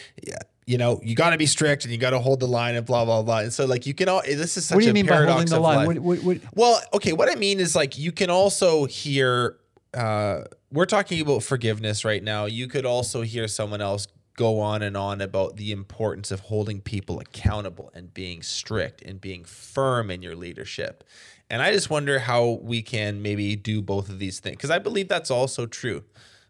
you 0.65 0.77
know 0.77 1.01
you 1.03 1.15
got 1.15 1.31
to 1.31 1.37
be 1.37 1.45
strict 1.45 1.83
and 1.83 1.91
you 1.91 1.99
got 1.99 2.11
to 2.11 2.19
hold 2.19 2.39
the 2.39 2.47
line 2.47 2.75
and 2.75 2.85
blah 2.85 3.03
blah 3.03 3.21
blah 3.21 3.39
and 3.39 3.51
so 3.51 3.65
like 3.65 3.85
you 3.85 3.93
can 3.93 4.07
all 4.07 4.21
this 4.25 4.55
is 4.55 4.65
such 4.65 4.75
What 4.75 4.81
do 4.81 4.85
you 4.85 4.91
a 4.91 4.93
mean 4.93 5.05
by 5.05 5.25
holding 5.25 5.47
the 5.47 5.59
line? 5.59 5.85
What, 5.85 5.99
what, 5.99 6.19
what, 6.23 6.37
Well, 6.55 6.81
okay, 6.93 7.11
what 7.11 7.29
I 7.29 7.35
mean 7.35 7.59
is 7.59 7.75
like 7.75 7.97
you 7.97 8.13
can 8.13 8.29
also 8.29 8.85
hear 8.85 9.57
uh 9.93 10.43
we're 10.71 10.85
talking 10.85 11.19
about 11.19 11.41
forgiveness 11.41 12.05
right 12.05 12.23
now. 12.23 12.45
You 12.45 12.67
could 12.67 12.85
also 12.85 13.23
hear 13.23 13.47
someone 13.47 13.81
else 13.81 14.07
go 14.39 14.61
on 14.61 14.81
and 14.81 14.95
on 14.95 15.19
about 15.19 15.57
the 15.57 15.69
importance 15.69 16.31
of 16.31 16.39
holding 16.39 16.79
people 16.79 17.19
accountable 17.19 17.91
and 17.93 18.13
being 18.13 18.41
strict 18.41 19.01
and 19.01 19.19
being 19.19 19.43
firm 19.43 20.09
in 20.09 20.21
your 20.21 20.33
leadership. 20.33 21.03
And 21.49 21.61
I 21.61 21.73
just 21.73 21.89
wonder 21.89 22.19
how 22.19 22.59
we 22.61 22.81
can 22.81 23.21
maybe 23.21 23.57
do 23.57 23.81
both 23.81 24.07
of 24.07 24.17
these 24.17 24.39
things 24.39 24.55
because 24.55 24.69
I 24.69 24.79
believe 24.79 25.09
that's 25.09 25.29
also 25.29 25.65
true. 25.65 26.05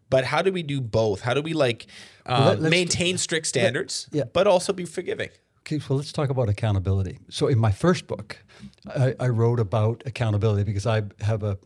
But 0.08 0.24
how 0.24 0.40
do 0.40 0.52
we 0.52 0.62
do 0.62 0.80
both? 0.80 1.22
How 1.22 1.34
do 1.34 1.42
we 1.42 1.52
like 1.52 1.88
um, 2.26 2.44
let- 2.44 2.60
let's- 2.60 2.70
maintain 2.70 3.18
strict 3.18 3.48
standards, 3.48 4.08
yeah. 4.12 4.22
but 4.32 4.46
also 4.46 4.72
be 4.72 4.84
forgiving? 4.84 5.30
Okay, 5.62 5.80
so 5.80 5.94
let's 5.94 6.12
talk 6.12 6.30
about 6.30 6.48
accountability. 6.48 7.18
So, 7.28 7.48
in 7.48 7.58
my 7.58 7.70
first 7.70 8.06
book, 8.06 8.38
I, 8.86 9.14
I 9.20 9.28
wrote 9.28 9.60
about 9.60 10.02
accountability 10.06 10.64
because 10.64 10.86
I 10.86 11.02
have 11.20 11.42
a, 11.42 11.58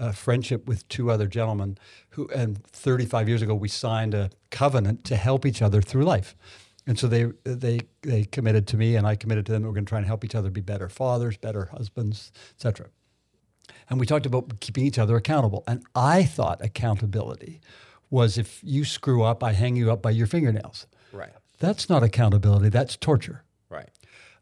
a 0.00 0.12
friendship 0.14 0.66
with 0.66 0.88
two 0.88 1.10
other 1.10 1.26
gentlemen 1.26 1.76
who, 2.10 2.26
and 2.34 2.64
35 2.64 3.28
years 3.28 3.42
ago, 3.42 3.54
we 3.54 3.68
signed 3.68 4.14
a 4.14 4.30
covenant 4.50 5.04
to 5.04 5.16
help 5.16 5.44
each 5.44 5.60
other 5.60 5.82
through 5.82 6.04
life. 6.04 6.34
And 6.86 6.98
so 6.98 7.06
they 7.06 7.26
they 7.44 7.80
they 8.00 8.24
committed 8.24 8.66
to 8.68 8.76
me, 8.76 8.96
and 8.96 9.06
I 9.06 9.14
committed 9.14 9.44
to 9.46 9.52
them. 9.52 9.62
that 9.62 9.68
We're 9.68 9.74
going 9.74 9.84
to 9.84 9.88
try 9.88 9.98
and 9.98 10.06
help 10.06 10.24
each 10.24 10.34
other 10.34 10.50
be 10.50 10.62
better 10.62 10.88
fathers, 10.88 11.36
better 11.36 11.66
husbands, 11.66 12.32
etc. 12.56 12.86
And 13.88 14.00
we 14.00 14.06
talked 14.06 14.26
about 14.26 14.58
keeping 14.60 14.86
each 14.86 14.98
other 14.98 15.14
accountable. 15.16 15.62
And 15.68 15.84
I 15.94 16.24
thought 16.24 16.64
accountability 16.64 17.60
was 18.08 18.38
if 18.38 18.60
you 18.64 18.84
screw 18.84 19.22
up, 19.22 19.44
I 19.44 19.52
hang 19.52 19.76
you 19.76 19.92
up 19.92 20.00
by 20.00 20.10
your 20.10 20.26
fingernails. 20.26 20.86
Right. 21.12 21.30
That's 21.58 21.88
not 21.90 22.02
accountability. 22.02 22.70
That's 22.70 22.96
torture. 22.96 23.44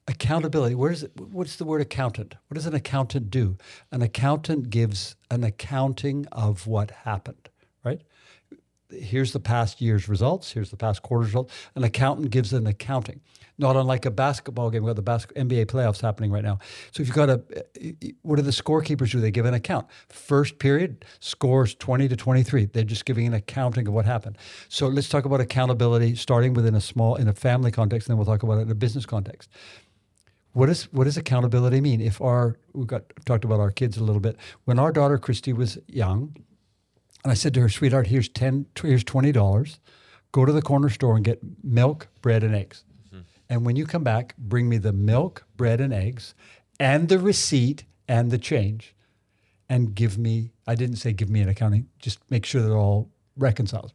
Accountability. 0.08 0.74
Where 0.74 0.90
is 0.90 1.04
it 1.04 1.12
what's 1.20 1.56
the 1.56 1.64
word 1.64 1.80
accountant? 1.80 2.34
What 2.48 2.56
does 2.56 2.66
an 2.66 2.74
accountant 2.74 3.30
do? 3.30 3.56
An 3.92 4.02
accountant 4.02 4.70
gives 4.70 5.14
an 5.30 5.44
accounting 5.44 6.26
of 6.32 6.66
what 6.66 6.90
happened 6.90 7.48
right? 7.84 8.02
Here's 8.90 9.32
the 9.32 9.40
past 9.40 9.82
year's 9.82 10.08
results 10.08 10.52
here's 10.52 10.70
the 10.70 10.76
past 10.76 11.02
quarter's 11.02 11.28
results. 11.28 11.52
An 11.74 11.84
accountant 11.84 12.30
gives 12.30 12.52
an 12.52 12.66
accounting. 12.66 13.20
Not 13.58 13.76
unlike 13.76 14.06
a 14.06 14.10
basketball 14.10 14.70
game 14.70 14.82
we've 14.82 14.90
got 14.90 14.96
the 14.96 15.02
bas- 15.02 15.26
nba 15.26 15.66
playoffs 15.66 16.00
happening 16.00 16.30
right 16.30 16.44
now. 16.44 16.58
So 16.92 17.02
if 17.02 17.08
you've 17.08 17.16
got 17.16 17.28
a 17.28 17.42
eh, 17.54 17.92
eh, 18.02 18.10
what 18.22 18.36
do 18.36 18.42
the 18.42 18.50
scorekeepers 18.50 19.10
do? 19.10 19.20
They 19.20 19.30
give 19.30 19.44
an 19.44 19.52
account. 19.52 19.88
First 20.08 20.58
period 20.58 21.04
scores 21.20 21.74
20 21.74 22.08
to 22.08 22.16
23 22.16 22.66
they're 22.66 22.82
just 22.84 23.04
giving 23.04 23.26
an 23.26 23.34
accounting 23.34 23.86
of 23.86 23.92
what 23.92 24.06
happened. 24.06 24.38
So 24.70 24.88
let's 24.88 25.08
talk 25.10 25.26
about 25.26 25.40
accountability 25.40 26.14
starting 26.14 26.54
within 26.54 26.74
a 26.74 26.80
small 26.80 27.16
in 27.16 27.28
a 27.28 27.34
family 27.34 27.70
context 27.70 28.08
and 28.08 28.14
then 28.14 28.18
we'll 28.18 28.32
talk 28.32 28.42
about 28.42 28.58
it 28.58 28.62
in 28.62 28.70
a 28.70 28.74
business 28.74 29.04
context 29.04 29.50
what 30.58 30.68
is 30.68 30.92
what 30.92 31.04
does 31.04 31.16
accountability 31.16 31.80
mean? 31.80 32.00
If 32.00 32.20
our 32.20 32.56
we 32.72 32.84
got 32.84 33.04
talked 33.24 33.44
about 33.44 33.60
our 33.60 33.70
kids 33.70 33.96
a 33.96 34.02
little 34.02 34.20
bit. 34.20 34.36
When 34.64 34.80
our 34.80 34.90
daughter 34.90 35.16
Christy 35.16 35.52
was 35.52 35.78
young, 35.86 36.34
and 37.22 37.30
I 37.30 37.34
said 37.34 37.54
to 37.54 37.60
her, 37.60 37.68
"Sweetheart, 37.68 38.08
here's 38.08 38.28
ten, 38.28 38.66
here's 38.82 39.04
twenty 39.04 39.30
dollars. 39.30 39.78
Go 40.32 40.44
to 40.44 40.52
the 40.52 40.60
corner 40.60 40.88
store 40.88 41.14
and 41.14 41.24
get 41.24 41.38
milk, 41.62 42.08
bread, 42.22 42.42
and 42.42 42.56
eggs. 42.56 42.82
Mm-hmm. 43.06 43.20
And 43.48 43.64
when 43.64 43.76
you 43.76 43.86
come 43.86 44.02
back, 44.02 44.36
bring 44.36 44.68
me 44.68 44.78
the 44.78 44.92
milk, 44.92 45.46
bread, 45.56 45.80
and 45.80 45.94
eggs, 45.94 46.34
and 46.80 47.08
the 47.08 47.20
receipt 47.20 47.84
and 48.08 48.32
the 48.32 48.38
change, 48.38 48.96
and 49.68 49.94
give 49.94 50.18
me. 50.18 50.50
I 50.66 50.74
didn't 50.74 50.96
say 50.96 51.12
give 51.12 51.30
me 51.30 51.40
an 51.40 51.48
accounting. 51.48 51.86
Just 52.00 52.18
make 52.30 52.44
sure 52.44 52.62
that 52.62 52.72
all 52.72 53.10
reconciles. 53.36 53.94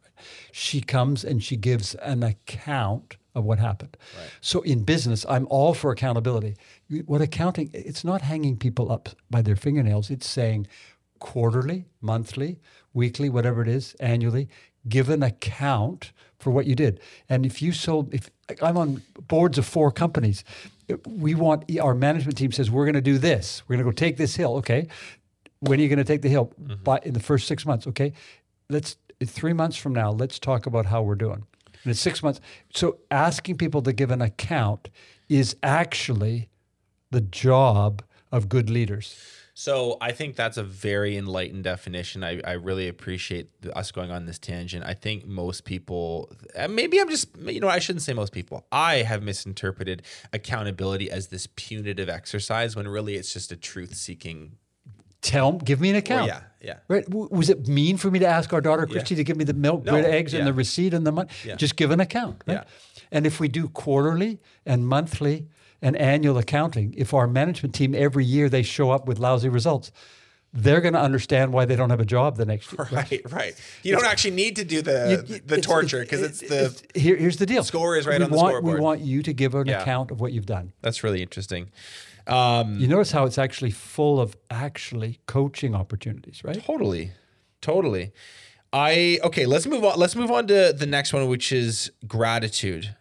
She 0.50 0.80
comes 0.80 1.24
and 1.24 1.42
she 1.42 1.56
gives 1.56 1.94
an 1.96 2.22
account 2.22 3.18
of 3.34 3.44
what 3.44 3.58
happened. 3.58 3.96
So 4.40 4.60
in 4.62 4.84
business, 4.84 5.26
I'm 5.28 5.46
all 5.50 5.74
for 5.74 5.90
accountability. 5.90 6.56
What 7.06 7.20
accounting? 7.20 7.70
It's 7.72 8.04
not 8.04 8.22
hanging 8.22 8.56
people 8.56 8.92
up 8.92 9.08
by 9.30 9.42
their 9.42 9.56
fingernails. 9.56 10.10
It's 10.10 10.28
saying 10.28 10.66
quarterly, 11.18 11.86
monthly, 12.00 12.60
weekly, 12.92 13.28
whatever 13.28 13.62
it 13.62 13.68
is, 13.68 13.94
annually, 13.98 14.48
give 14.88 15.08
an 15.08 15.22
account 15.22 16.12
for 16.38 16.50
what 16.50 16.66
you 16.66 16.74
did. 16.74 17.00
And 17.28 17.46
if 17.46 17.62
you 17.62 17.72
sold, 17.72 18.12
if 18.12 18.30
I'm 18.62 18.76
on 18.76 19.02
boards 19.28 19.58
of 19.58 19.66
four 19.66 19.90
companies, 19.90 20.44
we 21.06 21.34
want 21.34 21.64
our 21.80 21.94
management 21.94 22.36
team 22.36 22.52
says 22.52 22.70
we're 22.70 22.84
going 22.84 22.94
to 22.94 23.00
do 23.00 23.18
this. 23.18 23.62
We're 23.66 23.76
going 23.76 23.86
to 23.86 23.90
go 23.90 23.94
take 23.94 24.16
this 24.18 24.36
hill. 24.36 24.56
Okay, 24.56 24.86
when 25.60 25.80
are 25.80 25.82
you 25.82 25.88
going 25.88 25.98
to 25.98 26.04
take 26.04 26.22
the 26.22 26.28
hill? 26.28 26.52
Mm-hmm. 26.62 26.82
By 26.84 27.00
in 27.02 27.14
the 27.14 27.20
first 27.20 27.48
six 27.48 27.64
months. 27.64 27.86
Okay, 27.86 28.12
let's 28.68 28.96
three 29.24 29.54
months 29.54 29.76
from 29.76 29.94
now. 29.94 30.10
Let's 30.10 30.38
talk 30.38 30.66
about 30.66 30.86
how 30.86 31.02
we're 31.02 31.14
doing. 31.14 31.46
And 31.84 31.90
it's 31.90 32.00
six 32.00 32.22
months. 32.22 32.40
So 32.74 32.98
asking 33.10 33.58
people 33.58 33.82
to 33.82 33.92
give 33.92 34.10
an 34.10 34.22
account 34.22 34.88
is 35.28 35.54
actually 35.62 36.48
the 37.10 37.20
job 37.20 38.02
of 38.32 38.48
good 38.48 38.68
leaders. 38.68 39.16
So 39.56 39.98
I 40.00 40.10
think 40.10 40.34
that's 40.34 40.56
a 40.56 40.64
very 40.64 41.16
enlightened 41.16 41.62
definition. 41.62 42.24
I, 42.24 42.40
I 42.44 42.52
really 42.54 42.88
appreciate 42.88 43.50
us 43.76 43.92
going 43.92 44.10
on 44.10 44.26
this 44.26 44.36
tangent. 44.36 44.84
I 44.84 44.94
think 44.94 45.26
most 45.26 45.64
people, 45.64 46.32
maybe 46.68 47.00
I'm 47.00 47.08
just, 47.08 47.28
you 47.38 47.60
know, 47.60 47.68
I 47.68 47.78
shouldn't 47.78 48.02
say 48.02 48.14
most 48.14 48.32
people. 48.32 48.66
I 48.72 48.96
have 49.02 49.22
misinterpreted 49.22 50.02
accountability 50.32 51.08
as 51.08 51.28
this 51.28 51.46
punitive 51.54 52.08
exercise 52.08 52.74
when 52.74 52.88
really 52.88 53.14
it's 53.14 53.32
just 53.32 53.52
a 53.52 53.56
truth-seeking. 53.56 54.56
Tell, 55.24 55.52
give 55.52 55.80
me 55.80 55.88
an 55.90 55.96
account. 55.96 56.26
yeah, 56.28 56.40
yeah. 56.60 56.74
Right? 56.86 57.04
Was 57.08 57.48
it 57.48 57.66
mean 57.66 57.96
for 57.96 58.10
me 58.10 58.18
to 58.18 58.26
ask 58.26 58.52
our 58.52 58.60
daughter 58.60 58.86
Christy 58.86 59.14
to 59.16 59.24
give 59.24 59.36
me 59.38 59.44
the 59.44 59.54
milk, 59.54 59.84
No, 59.84 59.92
bread, 59.92 60.04
eggs, 60.04 60.32
yeah. 60.32 60.40
and 60.40 60.46
the 60.46 60.52
receipt 60.52 60.92
and 60.92 61.06
the 61.06 61.12
money? 61.12 61.30
Yeah. 61.44 61.56
Just 61.56 61.76
give 61.76 61.90
an 61.90 61.98
account. 62.00 62.42
Right? 62.46 62.54
Yeah. 62.58 62.64
And 63.10 63.26
if 63.26 63.40
we 63.40 63.48
do 63.48 63.68
quarterly 63.68 64.38
and 64.66 64.86
monthly 64.86 65.46
and 65.80 65.96
annual 65.96 66.36
accounting, 66.36 66.94
if 66.96 67.14
our 67.14 67.26
management 67.26 67.74
team 67.74 67.94
every 67.94 68.24
year 68.24 68.48
they 68.50 68.62
show 68.62 68.90
up 68.90 69.06
with 69.08 69.18
lousy 69.18 69.48
results, 69.48 69.90
they're 70.52 70.80
going 70.82 70.94
to 70.94 71.00
understand 71.00 71.52
why 71.54 71.64
they 71.64 71.74
don't 71.74 71.90
have 71.90 72.00
a 72.00 72.04
job 72.04 72.36
the 72.36 72.44
next 72.46 72.70
year. 72.72 72.86
Right, 72.92 73.22
right. 73.32 73.54
You 73.82 73.94
don't 73.94 74.04
actually 74.06 74.34
need 74.36 74.56
to 74.56 74.64
do 74.64 74.82
the 74.82 75.24
You- 75.28 75.38
the 75.46 75.60
torture 75.60 76.00
because 76.00 76.20
it's, 76.22 76.40
the 76.40 76.64
it's- 76.66 76.82
here, 76.94 77.16
here's 77.16 77.38
the 77.38 77.46
deal. 77.46 77.64
score 77.64 77.96
is 77.96 78.06
right 78.06 78.18
we 78.18 78.24
on 78.26 78.30
the 78.30 78.36
want, 78.36 78.48
scoreboard. 78.50 78.74
We 78.74 78.80
want 78.80 79.00
you 79.00 79.22
to 79.22 79.32
give 79.32 79.54
an 79.54 79.66
Yeah. 79.66 79.80
account 79.80 80.10
of 80.10 80.20
what 80.20 80.32
you've 80.32 80.46
done. 80.46 80.72
that's 80.82 81.02
really 81.02 81.22
interesting. 81.22 81.70
Um, 82.26 82.78
You 82.80 82.88
notice 82.88 83.12
how 83.12 83.24
it's 83.26 83.38
actually 83.38 83.70
full 83.70 84.18
of 84.20 84.36
actually 84.50 85.20
coaching 85.26 85.74
opportunities, 85.74 86.42
right? 86.44 86.62
Totally. 86.64 87.12
Totally. 87.60 88.12
I 88.72 89.18
okay, 89.22 89.46
let's 89.46 89.66
move 89.66 89.84
on. 89.84 89.98
Let's 89.98 90.16
move 90.16 90.30
on 90.30 90.46
to 90.48 90.72
the 90.76 90.86
next 90.86 91.12
one, 91.12 91.28
which 91.28 91.52
is 91.52 91.92
gratitude. 92.06 92.96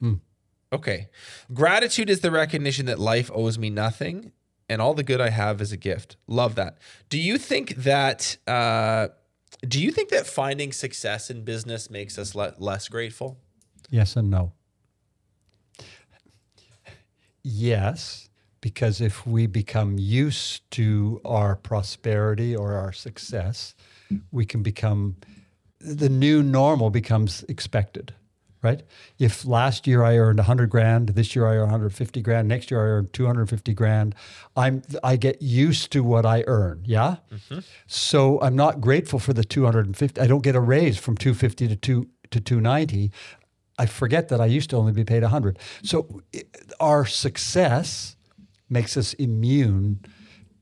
Okay. 0.72 1.08
Gratitude 1.54 2.10
is 2.10 2.20
the 2.22 2.32
recognition 2.32 2.86
that 2.86 3.00
life 3.00 3.32
owes 3.34 3.58
me 3.58 3.70
nothing 3.70 4.32
and 4.70 4.82
all 4.82 4.94
the 4.94 5.04
good 5.04 5.22
I 5.22 5.30
have 5.30 5.62
is 5.62 5.72
a 5.72 5.78
gift. 5.78 6.18
Love 6.28 6.56
that. 6.56 6.78
Do 7.10 7.20
you 7.20 7.38
think 7.38 7.76
that 7.76 8.38
uh 8.48 9.08
do 9.68 9.82
you 9.82 9.92
think 9.92 10.10
that 10.10 10.28
finding 10.28 10.72
success 10.72 11.30
in 11.30 11.44
business 11.44 11.90
makes 11.90 12.18
us 12.18 12.36
le- 12.36 12.54
less 12.58 12.88
grateful? 12.90 13.38
Yes 13.90 14.16
and 14.16 14.30
no. 14.30 14.54
Yes, 17.44 18.30
because 18.64 19.02
if 19.02 19.28
we 19.28 19.46
become 19.46 19.98
used 20.00 20.72
to 20.72 21.20
our 21.26 21.54
prosperity 21.54 22.56
or 22.56 22.76
our 22.76 22.94
success, 22.94 23.76
we 24.32 24.46
can 24.46 24.64
become 24.64 25.18
the 25.82 26.08
new 26.08 26.42
normal 26.42 26.90
becomes 26.90 27.44
expected, 27.50 28.14
right? 28.62 28.84
If 29.20 29.46
last 29.46 29.86
year 29.86 30.06
I 30.06 30.18
earned 30.18 30.40
100 30.40 30.70
grand, 30.70 31.10
this 31.10 31.36
year 31.36 31.46
I 31.46 31.58
earn 31.58 31.72
150 31.72 32.22
grand, 32.22 32.48
next 32.48 32.72
year 32.72 32.80
I 32.80 32.90
earn 32.92 33.10
250 33.12 33.74
grand, 33.74 34.16
I'm 34.56 34.82
I 35.04 35.18
get 35.18 35.42
used 35.42 35.92
to 35.92 36.02
what 36.02 36.26
I 36.26 36.46
earn, 36.48 36.84
yeah? 36.86 37.18
Mm-hmm. 37.34 37.60
So 37.86 38.40
I'm 38.42 38.56
not 38.56 38.80
grateful 38.80 39.20
for 39.20 39.34
the 39.34 39.44
250. 39.44 40.22
I 40.22 40.26
don't 40.26 40.42
get 40.42 40.56
a 40.56 40.62
raise 40.62 40.98
from 40.98 41.18
250 41.18 41.68
to 41.68 41.76
2 41.76 42.08
to 42.32 42.40
290. 42.40 43.12
I 43.78 43.88
forget 43.88 44.30
that 44.30 44.40
I 44.40 44.46
used 44.46 44.70
to 44.70 44.78
only 44.78 44.94
be 44.94 45.04
paid 45.04 45.24
100. 45.24 45.60
So 45.84 46.22
our 46.80 47.06
success 47.06 48.16
makes 48.74 48.98
us 48.98 49.14
immune 49.14 50.00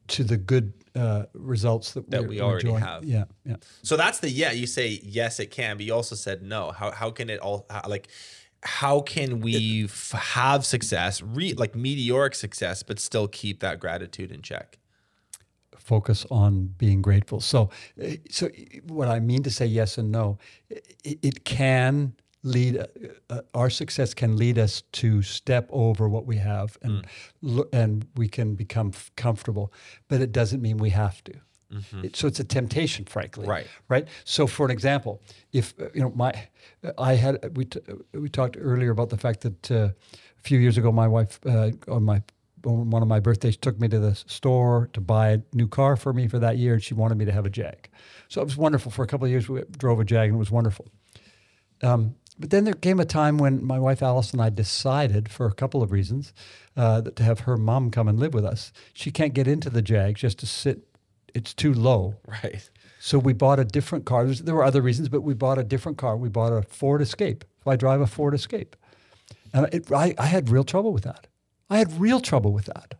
to 0.09 0.23
the 0.23 0.37
good 0.37 0.73
uh, 0.95 1.23
results 1.33 1.93
that, 1.93 2.09
That 2.11 2.27
we 2.27 2.41
already 2.41 2.67
enjoying. 2.67 2.83
have. 2.83 3.05
Yeah, 3.05 3.23
yeah. 3.45 3.55
So 3.81 3.97
that's 3.97 4.19
the 4.19 4.29
yeah. 4.29 4.51
You 4.51 4.67
say 4.67 4.99
yes, 5.01 5.39
it 5.39 5.49
can, 5.49 5.77
but 5.77 5.85
you 5.85 5.93
also 5.95 6.15
said 6.15 6.43
no. 6.43 6.71
How 6.71 6.91
how 6.91 7.09
can 7.11 7.29
it 7.29 7.39
all 7.39 7.65
how, 7.69 7.83
like? 7.87 8.09
How 8.63 9.01
can 9.01 9.39
we 9.39 9.85
f- 9.85 10.11
have 10.11 10.67
success, 10.67 11.19
re, 11.23 11.53
like 11.53 11.73
meteoric 11.73 12.35
success, 12.35 12.83
but 12.83 12.99
still 12.99 13.27
keep 13.27 13.59
that 13.61 13.79
gratitude 13.79 14.31
in 14.31 14.43
check? 14.43 14.77
focus 15.77 16.25
on 16.29 16.67
being 16.77 17.01
grateful. 17.01 17.39
So, 17.41 17.69
uh, 18.01 18.09
so 18.29 18.49
what 18.87 19.07
I 19.07 19.19
mean 19.19 19.41
to 19.43 19.49
say 19.49 19.65
yes 19.65 19.97
and 19.97 20.11
no, 20.11 20.37
it, 20.69 21.17
it 21.23 21.43
can 21.43 22.13
lead. 22.43 22.77
Uh, 22.77 22.85
uh, 23.29 23.41
our 23.53 23.69
success 23.69 24.13
can 24.13 24.35
lead 24.37 24.57
us 24.57 24.83
to 24.93 25.21
step 25.21 25.67
over 25.71 26.07
what 26.09 26.25
we 26.25 26.37
have, 26.37 26.77
and 26.81 27.05
lo- 27.41 27.69
and 27.73 28.05
we 28.15 28.27
can 28.27 28.55
become 28.55 28.91
f- 28.93 29.11
comfortable. 29.15 29.71
But 30.07 30.21
it 30.21 30.31
doesn't 30.31 30.61
mean 30.61 30.77
we 30.77 30.89
have 30.91 31.23
to. 31.25 31.33
It- 32.03 32.15
so 32.17 32.27
it's 32.27 32.39
a 32.39 32.43
temptation, 32.43 33.05
frankly. 33.05 33.47
Right. 33.47 33.67
Right. 33.87 34.07
So, 34.25 34.45
for 34.47 34.65
an 34.65 34.71
example, 34.71 35.21
if 35.53 35.73
uh, 35.79 35.85
you 35.93 36.01
know 36.01 36.11
my, 36.15 36.33
I 36.97 37.13
had 37.15 37.55
we 37.55 37.65
t- 37.65 37.79
we 38.13 38.27
talked 38.29 38.57
earlier 38.59 38.91
about 38.91 39.09
the 39.09 39.17
fact 39.17 39.41
that 39.41 39.71
uh, 39.71 39.75
a 39.75 40.41
few 40.41 40.59
years 40.59 40.77
ago 40.77 40.91
my 40.91 41.07
wife 41.07 41.39
uh, 41.45 41.71
on 41.87 42.03
my 42.03 42.21
on 42.65 42.91
one 42.91 43.01
of 43.01 43.07
my 43.07 43.19
birthdays 43.19 43.57
took 43.57 43.79
me 43.79 43.87
to 43.87 43.99
the 43.99 44.13
store 44.15 44.89
to 44.93 45.01
buy 45.01 45.29
a 45.29 45.39
new 45.53 45.67
car 45.67 45.95
for 45.95 46.13
me 46.13 46.27
for 46.27 46.39
that 46.39 46.57
year, 46.57 46.73
and 46.73 46.83
she 46.83 46.93
wanted 46.93 47.17
me 47.17 47.25
to 47.25 47.31
have 47.31 47.45
a 47.45 47.49
Jag. 47.49 47.89
So 48.27 48.41
it 48.41 48.45
was 48.45 48.57
wonderful. 48.57 48.91
For 48.91 49.03
a 49.03 49.07
couple 49.07 49.25
of 49.25 49.31
years, 49.31 49.47
we 49.49 49.63
drove 49.77 49.99
a 50.01 50.05
Jag, 50.05 50.27
and 50.29 50.35
it 50.35 50.39
was 50.39 50.51
wonderful. 50.51 50.85
Um, 51.83 52.15
but 52.41 52.49
then 52.49 52.63
there 52.63 52.73
came 52.73 52.99
a 52.99 53.05
time 53.05 53.37
when 53.37 53.63
my 53.63 53.79
wife 53.79 54.01
Alice 54.01 54.31
and 54.31 54.41
I 54.41 54.49
decided, 54.49 55.29
for 55.29 55.45
a 55.45 55.53
couple 55.53 55.81
of 55.81 55.91
reasons, 55.91 56.33
uh, 56.75 56.99
that 57.01 57.15
to 57.17 57.23
have 57.23 57.41
her 57.41 57.55
mom 57.55 57.91
come 57.91 58.07
and 58.07 58.19
live 58.19 58.33
with 58.33 58.43
us. 58.43 58.73
She 58.93 59.11
can't 59.11 59.33
get 59.33 59.47
into 59.47 59.69
the 59.69 59.81
Jag 59.81 60.15
just 60.15 60.39
to 60.39 60.45
sit; 60.45 60.81
it's 61.33 61.53
too 61.53 61.73
low. 61.73 62.15
Right. 62.27 62.69
So 62.99 63.17
we 63.17 63.33
bought 63.33 63.59
a 63.59 63.65
different 63.65 64.05
car. 64.05 64.25
There 64.25 64.55
were 64.55 64.63
other 64.63 64.81
reasons, 64.81 65.09
but 65.09 65.21
we 65.21 65.33
bought 65.33 65.57
a 65.57 65.63
different 65.63 65.97
car. 65.97 66.17
We 66.17 66.29
bought 66.29 66.51
a 66.51 66.63
Ford 66.63 67.01
Escape. 67.01 67.45
So 67.63 67.71
I 67.71 67.75
drive 67.75 68.01
a 68.01 68.07
Ford 68.07 68.33
Escape, 68.33 68.75
and 69.53 69.71
it, 69.73 69.91
I, 69.91 70.15
I 70.17 70.25
had 70.25 70.49
real 70.49 70.63
trouble 70.63 70.93
with 70.93 71.03
that. 71.03 71.27
I 71.69 71.77
had 71.77 72.01
real 72.01 72.19
trouble 72.19 72.51
with 72.51 72.65
that. 72.65 72.95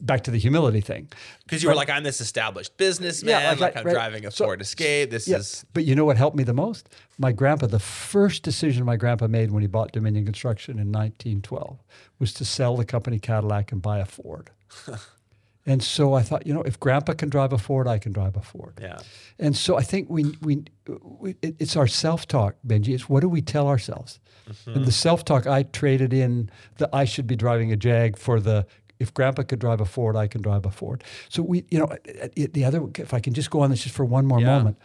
Back 0.00 0.24
to 0.24 0.30
the 0.30 0.38
humility 0.38 0.80
thing. 0.80 1.08
Because 1.44 1.62
you 1.62 1.68
were 1.68 1.74
like, 1.74 1.90
I'm 1.90 2.02
this 2.02 2.20
established 2.20 2.76
businessman. 2.78 3.42
like 3.44 3.60
like 3.60 3.74
that, 3.74 3.80
I'm 3.80 3.86
right. 3.86 3.92
driving 3.92 4.24
a 4.26 4.30
So- 4.30 4.44
Ford 4.46 4.60
Escape. 4.62 5.10
This 5.10 5.28
Yeah, 5.28 5.38
is 5.38 5.64
but 5.74 5.84
you 5.84 5.94
know 5.94 6.04
what 6.06 6.16
helped 6.16 6.36
me 6.36 6.42
the 6.44 6.54
most? 6.54 6.88
My 7.18 7.32
grandpa, 7.32 7.66
the 7.66 7.78
first 7.78 8.42
decision 8.42 8.84
my 8.86 8.96
grandpa 8.96 9.26
made 9.26 9.50
when 9.50 9.60
he 9.60 9.66
bought 9.66 9.92
Dominion 9.92 10.24
Construction 10.24 10.78
in 10.78 10.90
1912 10.90 11.78
was 12.18 12.32
to 12.34 12.44
sell 12.46 12.76
the 12.76 12.84
company 12.86 13.18
Cadillac 13.18 13.72
and 13.72 13.82
buy 13.82 13.98
a 13.98 14.06
Ford. 14.06 14.50
and 15.66 15.82
so 15.82 16.14
I 16.14 16.22
thought, 16.22 16.46
you 16.46 16.54
know, 16.54 16.62
if 16.62 16.80
grandpa 16.80 17.12
can 17.12 17.28
drive 17.28 17.52
a 17.52 17.58
Ford, 17.58 17.86
I 17.86 17.98
can 17.98 18.12
drive 18.12 18.36
a 18.36 18.40
Ford. 18.42 18.78
yeah. 18.80 18.98
And 19.38 19.54
so 19.56 19.76
I 19.76 19.82
think 19.82 20.08
we, 20.08 20.36
we, 20.40 20.64
we 21.02 21.36
it, 21.42 21.56
it's 21.58 21.76
our 21.76 21.86
self 21.86 22.26
talk, 22.26 22.56
Benji. 22.66 22.88
It's 22.94 23.08
what 23.08 23.20
do 23.20 23.28
we 23.28 23.42
tell 23.42 23.68
ourselves? 23.68 24.18
Mm-hmm. 24.48 24.70
And 24.76 24.84
the 24.86 24.92
self 24.92 25.24
talk 25.24 25.46
I 25.46 25.62
traded 25.64 26.12
in 26.12 26.50
that 26.78 26.88
I 26.92 27.04
should 27.04 27.26
be 27.26 27.36
driving 27.36 27.70
a 27.72 27.76
Jag 27.76 28.16
for 28.18 28.40
the 28.40 28.66
if 29.00 29.12
Grandpa 29.14 29.42
could 29.42 29.58
drive 29.58 29.80
a 29.80 29.84
Ford, 29.86 30.14
I 30.14 30.28
can 30.28 30.42
drive 30.42 30.64
a 30.66 30.70
Ford. 30.70 31.02
So 31.28 31.42
we, 31.42 31.64
you 31.70 31.78
know, 31.80 31.86
uh, 31.86 31.96
uh, 32.24 32.46
the 32.52 32.64
other. 32.64 32.86
If 32.98 33.12
I 33.12 33.20
can 33.20 33.32
just 33.34 33.50
go 33.50 33.60
on 33.60 33.70
this 33.70 33.82
just 33.82 33.94
for 33.94 34.04
one 34.04 34.26
more 34.26 34.40
Yeah. 34.40 34.58
moment, 34.58 34.76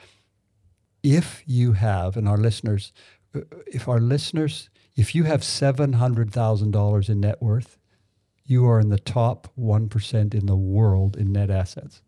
if 1.03 1.43
you 1.45 1.73
have, 1.73 2.17
and 2.17 2.27
our 2.27 2.37
listeners, 2.37 2.91
uh, 3.35 3.41
if 3.67 3.87
our 3.87 3.99
listeners, 3.99 4.69
if 4.95 5.13
you 5.13 5.25
have 5.25 5.43
seven 5.43 5.93
hundred 5.93 6.31
thousand 6.31 6.71
dollars 6.71 7.09
in 7.09 7.19
net 7.19 7.41
worth, 7.41 7.77
you 8.45 8.65
are 8.67 8.79
in 8.79 8.89
the 8.89 8.99
top 8.99 9.47
one 9.55 9.89
percent 9.89 10.33
in 10.33 10.45
the 10.45 10.55
world 10.55 11.15
in 11.17 11.31
net 11.31 11.49
assets. 11.51 12.01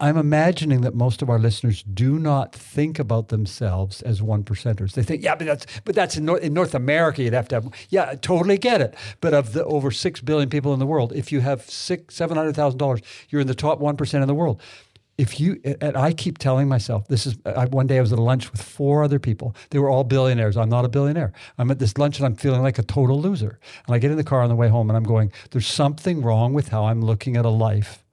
I'm 0.00 0.16
imagining 0.16 0.80
that 0.82 0.94
most 0.94 1.22
of 1.22 1.30
our 1.30 1.38
listeners 1.38 1.82
do 1.82 2.18
not 2.18 2.54
think 2.54 2.98
about 2.98 3.28
themselves 3.28 4.02
as 4.02 4.22
one 4.22 4.42
percenters. 4.44 4.92
They 4.92 5.02
think, 5.02 5.22
yeah, 5.22 5.34
but 5.34 5.46
that's 5.46 5.66
but 5.84 5.94
that's 5.94 6.16
in 6.16 6.24
North, 6.24 6.42
in 6.42 6.52
North 6.54 6.74
America. 6.74 7.22
You'd 7.22 7.32
have 7.32 7.48
to 7.48 7.56
have, 7.56 7.68
yeah, 7.88 8.10
I 8.10 8.14
totally 8.16 8.58
get 8.58 8.80
it. 8.80 8.94
But 9.20 9.34
of 9.34 9.52
the 9.52 9.64
over 9.64 9.90
six 9.90 10.20
billion 10.20 10.50
people 10.50 10.72
in 10.72 10.78
the 10.78 10.86
world, 10.86 11.12
if 11.12 11.30
you 11.32 11.40
have 11.40 11.62
six 11.62 12.14
seven 12.14 12.36
hundred 12.36 12.56
thousand 12.56 12.78
dollars, 12.78 13.00
you're 13.28 13.40
in 13.40 13.46
the 13.46 13.54
top 13.54 13.78
one 13.78 13.96
percent 13.96 14.22
in 14.22 14.28
the 14.28 14.34
world. 14.34 14.60
If 15.16 15.40
you 15.40 15.60
and 15.80 15.96
I 15.96 16.12
keep 16.12 16.38
telling 16.38 16.68
myself 16.68 17.08
this 17.08 17.26
is 17.26 17.36
I, 17.44 17.66
one 17.66 17.86
day 17.86 17.98
I 17.98 18.00
was 18.00 18.12
at 18.12 18.18
a 18.18 18.22
lunch 18.22 18.52
with 18.52 18.62
four 18.62 19.02
other 19.02 19.18
people. 19.18 19.54
They 19.70 19.78
were 19.78 19.90
all 19.90 20.04
billionaires. 20.04 20.56
I'm 20.56 20.68
not 20.68 20.84
a 20.84 20.88
billionaire. 20.88 21.32
I'm 21.58 21.70
at 21.70 21.80
this 21.80 21.98
lunch 21.98 22.18
and 22.18 22.26
I'm 22.26 22.36
feeling 22.36 22.62
like 22.62 22.78
a 22.78 22.84
total 22.84 23.20
loser. 23.20 23.58
And 23.86 23.94
I 23.94 23.98
get 23.98 24.12
in 24.12 24.16
the 24.16 24.24
car 24.24 24.42
on 24.42 24.48
the 24.48 24.54
way 24.54 24.68
home 24.68 24.90
and 24.90 24.96
I'm 24.96 25.02
going, 25.02 25.32
there's 25.50 25.66
something 25.66 26.22
wrong 26.22 26.54
with 26.54 26.68
how 26.68 26.84
I'm 26.84 27.02
looking 27.02 27.36
at 27.36 27.44
a 27.44 27.50
life 27.50 28.04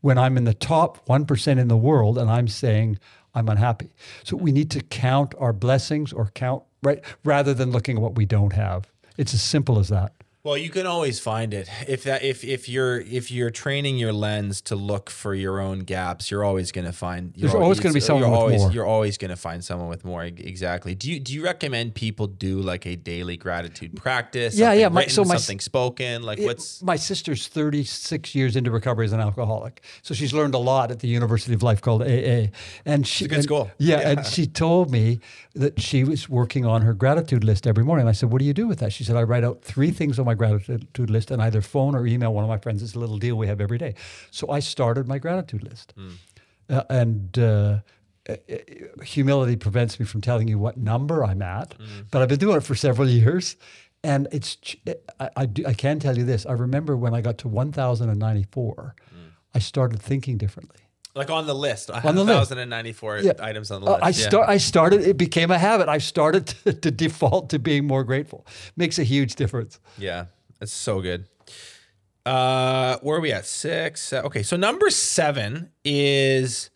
when 0.00 0.18
I'm 0.18 0.36
in 0.36 0.44
the 0.44 0.54
top 0.54 1.06
1% 1.06 1.58
in 1.58 1.68
the 1.68 1.76
world 1.76 2.18
and 2.18 2.30
I'm 2.30 2.48
saying 2.48 2.98
I'm 3.34 3.48
unhappy. 3.48 3.90
So 4.24 4.36
we 4.36 4.52
need 4.52 4.70
to 4.72 4.82
count 4.82 5.34
our 5.38 5.52
blessings 5.52 6.12
or 6.12 6.30
count, 6.34 6.62
right? 6.82 7.02
Rather 7.24 7.54
than 7.54 7.70
looking 7.70 7.96
at 7.96 8.02
what 8.02 8.16
we 8.16 8.26
don't 8.26 8.52
have. 8.52 8.88
It's 9.16 9.34
as 9.34 9.42
simple 9.42 9.78
as 9.78 9.88
that. 9.88 10.12
Well, 10.44 10.56
you 10.56 10.70
can 10.70 10.86
always 10.86 11.18
find 11.18 11.52
it 11.52 11.68
if 11.88 12.04
that 12.04 12.22
if 12.22 12.44
if 12.44 12.68
you're 12.68 13.00
if 13.00 13.28
you're 13.30 13.50
training 13.50 13.98
your 13.98 14.12
lens 14.12 14.60
to 14.62 14.76
look 14.76 15.10
for 15.10 15.34
your 15.34 15.60
own 15.60 15.80
gaps, 15.80 16.30
you're 16.30 16.44
always 16.44 16.70
going 16.70 16.84
to 16.86 16.92
find. 16.92 17.32
You're 17.36 17.50
There's 17.50 17.60
always 17.60 17.80
gonna 17.80 17.92
be 17.92 17.98
someone 18.00 18.22
you're 18.22 18.30
with 18.30 18.40
always, 18.40 18.60
more. 18.60 18.72
You're 18.72 18.86
always 18.86 19.18
going 19.18 19.30
to 19.30 19.36
find 19.36 19.64
someone 19.64 19.88
with 19.88 20.04
more. 20.04 20.22
Exactly. 20.22 20.94
Do 20.94 21.10
you 21.10 21.18
do 21.18 21.34
you 21.34 21.42
recommend 21.42 21.96
people 21.96 22.28
do 22.28 22.60
like 22.60 22.86
a 22.86 22.94
daily 22.94 23.36
gratitude 23.36 23.96
practice? 23.96 24.54
Yeah, 24.54 24.72
yeah, 24.72 24.88
my- 24.88 25.00
written, 25.00 25.14
so 25.14 25.24
my 25.24 25.36
something 25.36 25.58
spoken. 25.58 26.22
Like 26.22 26.38
what's 26.38 26.82
my 26.84 26.96
sister's 26.96 27.48
36 27.48 28.34
years 28.36 28.54
into 28.54 28.70
recovery 28.70 29.06
as 29.06 29.12
an 29.12 29.20
alcoholic. 29.20 29.82
So 30.02 30.14
she's 30.14 30.32
learned 30.32 30.54
a 30.54 30.58
lot 30.58 30.92
at 30.92 31.00
the 31.00 31.08
University 31.08 31.52
of 31.52 31.64
Life 31.64 31.80
called 31.80 32.02
AA. 32.02 32.50
And 32.86 33.06
she 33.08 33.24
a 33.24 33.28
good 33.28 33.38
and- 33.38 33.44
school. 33.44 33.70
Yeah, 33.78 34.08
and 34.08 34.24
she 34.24 34.46
told 34.46 34.92
me 34.92 35.18
that 35.54 35.80
she 35.82 36.04
was 36.04 36.28
working 36.28 36.64
on 36.64 36.82
her 36.82 36.94
gratitude 36.94 37.42
list 37.42 37.66
every 37.66 37.82
morning. 37.82 38.06
I 38.06 38.12
said, 38.12 38.30
"What 38.30 38.38
do 38.38 38.44
you 38.44 38.54
do 38.54 38.68
with 38.68 38.78
that?" 38.78 38.92
She 38.92 39.02
said, 39.02 39.16
"I 39.16 39.24
write 39.24 39.42
out 39.42 39.62
three 39.62 39.90
things 39.90 40.18
on 40.20 40.24
my 40.24 40.34
gratitude 40.38 41.10
list 41.10 41.30
and 41.30 41.42
either 41.42 41.60
phone 41.60 41.94
or 41.94 42.06
email 42.06 42.32
one 42.32 42.44
of 42.44 42.50
my 42.50 42.58
friends. 42.58 42.82
It's 42.82 42.94
a 42.94 42.98
little 42.98 43.18
deal 43.18 43.36
we 43.36 43.46
have 43.48 43.60
every 43.60 43.78
day." 43.78 43.94
So 44.30 44.48
I 44.50 44.60
started 44.60 45.06
my 45.06 45.18
gratitude 45.18 45.62
list. 45.70 45.92
Uh, 46.70 46.82
and 46.90 47.38
uh, 47.38 47.78
uh, 48.28 48.34
humility 49.02 49.56
prevents 49.56 49.98
me 50.00 50.04
from 50.06 50.20
telling 50.20 50.48
you 50.48 50.58
what 50.58 50.76
number 50.76 51.24
I'm 51.24 51.42
at, 51.42 51.74
but 52.10 52.20
I've 52.22 52.28
been 52.28 52.38
doing 52.38 52.56
it 52.58 52.62
for 52.62 52.74
several 52.74 53.08
years. 53.22 53.56
And 54.04 54.28
it's, 54.30 54.56
I, 55.18 55.30
I, 55.42 55.46
do, 55.46 55.64
I 55.66 55.74
can 55.74 55.98
tell 55.98 56.16
you 56.16 56.24
this. 56.24 56.46
I 56.46 56.52
remember 56.52 56.96
when 56.96 57.14
I 57.14 57.20
got 57.20 57.36
to 57.38 57.48
1,094, 57.48 58.94
I 59.54 59.58
started 59.58 60.00
thinking 60.00 60.36
differently. 60.38 60.80
Like 61.18 61.30
on 61.30 61.46
the 61.46 61.54
list, 61.54 61.90
On 61.90 62.14
the 62.14 62.24
list. 62.24 62.50
1,094 62.50 63.18
Yeah. 63.18 63.32
items 63.40 63.70
on 63.70 63.80
the 63.82 63.86
Uh, 63.88 63.92
list. 63.94 64.04
I 64.04 64.08
yeah. 64.22 64.28
start. 64.28 64.48
I 64.48 64.56
started. 64.58 65.00
It 65.02 65.16
became 65.18 65.50
a 65.50 65.58
habit. 65.58 65.88
I 65.88 65.98
started 65.98 66.46
to, 66.64 66.72
to 66.72 66.90
default 66.90 67.50
to 67.50 67.58
being 67.58 67.86
more 67.86 68.04
grateful. 68.04 68.46
Makes 68.76 68.98
a 68.98 69.04
huge 69.04 69.34
difference. 69.34 69.80
Yeah, 69.98 70.26
it's 70.60 70.72
so 70.72 71.00
good. 71.00 71.24
Uh, 72.24 72.98
where 73.02 73.16
are 73.16 73.20
we 73.20 73.32
at? 73.32 73.46
Six. 73.46 74.12
Uh, 74.12 74.22
Okay, 74.24 74.42
so 74.42 74.56
number 74.56 74.90
seven 74.90 75.70
is 75.84 76.70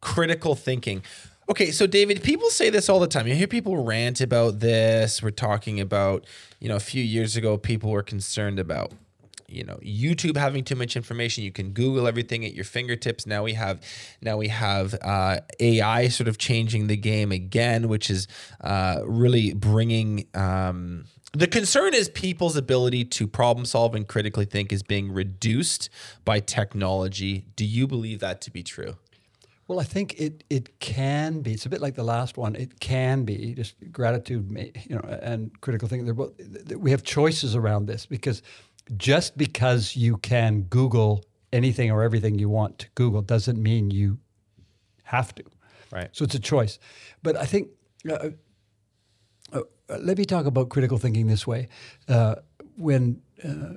critical 0.00 0.54
thinking. 0.54 1.02
Okay, 1.48 1.70
so 1.72 1.86
David, 1.86 2.22
people 2.22 2.48
say 2.48 2.70
this 2.70 2.88
all 2.88 2.98
the 3.00 3.06
time. 3.06 3.26
You 3.26 3.34
hear 3.34 3.46
people 3.46 3.84
rant 3.84 4.20
about 4.22 4.60
this. 4.60 5.22
We're 5.22 5.30
talking 5.30 5.78
about, 5.78 6.24
you 6.58 6.68
know, 6.70 6.76
a 6.76 6.80
few 6.80 7.02
years 7.02 7.36
ago, 7.36 7.58
people 7.58 7.90
were 7.90 8.02
concerned 8.02 8.58
about, 8.58 8.92
you 9.54 9.64
know, 9.64 9.78
YouTube 9.82 10.36
having 10.36 10.64
too 10.64 10.74
much 10.74 10.96
information. 10.96 11.44
You 11.44 11.52
can 11.52 11.70
Google 11.70 12.06
everything 12.06 12.44
at 12.44 12.54
your 12.54 12.64
fingertips. 12.64 13.26
Now 13.26 13.42
we 13.44 13.54
have, 13.54 13.80
now 14.20 14.36
we 14.36 14.48
have 14.48 14.94
uh, 15.02 15.40
AI 15.60 16.08
sort 16.08 16.28
of 16.28 16.38
changing 16.38 16.86
the 16.86 16.96
game 16.96 17.32
again, 17.32 17.88
which 17.88 18.10
is 18.10 18.28
uh, 18.60 19.00
really 19.04 19.54
bringing. 19.54 20.26
Um, 20.34 21.06
the 21.32 21.48
concern 21.48 21.94
is 21.94 22.08
people's 22.08 22.56
ability 22.56 23.04
to 23.06 23.26
problem 23.26 23.66
solve 23.66 23.94
and 23.94 24.06
critically 24.06 24.44
think 24.44 24.72
is 24.72 24.84
being 24.84 25.12
reduced 25.12 25.90
by 26.24 26.38
technology. 26.38 27.46
Do 27.56 27.64
you 27.64 27.88
believe 27.88 28.20
that 28.20 28.40
to 28.42 28.52
be 28.52 28.62
true? 28.62 28.96
Well, 29.66 29.80
I 29.80 29.84
think 29.84 30.20
it 30.20 30.44
it 30.50 30.78
can 30.78 31.40
be. 31.40 31.52
It's 31.52 31.64
a 31.64 31.70
bit 31.70 31.80
like 31.80 31.94
the 31.94 32.04
last 32.04 32.36
one. 32.36 32.54
It 32.54 32.80
can 32.80 33.24
be 33.24 33.54
just 33.54 33.74
gratitude, 33.90 34.50
you 34.88 34.96
know, 34.96 35.02
and 35.22 35.58
critical 35.62 35.88
thinking. 35.88 36.04
They're 36.04 36.14
both. 36.14 36.34
We 36.76 36.90
have 36.90 37.02
choices 37.02 37.56
around 37.56 37.86
this 37.86 38.04
because 38.04 38.42
just 38.96 39.36
because 39.36 39.96
you 39.96 40.16
can 40.18 40.62
Google 40.62 41.24
anything 41.52 41.90
or 41.90 42.02
everything 42.02 42.38
you 42.38 42.48
want 42.48 42.78
to 42.80 42.88
Google 42.94 43.22
doesn't 43.22 43.62
mean 43.62 43.90
you 43.90 44.18
have 45.04 45.34
to. 45.36 45.44
Right. 45.90 46.08
So 46.12 46.24
it's 46.24 46.34
a 46.34 46.40
choice. 46.40 46.78
But 47.22 47.36
I 47.36 47.46
think 47.46 47.68
uh, 48.10 48.30
uh, 49.88 49.98
let 50.00 50.18
me 50.18 50.24
talk 50.24 50.46
about 50.46 50.68
critical 50.68 50.98
thinking 50.98 51.26
this 51.26 51.46
way. 51.46 51.68
Uh, 52.08 52.36
when 52.76 53.20
uh, 53.44 53.74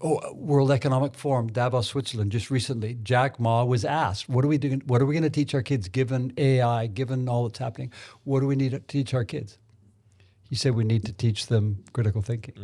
oh, 0.00 0.32
World 0.34 0.70
Economic 0.70 1.14
Forum, 1.14 1.48
Davos, 1.48 1.88
Switzerland, 1.88 2.30
just 2.30 2.50
recently, 2.50 2.98
Jack 3.02 3.40
Ma 3.40 3.64
was 3.64 3.84
asked, 3.84 4.28
"What 4.28 4.44
are 4.44 4.48
we 4.48 4.58
doing? 4.58 4.82
What 4.86 5.00
are 5.02 5.06
we 5.06 5.14
going 5.14 5.24
to 5.24 5.30
teach 5.30 5.54
our 5.54 5.62
kids, 5.62 5.88
given 5.88 6.32
AI, 6.36 6.86
given 6.86 7.28
all 7.28 7.48
that's 7.48 7.58
happening? 7.58 7.92
What 8.24 8.40
do 8.40 8.46
we 8.46 8.56
need 8.56 8.72
to 8.72 8.80
teach 8.80 9.14
our 9.14 9.24
kids?" 9.24 9.58
He 10.48 10.56
said, 10.56 10.74
"We 10.74 10.84
need 10.84 11.04
to 11.06 11.12
teach 11.12 11.46
them 11.46 11.84
critical 11.92 12.22
thinking." 12.22 12.54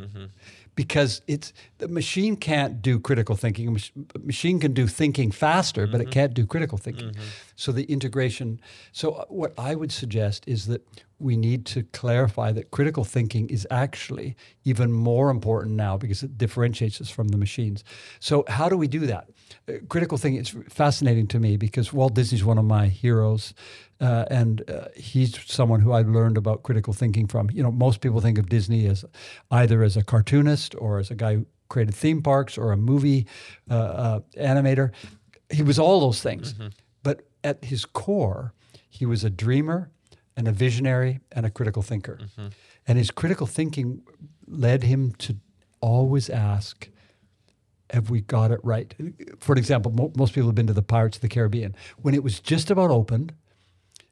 Because 0.75 1.21
it's 1.27 1.53
the 1.79 1.89
machine 1.89 2.37
can't 2.37 2.81
do 2.81 2.99
critical 2.99 3.37
thinking. 3.37 3.77
A 4.15 4.19
machine 4.19 4.61
can 4.61 4.73
do 4.73 4.87
thinking 4.87 5.31
faster, 5.31 5.87
but 5.87 6.01
it 6.01 6.11
can't 6.11 6.33
do 6.33 6.47
critical 6.47 6.79
thinking. 6.79 7.13
So 7.57 7.73
the 7.73 7.85
integration. 7.85 8.61
So 8.93 9.13
uh, 9.13 9.25
what 9.29 9.53
I 9.59 9.75
would 9.75 9.93
suggest 9.93 10.47
is 10.47 10.67
that 10.67 10.87
we 11.21 11.37
need 11.37 11.67
to 11.67 11.83
clarify 11.83 12.51
that 12.53 12.71
critical 12.71 13.05
thinking 13.05 13.49
is 13.49 13.67
actually 13.71 14.37
even 14.65 14.93
more 14.93 15.31
important 15.31 15.77
now 15.77 15.97
because 15.97 16.23
it 16.23 16.39
differentiates 16.39 17.01
us 17.01 17.11
from 17.11 17.29
the 17.29 17.37
machines. 17.37 17.85
So 18.19 18.45
how 18.49 18.69
do 18.69 18.77
we 18.77 18.89
do 18.89 19.01
that? 19.01 19.29
Uh, 19.69 19.75
critical 19.89 20.17
thinking 20.19 20.41
is 20.41 20.57
fascinating 20.69 21.27
to 21.29 21.39
me 21.39 21.57
because 21.57 21.93
Walt 21.93 22.15
Disney's 22.15 22.45
one 22.45 22.59
of 22.59 22.65
my 22.65 22.87
heroes, 22.87 23.55
uh, 24.01 24.25
and 24.31 24.69
uh, 24.71 24.89
he's 24.97 25.39
someone 25.45 25.81
who 25.81 25.93
I 25.93 26.03
learned 26.03 26.39
about 26.39 26.63
critical 26.63 26.93
thinking 26.93 27.27
from. 27.27 27.51
You 27.51 27.63
know, 27.63 27.71
most 27.71 28.01
people 28.01 28.21
think 28.21 28.39
of 28.39 28.49
Disney 28.49 28.87
as 28.87 29.05
either 29.51 29.83
as 29.83 29.97
a 29.97 30.03
cartoonist 30.03 30.75
or 30.79 30.99
as 30.99 31.11
a 31.11 31.15
guy 31.15 31.35
who 31.37 31.47
created 31.69 31.95
theme 31.95 32.23
parks 32.23 32.57
or 32.57 32.73
a 32.73 32.77
movie 32.77 33.27
uh, 33.71 33.75
uh, 33.75 34.21
animator. 34.39 34.91
He 35.51 35.63
was 35.63 35.79
all 35.79 36.01
those 36.01 36.23
things, 36.23 36.55
but 37.03 37.23
at 37.45 37.65
his 37.65 37.85
core, 37.85 38.55
he 38.89 39.05
was 39.05 39.25
a 39.25 39.31
dreamer 39.31 39.91
and 40.41 40.49
a 40.49 40.53
visionary 40.53 41.21
and 41.33 41.45
a 41.45 41.51
critical 41.51 41.83
thinker. 41.83 42.19
And 42.89 42.97
his 42.97 43.11
critical 43.11 43.47
thinking 43.47 44.01
led 44.47 44.83
him 44.83 45.13
to 45.19 45.37
always 45.83 46.31
ask, 46.31 46.89
have 47.91 48.09
we 48.09 48.23
got 48.23 48.51
it 48.51 48.61
right? 48.65 48.95
For 49.39 49.55
example, 49.57 49.93
mo- 49.93 50.13
most 50.17 50.33
people 50.33 50.49
have 50.49 50.55
been 50.55 50.67
to 50.69 50.73
the 50.73 50.83
Pirates 50.83 51.19
of 51.19 51.21
the 51.21 51.29
Caribbean. 51.29 51.77
When 51.99 52.15
it 52.15 52.23
was 52.25 52.41
just 52.41 52.71
about 52.71 52.91
opened, 52.91 53.35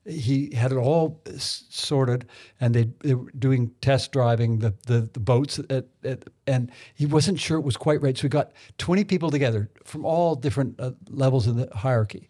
he 0.05 0.55
had 0.55 0.71
it 0.71 0.77
all 0.77 1.23
s- 1.27 1.65
sorted, 1.71 2.27
and 2.61 2.75
they, 2.75 2.91
they 3.01 3.15
were 3.15 3.31
doing 3.39 3.71
test 3.81 4.13
driving 4.13 4.59
the 4.59 4.75
the, 4.87 5.09
the 5.13 5.21
boats, 5.21 5.59
at, 5.71 5.87
at, 6.05 6.25
and 6.47 6.71
he 6.95 7.07
wasn't 7.07 7.39
sure 7.41 7.57
it 7.59 7.65
was 7.65 7.77
quite 7.79 8.03
right. 8.03 8.17
So 8.19 8.23
he 8.23 8.29
got 8.29 8.53
twenty 8.79 9.05
people 9.05 9.31
together 9.31 9.71
from 9.85 10.05
all 10.05 10.35
different 10.35 10.79
uh, 10.81 10.93
levels 11.11 11.47
in 11.47 11.57
the 11.57 11.69
hierarchy, 11.75 12.29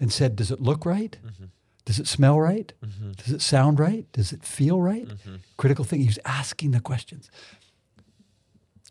and 0.00 0.12
said, 0.12 0.36
"Does 0.36 0.50
it 0.50 0.60
look 0.60 0.84
right? 0.86 1.16
Does 1.88 1.98
it 1.98 2.06
smell 2.06 2.38
right? 2.38 2.70
Does 3.16 3.32
it 3.32 3.40
sound 3.40 3.80
right? 3.80 4.04
Does 4.12 4.30
it 4.32 4.44
feel 4.44 4.78
right?" 4.80 5.08
Critical 5.56 5.84
thinking. 5.86 6.06
He's 6.06 6.18
asking 6.24 6.72
the 6.72 6.80
questions. 6.80 7.30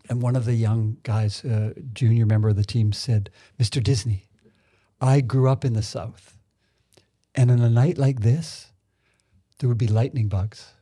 And 0.09 0.21
one 0.23 0.35
of 0.35 0.45
the 0.45 0.55
young 0.55 0.97
guys, 1.03 1.45
uh, 1.45 1.73
junior 1.93 2.25
member 2.25 2.49
of 2.49 2.55
the 2.55 2.63
team, 2.65 2.91
said, 2.93 3.29
Mr. 3.59 3.83
Disney, 3.83 4.25
I 4.99 5.21
grew 5.21 5.47
up 5.49 5.63
in 5.63 5.73
the 5.73 5.83
South. 5.83 6.37
And 7.35 7.51
on 7.51 7.59
a 7.59 7.69
night 7.69 7.97
like 7.97 8.21
this, 8.21 8.71
there 9.59 9.69
would 9.69 9.77
be 9.77 9.87
lightning 9.87 10.27
bugs. 10.27 10.73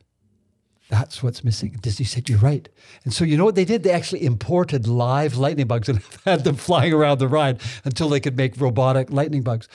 That's 0.88 1.22
what's 1.22 1.42
missing. 1.42 1.72
And 1.72 1.82
Disney 1.82 2.06
said, 2.06 2.28
You're 2.28 2.38
right. 2.38 2.68
And 3.04 3.12
so, 3.12 3.24
you 3.24 3.36
know 3.36 3.44
what 3.44 3.56
they 3.56 3.64
did? 3.64 3.82
They 3.82 3.90
actually 3.90 4.24
imported 4.24 4.86
live 4.86 5.36
lightning 5.36 5.66
bugs 5.66 5.88
and 5.88 6.00
had 6.24 6.44
them 6.44 6.56
flying 6.56 6.92
around 6.92 7.18
the 7.18 7.28
ride 7.28 7.60
until 7.84 8.08
they 8.08 8.20
could 8.20 8.36
make 8.36 8.60
robotic 8.60 9.10
lightning 9.10 9.42
bugs. 9.42 9.68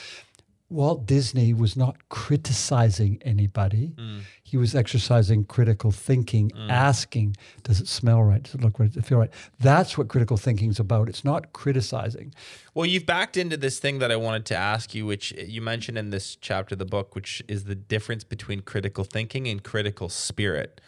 Walt 0.72 1.05
Disney 1.05 1.53
was 1.53 1.76
not 1.76 2.09
criticizing 2.09 3.22
anybody. 3.24 3.93
Mm. 3.97 4.22
He 4.41 4.55
was 4.57 4.74
exercising 4.74 5.43
critical 5.43 5.91
thinking, 5.91 6.49
mm. 6.51 6.69
asking, 6.69 7.36
does 7.63 7.82
it 7.82 7.88
smell 7.88 8.24
right? 8.24 8.41
Does 8.41 8.55
it 8.55 8.61
look 8.61 8.80
right? 8.80 8.89
Does 8.89 9.03
it 9.03 9.05
feel 9.05 9.17
right? 9.17 9.30
That's 9.59 9.97
what 9.97 10.07
critical 10.07 10.38
thinking 10.38 10.69
is 10.69 10.80
about. 10.80 11.09
It's 11.09 11.26
not 11.26 11.51
criticizing. 11.51 12.34
Well, 12.74 12.86
you've 12.86 13.05
backed 13.05 13.36
into 13.36 13.57
this 13.57 13.80
thing 13.80 13.99
that 13.99 14.11
I 14.11 14.15
wanted 14.15 14.45
to 14.47 14.55
ask 14.55 14.95
you, 14.95 15.05
which 15.05 15.34
you 15.34 15.61
mentioned 15.61 15.97
in 15.97 16.09
this 16.09 16.38
chapter 16.38 16.76
of 16.76 16.80
the 16.80 16.86
book, 16.86 17.15
which 17.15 17.43
is 17.47 17.65
the 17.65 17.76
difference 17.76 18.24
between 18.24 18.61
critical 18.61 19.03
thinking 19.03 19.47
and 19.47 19.61
critical 19.61 20.07
spirit. 20.07 20.80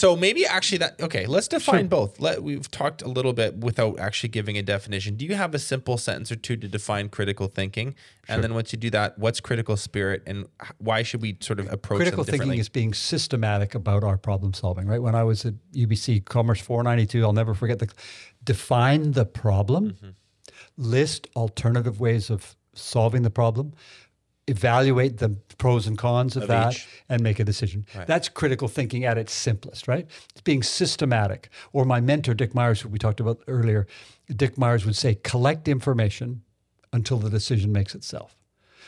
So 0.00 0.16
maybe 0.16 0.46
actually 0.46 0.78
that 0.78 0.98
okay, 1.02 1.26
let's 1.26 1.46
define 1.46 1.86
both. 1.86 2.20
Let 2.20 2.42
we've 2.42 2.70
talked 2.70 3.02
a 3.02 3.08
little 3.08 3.34
bit 3.34 3.58
without 3.58 3.98
actually 3.98 4.30
giving 4.30 4.56
a 4.56 4.62
definition. 4.62 5.14
Do 5.14 5.26
you 5.26 5.34
have 5.34 5.54
a 5.54 5.58
simple 5.58 5.98
sentence 5.98 6.32
or 6.32 6.36
two 6.36 6.56
to 6.56 6.68
define 6.68 7.10
critical 7.10 7.48
thinking? 7.48 7.94
And 8.26 8.42
then 8.42 8.54
once 8.54 8.72
you 8.72 8.78
do 8.78 8.88
that, 8.90 9.18
what's 9.18 9.40
critical 9.40 9.76
spirit 9.76 10.22
and 10.26 10.46
why 10.78 11.02
should 11.02 11.20
we 11.20 11.36
sort 11.40 11.60
of 11.60 11.70
approach 11.70 11.98
Critical 11.98 12.24
thinking 12.24 12.54
is 12.54 12.70
being 12.70 12.94
systematic 12.94 13.74
about 13.74 14.02
our 14.02 14.16
problem 14.16 14.54
solving, 14.54 14.86
right? 14.86 15.02
When 15.02 15.14
I 15.14 15.22
was 15.22 15.44
at 15.44 15.52
UBC 15.74 16.24
Commerce 16.24 16.62
492, 16.62 17.22
I'll 17.22 17.34
never 17.34 17.52
forget 17.52 17.78
the 17.78 17.92
define 18.42 19.12
the 19.12 19.26
problem, 19.26 19.90
mm-hmm. 19.90 20.10
list 20.78 21.26
alternative 21.36 22.00
ways 22.00 22.30
of 22.30 22.56
solving 22.72 23.20
the 23.20 23.30
problem, 23.30 23.74
evaluate 24.50 25.18
the 25.18 25.30
pros 25.58 25.86
and 25.86 25.96
cons 25.98 26.36
of, 26.36 26.42
Of 26.42 26.48
that, 26.48 26.72
each. 26.74 26.88
and 27.08 27.22
make 27.22 27.38
a 27.40 27.44
decision. 27.44 27.84
That's 28.06 28.28
critical 28.28 28.68
thinking 28.68 29.04
at 29.04 29.16
its 29.18 29.32
simplest, 29.32 29.88
right? 29.88 30.06
It's 30.32 30.40
being 30.42 30.62
systematic. 30.62 31.48
Or 31.72 31.84
my 31.84 32.00
mentor, 32.00 32.34
Dick 32.34 32.54
Myers, 32.54 32.80
who 32.82 32.88
we 32.88 32.98
talked 32.98 33.20
about 33.20 33.38
earlier, 33.46 33.86
Dick 34.26 34.56
Myers 34.58 34.84
would 34.86 34.96
say, 34.96 35.14
collect 35.32 35.68
information 35.68 36.42
until 36.92 37.18
the 37.18 37.30
decision 37.30 37.72
makes 37.72 37.94
itself. 37.94 38.36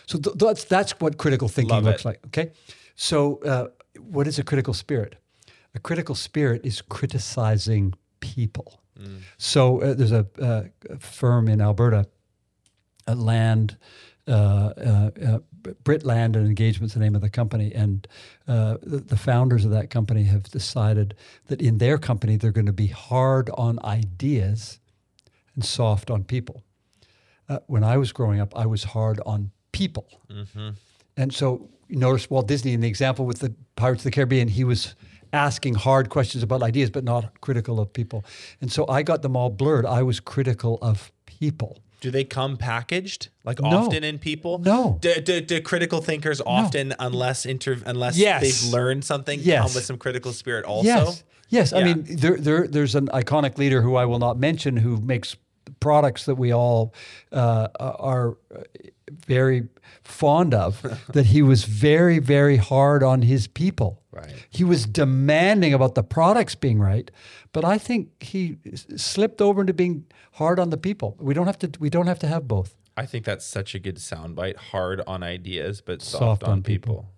So 0.06 0.18
th- 0.18 0.36
that's 0.36 0.64
that's 0.64 0.92
what 1.00 1.16
critical 1.16 1.48
thinking 1.48 1.74
Love 1.76 1.84
looks 1.84 2.02
it. 2.04 2.08
like. 2.08 2.20
Okay, 2.26 2.50
so 2.94 3.38
uh, 3.44 3.66
what 4.14 4.26
is 4.26 4.38
a 4.38 4.42
critical 4.42 4.74
spirit? 4.74 5.14
A 5.74 5.78
critical 5.78 6.14
spirit 6.14 6.60
is 6.66 6.82
criticizing 6.82 7.94
people. 8.20 8.78
So 9.36 9.80
uh, 9.80 9.94
there's 9.94 10.12
a, 10.12 10.26
uh, 10.40 10.62
a 10.90 10.98
firm 10.98 11.48
in 11.48 11.60
Alberta, 11.60 12.06
a 13.06 13.14
land, 13.16 13.76
uh, 14.28 14.30
uh, 14.30 15.10
uh, 15.26 15.38
Brit 15.84 16.04
Land 16.04 16.36
and 16.36 16.46
Engagement's 16.46 16.94
the 16.94 17.00
name 17.00 17.14
of 17.14 17.20
the 17.20 17.30
company, 17.30 17.72
and 17.74 18.06
uh, 18.48 18.76
the, 18.82 18.98
the 18.98 19.16
founders 19.16 19.64
of 19.64 19.70
that 19.72 19.90
company 19.90 20.24
have 20.24 20.44
decided 20.44 21.14
that 21.46 21.60
in 21.60 21.78
their 21.78 21.98
company 21.98 22.36
they're 22.36 22.52
going 22.52 22.66
to 22.66 22.72
be 22.72 22.88
hard 22.88 23.50
on 23.54 23.78
ideas 23.84 24.80
and 25.54 25.64
soft 25.64 26.10
on 26.10 26.24
people. 26.24 26.62
Uh, 27.48 27.58
when 27.66 27.84
I 27.84 27.96
was 27.96 28.12
growing 28.12 28.40
up, 28.40 28.56
I 28.56 28.66
was 28.66 28.84
hard 28.84 29.20
on 29.26 29.50
people. 29.72 30.06
And 31.16 31.32
so 31.34 31.68
you 31.88 31.96
notice 31.98 32.30
Walt 32.30 32.48
Disney 32.48 32.72
in 32.72 32.80
the 32.80 32.88
example 32.88 33.26
with 33.26 33.40
the 33.40 33.54
Pirates 33.76 34.00
of 34.00 34.04
the 34.04 34.10
Caribbean, 34.12 34.48
he 34.48 34.64
was 34.64 34.94
asking 35.32 35.74
hard 35.74 36.08
questions 36.08 36.42
about 36.42 36.62
ideas, 36.62 36.90
but 36.90 37.04
not 37.04 37.40
critical 37.40 37.80
of 37.80 37.92
people. 37.92 38.24
And 38.60 38.70
so 38.70 38.86
I 38.88 39.02
got 39.02 39.22
them 39.22 39.36
all 39.36 39.50
blurred. 39.50 39.86
I 39.86 40.02
was 40.02 40.20
critical 40.20 40.78
of 40.80 41.10
people. 41.26 41.81
Do 42.02 42.10
they 42.10 42.24
come 42.24 42.56
packaged 42.56 43.28
like 43.44 43.60
No. 43.60 43.68
often 43.68 44.02
in 44.02 44.18
people? 44.18 44.58
No. 44.58 44.98
Do, 45.00 45.14
do, 45.20 45.40
do 45.40 45.60
critical 45.62 46.00
thinkers 46.00 46.40
often, 46.44 46.92
unless 46.98 47.46
inter, 47.46 47.78
unless 47.86 48.18
Yes. 48.18 48.42
they've 48.42 48.72
learned 48.72 49.04
something, 49.04 49.38
Yes. 49.40 49.62
come 49.62 49.74
with 49.76 49.84
some 49.84 49.98
critical 49.98 50.32
spirit 50.32 50.64
also? 50.64 50.84
Yes. 50.88 51.24
Yes. 51.48 51.72
I 51.72 51.84
mean, 51.84 52.04
there, 52.08 52.36
there, 52.36 52.66
there's 52.66 52.96
an 52.96 53.06
iconic 53.08 53.56
leader 53.56 53.82
who 53.82 53.94
I 53.94 54.04
will 54.04 54.18
not 54.18 54.36
mention 54.36 54.76
who 54.78 54.96
makes 55.00 55.36
products 55.78 56.24
that 56.24 56.34
we 56.34 56.52
all 56.52 56.92
uh, 57.30 57.68
are 57.78 58.36
very 59.26 59.68
fond 60.02 60.54
of, 60.54 60.82
that 61.12 61.26
he 61.26 61.42
was 61.42 61.64
very, 61.64 62.18
very 62.18 62.56
hard 62.56 63.02
on 63.02 63.22
his 63.22 63.46
people. 63.46 64.02
Right. 64.10 64.46
He 64.50 64.64
was 64.64 64.86
demanding 64.86 65.72
about 65.72 65.94
the 65.94 66.02
products 66.02 66.54
being 66.54 66.78
right, 66.78 67.10
but 67.52 67.64
I 67.64 67.78
think 67.78 68.22
he 68.22 68.58
slipped 68.96 69.40
over 69.40 69.62
into 69.62 69.72
being 69.72 70.04
hard 70.32 70.58
on 70.58 70.70
the 70.70 70.76
people. 70.76 71.16
We 71.18 71.34
don't 71.34 71.46
have 71.46 71.58
to. 71.60 71.70
We 71.80 71.88
don't 71.90 72.06
have 72.06 72.18
to 72.20 72.26
have 72.26 72.46
both. 72.46 72.74
I 72.96 73.06
think 73.06 73.24
that's 73.24 73.44
such 73.46 73.74
a 73.74 73.78
good 73.78 73.96
soundbite. 73.96 74.56
Hard 74.56 75.00
on 75.06 75.22
ideas, 75.22 75.80
but 75.80 76.02
soft, 76.02 76.20
Soft 76.20 76.44
on, 76.44 76.50
on 76.50 76.62
people. 76.62 76.94
people. 76.94 77.11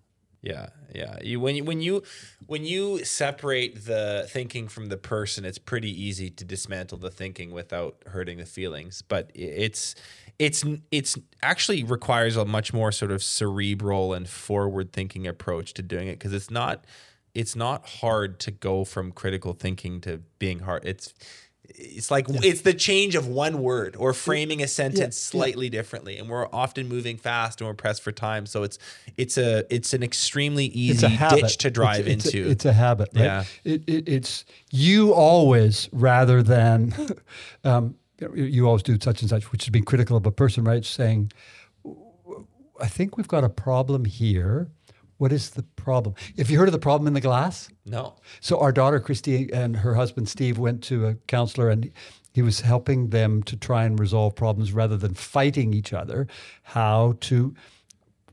Yeah, 0.45 0.67
yeah. 0.95 1.17
You, 1.23 1.41
when 1.41 1.57
you 1.57 1.65
when 1.65 1.81
you 1.81 2.03
when 2.47 2.67
you 2.67 3.03
separate 3.03 3.87
the 3.87 4.27
thinking 4.29 4.69
from 4.69 4.87
the 4.87 4.99
person, 4.99 5.47
it's 5.47 5.57
pretty 5.59 5.91
easy 5.91 6.29
to 6.29 6.45
dismantle 6.45 6.99
the 6.99 7.11
thinking 7.11 7.51
without 7.51 7.97
hurting 8.09 8.37
the 8.37 8.45
feelings. 8.45 9.01
But 9.01 9.31
it's 9.35 9.95
it's 10.39 10.63
it's 10.91 11.17
actually 11.43 11.83
requires 11.83 12.37
a 12.37 12.45
much 12.45 12.75
more 12.75 12.93
sort 12.93 13.11
of 13.11 13.23
cerebral 13.23 14.13
and 14.13 14.29
forward 14.29 14.93
thinking 14.93 15.27
approach 15.27 15.73
to 15.75 15.83
doing 15.83 16.09
it 16.09 16.19
because 16.19 16.35
it's 16.35 16.51
not 16.51 16.85
it's 17.35 17.57
not 17.57 17.87
hard 17.89 18.39
to 18.41 18.51
go 18.51 18.85
from 18.85 19.13
critical 19.13 19.55
thinking 19.55 19.99
to 20.03 20.19
being 20.39 20.59
hard. 20.59 20.85
It's 20.85 21.15
it's 21.69 22.11
like 22.11 22.27
it's 22.29 22.61
the 22.61 22.75
change 22.75 23.15
of 23.15 23.27
one 23.27 23.61
word 23.63 23.97
or 23.99 24.13
framing 24.13 24.63
a 24.63 24.69
sentence 24.69 25.17
slightly 25.17 25.71
differently 25.71 26.19
and 26.19 26.29
we're 26.29 26.47
often 26.53 26.89
moving 26.89 27.17
fast 27.17 27.61
and 27.61 27.67
we're 27.69 27.75
pressed 27.75 28.03
for 28.03 28.13
time 28.13 28.45
so 28.47 28.63
it's 28.63 28.79
it's 29.17 29.39
a 29.39 29.65
it's 29.75 29.95
an 29.95 30.03
extremely 30.03 30.67
easy 30.67 31.09
ditch 31.31 31.57
to 31.59 31.71
drive 31.71 32.01
It's- 32.07 32.27
it's 32.27 32.35
a- 32.35 32.39
into 32.39 32.51
it's 32.51 32.65
a 32.67 32.73
habit, 32.73 33.09
right? 33.15 33.25
Yeah. 33.25 33.45
It, 33.65 33.83
it, 33.87 34.09
it's 34.09 34.45
you 34.71 35.13
always 35.15 35.89
rather 35.93 36.43
than 36.43 36.95
um, 37.65 37.95
you 38.21 38.45
you 38.45 38.67
always 38.67 38.83
do 38.83 38.99
such 39.01 39.23
and 39.23 39.29
such, 39.31 39.51
which 39.51 39.65
is 39.65 39.71
being 39.71 39.85
critical 39.85 40.17
of 40.17 40.27
a 40.27 40.31
person, 40.33 40.65
right? 40.65 40.85
Saying, 40.85 41.33
I 42.81 42.87
think 42.89 43.17
we've 43.17 43.29
got 43.29 43.45
a 43.45 43.49
problem 43.49 44.05
here. 44.05 44.71
What 45.19 45.33
is 45.33 45.51
the 45.51 45.63
problem? 45.63 46.15
If 46.37 46.51
you 46.51 46.59
heard 46.59 46.69
of 46.69 46.73
the 46.73 46.79
problem 46.79 47.07
in 47.07 47.15
the 47.15 47.21
glass, 47.21 47.69
no 47.85 48.17
so 48.41 48.59
our 48.59 48.73
daughter 48.73 49.01
Christy 49.01 49.53
and 49.53 49.77
her 49.77 49.95
husband 49.95 50.29
Steve 50.29 50.59
went 50.59 50.83
to 50.85 51.07
a 51.07 51.15
counselor 51.27 51.71
and 51.71 51.91
he 52.33 52.43
was 52.43 52.61
helping 52.61 53.11
them 53.11 53.43
to 53.45 53.57
try 53.57 53.85
and 53.85 53.99
resolve 53.99 54.35
problems 54.35 54.73
rather 54.73 54.97
than 54.97 55.15
fighting 55.15 55.73
each 55.73 55.93
other, 55.93 56.27
how 56.63 57.17
to 57.21 57.55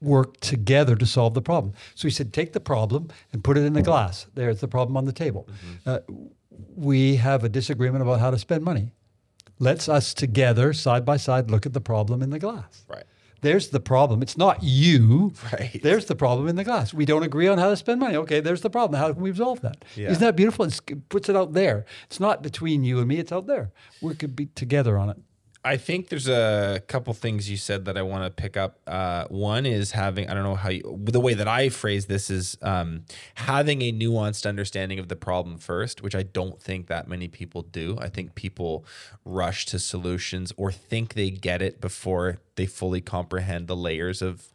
work 0.02 0.40
together 0.40 0.96
to 0.96 1.06
solve 1.06 1.36
the 1.36 1.42
problem. 1.42 1.76
So 1.94 2.08
he 2.08 2.12
said, 2.12 2.34
take 2.34 2.54
the 2.54 2.60
problem 2.60 3.10
and 3.32 3.44
put 3.44 3.58
it 3.58 3.64
in 3.64 3.74
the 3.74 3.84
glass. 3.84 4.26
There's 4.34 4.60
the 4.60 4.68
problem 4.68 4.98
on 4.98 5.06
the 5.06 5.14
table. 5.14 5.48
Uh, 5.86 6.00
we 6.76 7.18
have 7.18 7.44
a 7.44 7.50
disagreement 7.50 8.02
about 8.02 8.20
how 8.20 8.32
to 8.32 8.40
spend 8.40 8.64
money. 8.64 8.92
Let's 9.60 9.88
us 9.88 10.16
together, 10.16 10.74
side 10.74 11.06
by 11.06 11.18
side, 11.18 11.52
look 11.52 11.68
at 11.68 11.74
the 11.74 11.82
problem 11.82 12.24
in 12.24 12.32
the 12.32 12.40
glass. 12.40 12.84
right 12.88 13.04
There's 13.42 13.70
the 13.70 13.80
problem. 13.80 14.22
It's 14.22 14.38
not 14.38 14.62
you. 14.62 15.34
Right. 15.52 15.80
There's 15.82 16.06
the 16.06 16.16
problem 16.16 16.48
in 16.48 16.56
the 16.56 16.64
glass. 16.64 16.94
We 16.94 17.06
don't 17.06 17.24
agree 17.24 17.48
on 17.48 17.58
how 17.58 17.70
to 17.70 17.76
spend 17.76 18.00
money. 18.00 18.16
Okay, 18.16 18.40
there's 18.40 18.62
the 18.62 18.70
problem. 18.70 19.00
How 19.00 19.12
can 19.12 19.22
we 19.22 19.32
resolve 19.32 19.62
that? 19.62 19.84
Yeah. 19.96 20.10
not 20.10 20.20
that 20.20 20.36
beautiful? 20.36 20.66
It's, 20.66 20.80
it 20.88 21.10
puts 21.10 21.28
it 21.28 21.36
out 21.36 21.54
there. 21.54 21.86
It's 22.06 22.20
not 22.20 22.44
between 22.44 22.84
you 22.84 23.00
and 23.00 23.08
me. 23.08 23.18
It's 23.18 23.32
out 23.32 23.48
there. 23.48 23.72
We 24.02 24.16
could 24.16 24.36
be 24.36 24.46
together 24.48 24.98
on 24.98 25.10
it. 25.10 25.18
I 25.64 25.78
think 25.78 26.10
there's 26.10 26.28
a 26.28 26.82
couple 26.88 27.14
things 27.14 27.48
you 27.48 27.56
said 27.56 27.86
that 27.86 27.96
I 27.96 28.02
want 28.02 28.24
to 28.24 28.32
pick 28.32 28.58
up. 28.58 28.80
Uh, 28.88 29.26
one 29.28 29.68
is 29.68 29.92
having, 29.92 30.28
I 30.28 30.34
don't 30.34 30.44
know 30.44 30.56
how 30.56 30.70
you, 30.70 31.00
the 31.04 31.20
way 31.20 31.36
that 31.36 31.48
I 31.48 31.70
phrase 31.70 32.08
this 32.08 32.32
is 32.32 32.58
um, 32.64 33.06
having 33.36 33.84
a 33.84 33.94
nuanced 33.94 34.48
understanding 34.48 34.98
of 34.98 35.08
the 35.08 35.16
problem 35.16 35.60
first, 35.60 36.02
which 36.02 36.16
I 36.16 36.24
don't 36.24 36.60
think 36.60 36.88
that 36.88 37.08
many 37.08 37.28
people 37.28 37.62
do. 37.62 37.96
I 38.02 38.10
think 38.10 38.34
people 38.34 38.86
rush 39.24 39.68
to 39.68 39.78
solutions 39.78 40.52
or 40.58 40.72
think 40.72 41.14
they 41.14 41.30
get 41.30 41.62
it 41.62 41.80
before 41.80 42.40
they 42.56 42.66
fully 42.66 43.02
comprehend 43.02 43.68
the 43.68 43.76
layers 43.76 44.24
of 44.24 44.52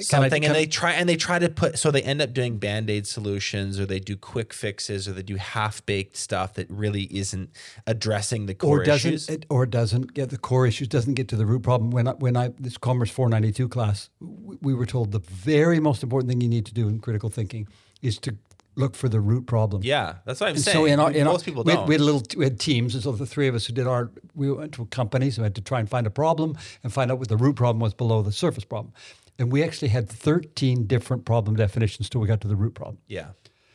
something 0.00 0.44
and 0.44 0.54
they 0.54 0.66
try 0.66 0.92
and 0.92 1.08
they 1.08 1.16
try 1.16 1.38
to 1.38 1.48
put 1.48 1.78
so 1.78 1.90
they 1.90 2.02
end 2.02 2.20
up 2.22 2.32
doing 2.32 2.58
band-aid 2.58 3.06
solutions 3.06 3.78
or 3.80 3.86
they 3.86 3.98
do 3.98 4.16
quick 4.16 4.52
fixes 4.52 5.08
or 5.08 5.12
they 5.12 5.22
do 5.22 5.36
half-baked 5.36 6.16
stuff 6.16 6.54
that 6.54 6.70
really 6.70 7.02
isn't 7.16 7.50
addressing 7.86 8.46
the 8.46 8.54
core 8.54 8.80
or 8.80 8.84
doesn't 8.84 9.10
issues 9.10 9.28
it, 9.28 9.46
or 9.48 9.66
doesn't 9.66 10.14
get 10.14 10.30
the 10.30 10.38
core 10.38 10.66
issues 10.66 10.88
doesn't 10.88 11.14
get 11.14 11.28
to 11.28 11.36
the 11.36 11.46
root 11.46 11.62
problem 11.62 11.90
when 11.90 12.08
I, 12.08 12.12
when 12.12 12.36
I 12.36 12.50
this 12.58 12.76
commerce 12.78 13.10
492 13.10 13.68
class 13.68 14.10
we 14.20 14.74
were 14.74 14.86
told 14.86 15.12
the 15.12 15.18
very 15.20 15.80
most 15.80 16.02
important 16.02 16.30
thing 16.30 16.40
you 16.40 16.48
need 16.48 16.66
to 16.66 16.74
do 16.74 16.88
in 16.88 16.98
critical 17.00 17.30
thinking 17.30 17.66
is 18.02 18.18
to 18.18 18.36
look 18.76 18.96
for 18.96 19.08
the 19.08 19.20
root 19.20 19.46
problem 19.46 19.82
Yeah, 19.84 20.16
that's 20.24 20.40
what 20.40 20.48
I'm 20.48 20.56
And 20.56 20.64
saying. 20.64 20.76
so 20.76 20.84
in 20.84 20.98
our, 20.98 21.10
in 21.12 21.26
our- 21.28 21.32
Most 21.34 21.44
people 21.44 21.62
we 21.62 21.72
don't. 21.72 21.82
had, 21.82 21.88
we 21.88 21.94
had 21.94 22.00
a 22.00 22.04
little 22.04 22.22
we 22.36 22.44
had 22.44 22.58
teams 22.58 22.94
and 22.94 23.02
so 23.04 23.12
the 23.12 23.24
three 23.26 23.46
of 23.48 23.54
us 23.54 23.66
who 23.66 23.72
did 23.72 23.86
our 23.86 24.10
we 24.34 24.50
went 24.50 24.72
to 24.72 24.84
companies 24.86 25.38
and 25.38 25.44
had 25.44 25.54
to 25.54 25.60
try 25.60 25.78
and 25.78 25.88
find 25.88 26.06
a 26.06 26.10
problem 26.10 26.56
and 26.82 26.92
find 26.92 27.10
out 27.12 27.18
what 27.20 27.28
the 27.28 27.36
root 27.36 27.54
problem 27.56 27.78
was 27.80 27.94
below 27.94 28.20
the 28.22 28.32
surface 28.32 28.64
problem 28.64 28.92
and 29.38 29.52
we 29.52 29.62
actually 29.62 29.88
had 29.88 30.08
13 30.08 30.86
different 30.86 31.24
problem 31.24 31.56
definitions 31.56 32.08
till 32.08 32.20
we 32.20 32.28
got 32.28 32.40
to 32.40 32.48
the 32.48 32.56
root 32.56 32.74
problem 32.74 32.98
yeah. 33.06 33.28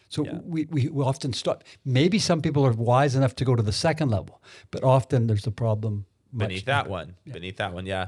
so 0.10 0.24
we, 0.44 0.66
we, 0.66 0.88
we 0.90 1.04
often 1.04 1.34
start. 1.34 1.64
Maybe 1.86 2.20
some 2.20 2.42
people 2.42 2.66
are 2.66 2.72
wise 2.72 3.16
enough 3.16 3.36
to 3.36 3.46
go 3.46 3.56
to 3.56 3.64
the 3.64 3.72
second 3.72 4.10
level, 4.10 4.42
but 4.72 4.84
often 4.84 5.28
there's 5.28 5.46
a 5.46 5.52
problem 5.52 6.06
beneath 6.36 6.66
that 6.66 6.88
one 6.90 7.16
beneath 7.32 7.58
that 7.58 7.74
one 7.74 7.86
yeah. 7.86 8.08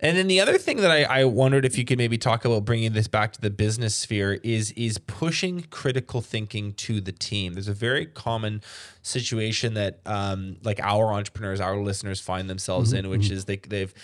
And 0.00 0.16
then 0.16 0.26
the 0.26 0.40
other 0.40 0.58
thing 0.58 0.78
that 0.78 0.90
I, 0.90 1.04
I 1.04 1.24
wondered 1.24 1.64
if 1.64 1.78
you 1.78 1.84
could 1.84 1.98
maybe 1.98 2.18
talk 2.18 2.44
about 2.44 2.64
bringing 2.64 2.92
this 2.94 3.06
back 3.06 3.32
to 3.34 3.40
the 3.40 3.50
business 3.50 3.94
sphere 3.94 4.40
is 4.42 4.72
is 4.72 4.98
pushing 4.98 5.62
critical 5.70 6.20
thinking 6.20 6.72
to 6.74 7.00
the 7.00 7.12
team. 7.12 7.54
There's 7.54 7.68
a 7.68 7.72
very 7.74 8.06
common 8.06 8.62
situation 9.02 9.74
that 9.74 10.00
um, 10.04 10.56
like 10.64 10.80
our 10.82 11.12
entrepreneurs 11.12 11.60
our 11.60 11.76
listeners 11.76 12.20
find 12.20 12.50
themselves 12.50 12.92
in 12.92 13.08
which 13.08 13.30
is 13.30 13.44
they, 13.44 13.56
they've 13.58 13.94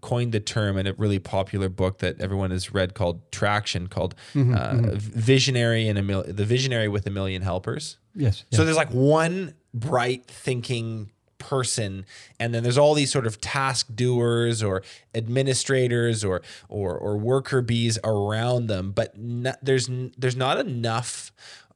coined 0.00 0.30
the 0.30 0.40
term 0.40 0.78
in 0.78 0.86
a 0.86 0.92
really 0.92 1.18
popular 1.18 1.68
book 1.68 1.98
that 1.98 2.20
everyone 2.20 2.52
has 2.52 2.72
read 2.72 2.94
called 2.94 3.20
traction 3.32 3.88
called 3.88 4.14
uh, 4.36 4.76
visionary 4.94 5.88
and 5.88 5.98
a 5.98 6.02
mil- 6.02 6.24
the 6.26 6.44
visionary 6.44 6.86
with 6.86 7.06
a 7.06 7.10
million 7.10 7.42
helpers. 7.42 7.98
Yes. 8.14 8.44
so 8.52 8.64
there's 8.64 8.76
like 8.76 8.90
one 8.90 9.54
bright 9.72 10.26
thinking 10.26 11.10
person 11.40 12.06
and 12.38 12.54
then 12.54 12.62
there's 12.62 12.78
all 12.78 12.94
these 12.94 13.10
sort 13.10 13.26
of 13.26 13.40
task 13.40 13.88
doers 13.94 14.62
or 14.62 14.82
administrators 15.14 16.22
or 16.22 16.40
or 16.68 16.96
or 16.96 17.16
worker 17.16 17.60
bees 17.60 17.98
around 18.04 18.68
them 18.68 18.92
but 18.92 19.12
there's 19.16 19.90
there's 20.16 20.36
not 20.36 20.60
enough 20.60 21.32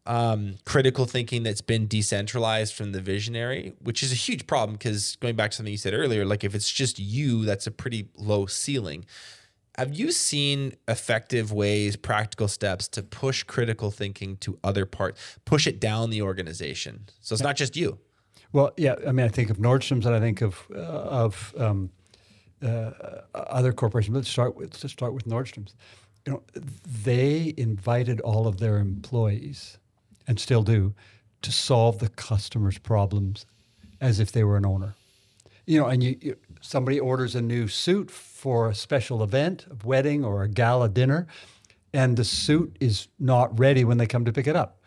um, 0.06 0.56
critical 0.64 1.06
thinking 1.06 1.42
that's 1.42 1.62
been 1.62 1.86
decentralized 1.86 2.74
from 2.74 2.92
the 2.92 3.00
visionary, 3.00 3.74
which 3.80 4.02
is 4.02 4.12
a 4.12 4.16
huge 4.16 4.46
problem 4.46 4.76
because 4.76 5.16
going 5.16 5.34
back 5.34 5.50
to 5.50 5.56
something 5.56 5.72
you 5.72 5.78
said 5.78 5.94
earlier, 5.94 6.24
like 6.24 6.44
if 6.44 6.54
it's 6.54 6.70
just 6.70 6.98
you, 6.98 7.44
that's 7.44 7.66
a 7.66 7.70
pretty 7.70 8.08
low 8.16 8.46
ceiling. 8.46 9.06
Have 9.76 9.94
you 9.94 10.12
seen 10.12 10.74
effective 10.86 11.52
ways, 11.52 11.96
practical 11.96 12.46
steps 12.48 12.86
to 12.88 13.02
push 13.02 13.42
critical 13.42 13.90
thinking 13.90 14.36
to 14.38 14.58
other 14.62 14.86
parts, 14.86 15.38
push 15.44 15.66
it 15.66 15.80
down 15.80 16.10
the 16.10 16.22
organization? 16.22 17.08
So 17.20 17.32
it's 17.32 17.42
not 17.42 17.56
just 17.56 17.76
you. 17.76 17.98
Well, 18.54 18.72
yeah. 18.76 18.94
I 19.04 19.10
mean, 19.10 19.26
I 19.26 19.28
think 19.28 19.50
of 19.50 19.58
Nordstrom's 19.58 20.06
and 20.06 20.14
I 20.14 20.20
think 20.20 20.40
of 20.40 20.64
uh, 20.72 20.78
of 20.78 21.54
um, 21.58 21.90
uh, 22.64 22.92
other 23.34 23.72
corporations. 23.72 24.14
Let's 24.14 24.28
start 24.30 24.54
with 24.54 24.82
let's 24.82 24.92
start 24.92 25.12
with 25.12 25.24
Nordstrom's. 25.26 25.74
You 26.24 26.34
know, 26.34 26.42
they 27.04 27.52
invited 27.56 28.20
all 28.20 28.46
of 28.46 28.58
their 28.58 28.78
employees, 28.78 29.78
and 30.28 30.38
still 30.38 30.62
do, 30.62 30.94
to 31.42 31.50
solve 31.50 31.98
the 31.98 32.08
customer's 32.08 32.78
problems, 32.78 33.44
as 34.00 34.20
if 34.20 34.30
they 34.30 34.44
were 34.44 34.56
an 34.56 34.64
owner. 34.64 34.94
You 35.66 35.80
know, 35.80 35.86
and 35.88 36.00
you, 36.04 36.16
you 36.20 36.36
somebody 36.60 37.00
orders 37.00 37.34
a 37.34 37.42
new 37.42 37.66
suit 37.66 38.08
for 38.08 38.68
a 38.68 38.74
special 38.74 39.24
event, 39.24 39.66
a 39.68 39.84
wedding 39.84 40.24
or 40.24 40.44
a 40.44 40.48
gala 40.48 40.88
dinner, 40.88 41.26
and 41.92 42.16
the 42.16 42.24
suit 42.24 42.76
is 42.78 43.08
not 43.18 43.58
ready 43.58 43.84
when 43.84 43.98
they 43.98 44.06
come 44.06 44.24
to 44.24 44.32
pick 44.32 44.46
it 44.46 44.54
up 44.54 44.78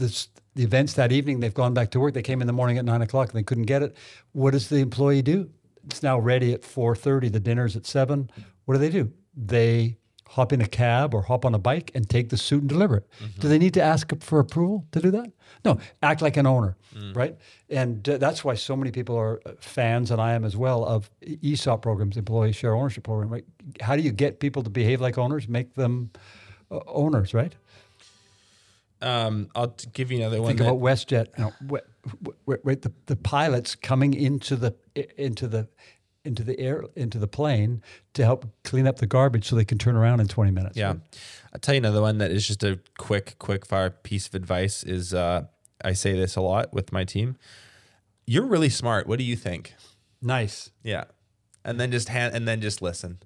this, 0.00 0.28
the 0.60 0.66
events 0.66 0.92
that 0.92 1.10
evening, 1.10 1.40
they've 1.40 1.54
gone 1.54 1.72
back 1.72 1.90
to 1.92 2.00
work. 2.00 2.12
They 2.12 2.20
came 2.20 2.42
in 2.42 2.46
the 2.46 2.52
morning 2.52 2.76
at 2.76 2.84
nine 2.84 3.00
o'clock 3.00 3.30
and 3.30 3.38
they 3.38 3.42
couldn't 3.42 3.64
get 3.64 3.82
it. 3.82 3.96
What 4.32 4.50
does 4.50 4.68
the 4.68 4.76
employee 4.76 5.22
do? 5.22 5.48
It's 5.86 6.02
now 6.02 6.18
ready 6.18 6.52
at 6.52 6.66
four 6.66 6.94
thirty. 6.94 7.30
The 7.30 7.40
dinner's 7.40 7.76
at 7.76 7.86
seven. 7.86 8.30
What 8.66 8.74
do 8.74 8.78
they 8.78 8.90
do? 8.90 9.10
They 9.34 9.96
hop 10.28 10.52
in 10.52 10.60
a 10.60 10.66
cab 10.68 11.14
or 11.14 11.22
hop 11.22 11.46
on 11.46 11.54
a 11.54 11.58
bike 11.58 11.90
and 11.94 12.08
take 12.08 12.28
the 12.28 12.36
suit 12.36 12.60
and 12.60 12.68
deliver 12.68 12.98
it. 12.98 13.06
Do 13.38 13.48
they 13.48 13.58
need 13.58 13.72
to 13.74 13.82
ask 13.82 14.12
for 14.22 14.38
approval 14.38 14.86
to 14.92 15.00
do 15.00 15.10
that? 15.12 15.32
No. 15.64 15.78
Act 16.02 16.20
like 16.20 16.36
an 16.36 16.46
owner, 16.46 16.76
right? 17.14 17.36
And 17.70 18.06
uh, 18.06 18.18
that's 18.18 18.44
why 18.44 18.54
so 18.54 18.76
many 18.76 18.90
people 18.90 19.16
are 19.16 19.40
uh, 19.46 19.52
fans, 19.60 20.10
and 20.10 20.20
I 20.20 20.34
am 20.34 20.44
as 20.44 20.58
well, 20.58 20.84
of 20.84 21.10
ESOP 21.42 21.80
programs, 21.80 22.18
employee 22.18 22.52
share 22.52 22.74
ownership 22.74 23.04
program. 23.04 23.30
Right? 23.30 23.44
How 23.80 23.96
do 23.96 24.02
you 24.02 24.12
get 24.12 24.40
people 24.40 24.62
to 24.62 24.70
behave 24.70 25.00
like 25.00 25.16
owners? 25.16 25.48
Make 25.48 25.74
them 25.74 26.10
uh, 26.70 26.80
owners, 26.86 27.32
right? 27.32 27.54
Um, 29.02 29.48
I'll 29.54 29.74
give 29.92 30.10
you 30.12 30.18
another 30.18 30.40
one. 30.42 30.56
Think 30.56 30.60
about 30.60 30.80
WestJet. 30.80 31.26
Wh- 31.38 31.76
wh- 32.06 32.30
wh- 32.46 32.64
right, 32.64 32.80
the, 32.82 32.92
the 33.06 33.16
pilots 33.16 33.74
coming 33.74 34.14
into 34.14 34.56
the 34.56 34.74
into 35.16 35.48
the 35.48 35.68
into 36.24 36.44
the 36.44 36.58
air 36.60 36.84
into 36.96 37.18
the 37.18 37.26
plane 37.28 37.82
to 38.12 38.24
help 38.24 38.46
clean 38.62 38.86
up 38.86 38.96
the 38.98 39.06
garbage 39.06 39.48
so 39.48 39.56
they 39.56 39.64
can 39.64 39.78
turn 39.78 39.96
around 39.96 40.20
in 40.20 40.28
20 40.28 40.50
minutes. 40.50 40.76
Yeah. 40.76 40.88
right? 40.88 41.00
I'll 41.54 41.60
tell 41.60 41.74
you 41.74 41.78
another 41.78 42.02
one 42.02 42.18
that 42.18 42.30
is 42.30 42.46
just 42.46 42.62
a 42.62 42.78
quick, 42.98 43.36
quick 43.38 43.64
fire 43.64 43.90
piece 43.90 44.28
of 44.28 44.34
advice 44.34 44.82
is 44.82 45.14
uh, 45.14 45.44
I 45.82 45.94
say 45.94 46.12
this 46.12 46.36
a 46.36 46.42
lot 46.42 46.74
with 46.74 46.92
my 46.92 47.04
team. 47.04 47.36
You're 48.26 48.44
really 48.46 48.68
smart. 48.68 49.06
What 49.06 49.18
do 49.18 49.24
you 49.24 49.34
think? 49.34 49.74
Nice. 50.20 50.70
Yeah. 50.82 51.04
And 51.64 51.80
then 51.80 51.90
just 51.90 52.08
hand 52.10 52.34
and 52.34 52.46
then 52.46 52.60
just 52.60 52.82
listen. 52.82 53.18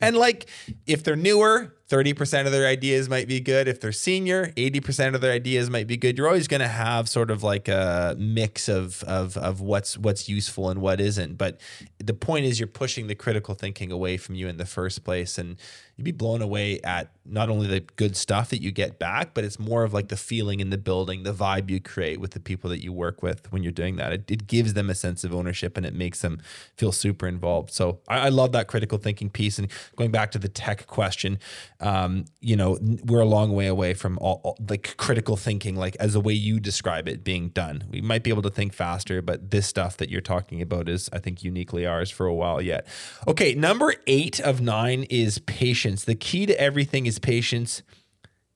And 0.00 0.16
like 0.16 0.46
if 0.86 1.04
they're 1.04 1.16
newer, 1.16 1.74
30% 1.88 2.44
of 2.44 2.52
their 2.52 2.66
ideas 2.66 3.08
might 3.08 3.26
be 3.26 3.40
good. 3.40 3.66
If 3.66 3.80
they're 3.80 3.92
senior, 3.92 4.52
80% 4.56 5.14
of 5.14 5.22
their 5.22 5.32
ideas 5.32 5.70
might 5.70 5.86
be 5.86 5.96
good. 5.96 6.18
You're 6.18 6.26
always 6.26 6.46
going 6.46 6.60
to 6.60 6.68
have 6.68 7.08
sort 7.08 7.30
of 7.30 7.42
like 7.42 7.66
a 7.66 8.14
mix 8.18 8.68
of, 8.68 9.02
of, 9.04 9.38
of 9.38 9.62
what's, 9.62 9.96
what's 9.96 10.28
useful 10.28 10.68
and 10.68 10.82
what 10.82 11.00
isn't. 11.00 11.38
But 11.38 11.60
the 11.98 12.12
point 12.12 12.44
is 12.44 12.60
you're 12.60 12.66
pushing 12.66 13.06
the 13.06 13.14
critical 13.14 13.54
thinking 13.54 13.90
away 13.90 14.18
from 14.18 14.34
you 14.34 14.48
in 14.48 14.58
the 14.58 14.66
first 14.66 15.02
place. 15.02 15.38
And 15.38 15.56
you'd 15.98 16.04
be 16.04 16.12
blown 16.12 16.42
away 16.42 16.78
at 16.84 17.10
not 17.24 17.48
only 17.48 17.66
the 17.66 17.80
good 17.80 18.16
stuff 18.16 18.50
that 18.50 18.62
you 18.62 18.70
get 18.70 18.98
back, 18.98 19.34
but 19.34 19.44
it's 19.44 19.58
more 19.58 19.82
of 19.82 19.92
like 19.92 20.08
the 20.08 20.16
feeling 20.16 20.60
in 20.60 20.70
the 20.70 20.78
building, 20.78 21.24
the 21.24 21.32
vibe 21.32 21.68
you 21.68 21.80
create 21.80 22.20
with 22.20 22.30
the 22.30 22.40
people 22.40 22.70
that 22.70 22.82
you 22.82 22.92
work 22.92 23.22
with 23.22 23.50
when 23.50 23.62
you're 23.62 23.72
doing 23.72 23.96
that. 23.96 24.12
It, 24.12 24.30
it 24.30 24.46
gives 24.46 24.74
them 24.74 24.88
a 24.88 24.94
sense 24.94 25.24
of 25.24 25.34
ownership 25.34 25.76
and 25.76 25.84
it 25.84 25.94
makes 25.94 26.20
them 26.20 26.40
feel 26.76 26.92
super 26.92 27.26
involved. 27.26 27.72
So 27.72 27.98
I, 28.06 28.26
I 28.26 28.28
love 28.28 28.52
that 28.52 28.68
critical 28.68 28.98
thinking 28.98 29.28
piece. 29.28 29.58
And 29.58 29.68
going 29.96 30.10
back 30.10 30.30
to 30.32 30.38
the 30.38 30.48
tech 30.48 30.86
question, 30.86 31.38
um, 31.80 32.24
you 32.40 32.56
know, 32.56 32.78
we're 33.04 33.20
a 33.20 33.26
long 33.26 33.52
way 33.52 33.68
away 33.68 33.94
from 33.94 34.18
all, 34.18 34.40
all 34.42 34.58
like 34.68 34.96
critical 34.96 35.36
thinking, 35.36 35.76
like 35.76 35.96
as 36.00 36.14
the 36.14 36.20
way 36.20 36.32
you 36.32 36.58
describe 36.58 37.08
it 37.08 37.22
being 37.22 37.50
done. 37.50 37.84
We 37.88 38.00
might 38.00 38.24
be 38.24 38.30
able 38.30 38.42
to 38.42 38.50
think 38.50 38.72
faster, 38.72 39.22
but 39.22 39.50
this 39.50 39.66
stuff 39.66 39.96
that 39.98 40.10
you're 40.10 40.20
talking 40.20 40.60
about 40.60 40.88
is, 40.88 41.08
I 41.12 41.18
think, 41.18 41.44
uniquely 41.44 41.86
ours 41.86 42.10
for 42.10 42.26
a 42.26 42.34
while 42.34 42.60
yet. 42.60 42.86
Okay, 43.28 43.54
number 43.54 43.94
eight 44.08 44.40
of 44.40 44.60
nine 44.60 45.04
is 45.04 45.38
patience. 45.40 46.04
The 46.04 46.16
key 46.16 46.46
to 46.46 46.60
everything 46.60 47.06
is 47.06 47.20
patience. 47.20 47.82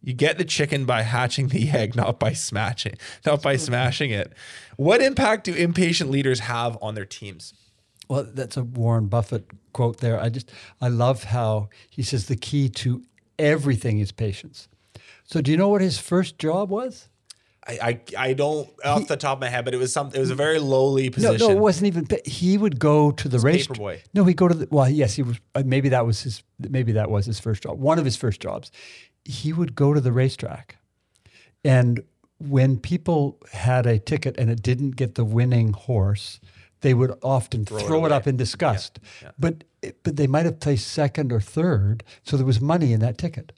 You 0.00 0.14
get 0.14 0.36
the 0.36 0.44
chicken 0.44 0.84
by 0.84 1.02
hatching 1.02 1.48
the 1.48 1.70
egg, 1.70 1.94
not 1.94 2.18
by 2.18 2.32
smashing, 2.32 2.96
not 3.24 3.40
by 3.40 3.56
smashing 3.56 4.10
it. 4.10 4.32
What 4.76 5.00
impact 5.00 5.44
do 5.44 5.54
impatient 5.54 6.10
leaders 6.10 6.40
have 6.40 6.76
on 6.82 6.96
their 6.96 7.06
teams? 7.06 7.54
Well, 8.08 8.24
that's 8.24 8.56
a 8.56 8.64
Warren 8.64 9.06
Buffett 9.06 9.46
quote 9.72 9.98
there. 9.98 10.20
I 10.20 10.28
just 10.28 10.50
I 10.80 10.88
love 10.88 11.24
how 11.24 11.68
he 11.88 12.02
says 12.02 12.26
the 12.26 12.36
key 12.36 12.68
to 12.68 13.02
everything 13.42 13.98
is 13.98 14.12
patience. 14.12 14.68
So 15.24 15.40
do 15.40 15.50
you 15.50 15.56
know 15.56 15.68
what 15.68 15.80
his 15.80 15.98
first 15.98 16.38
job 16.38 16.70
was? 16.70 17.08
I, 17.66 17.78
I, 17.82 18.00
I 18.30 18.32
don't 18.32 18.68
off 18.84 19.06
the 19.06 19.16
top 19.16 19.38
of 19.38 19.40
my 19.40 19.48
head, 19.48 19.64
but 19.64 19.72
it 19.72 19.76
was 19.76 19.92
something. 19.92 20.16
It 20.18 20.20
was 20.20 20.30
a 20.30 20.34
very 20.34 20.58
lowly 20.58 21.10
position. 21.10 21.38
no, 21.38 21.48
no 21.48 21.52
it 21.52 21.60
wasn't 21.60 21.86
even. 21.86 22.06
He 22.24 22.58
would 22.58 22.80
go 22.80 23.12
to 23.12 23.28
the 23.28 23.38
race. 23.38 23.66
paperboy. 23.68 24.00
No, 24.14 24.24
he'd 24.24 24.36
go 24.36 24.48
to 24.48 24.54
the. 24.54 24.68
Well, 24.70 24.88
yes, 24.88 25.14
he 25.14 25.22
was. 25.22 25.38
uh, 25.54 25.62
Maybe 25.64 25.88
that 25.90 26.04
was 26.04 26.22
his. 26.22 26.42
Maybe 26.58 26.92
that 26.92 27.08
was 27.08 27.26
his 27.26 27.38
first 27.38 27.62
job. 27.62 27.78
One 27.78 27.98
of 28.00 28.04
his 28.04 28.16
first 28.16 28.40
jobs. 28.40 28.72
He 29.24 29.52
would 29.52 29.76
go 29.76 29.94
to 29.94 30.00
the 30.00 30.10
racetrack, 30.10 30.76
and 31.64 32.02
when 32.38 32.78
people 32.78 33.38
had 33.52 33.86
a 33.86 34.00
ticket 34.00 34.36
and 34.38 34.50
it 34.50 34.62
didn't 34.62 34.96
get 34.96 35.14
the 35.14 35.24
winning 35.24 35.72
horse, 35.72 36.40
they 36.82 36.94
would 36.94 37.18
often 37.22 37.64
throw, 37.64 37.78
it, 37.78 37.90
away. 37.90 38.10
up 38.10 38.26
in 38.26 38.36
disgust. 38.36 39.00
But 39.38 39.64
but 40.02 40.16
they 40.16 40.26
might 40.26 40.44
have 40.44 40.60
placed 40.60 40.88
second 40.88 41.32
or 41.32 41.40
third, 41.40 42.04
so 42.22 42.36
there 42.36 42.46
was 42.46 42.60
money 42.60 42.92
in 42.92 43.00
that 43.00 43.18
ticket. 43.18 43.52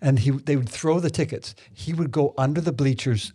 And 0.00 0.18
he 0.20 0.30
they 0.30 0.56
would 0.56 0.68
throw 0.68 0.98
the 1.00 1.10
tickets. 1.10 1.54
He 1.72 1.92
would 1.92 2.10
go 2.10 2.34
under 2.38 2.60
the 2.60 2.72
bleachers. 2.72 3.32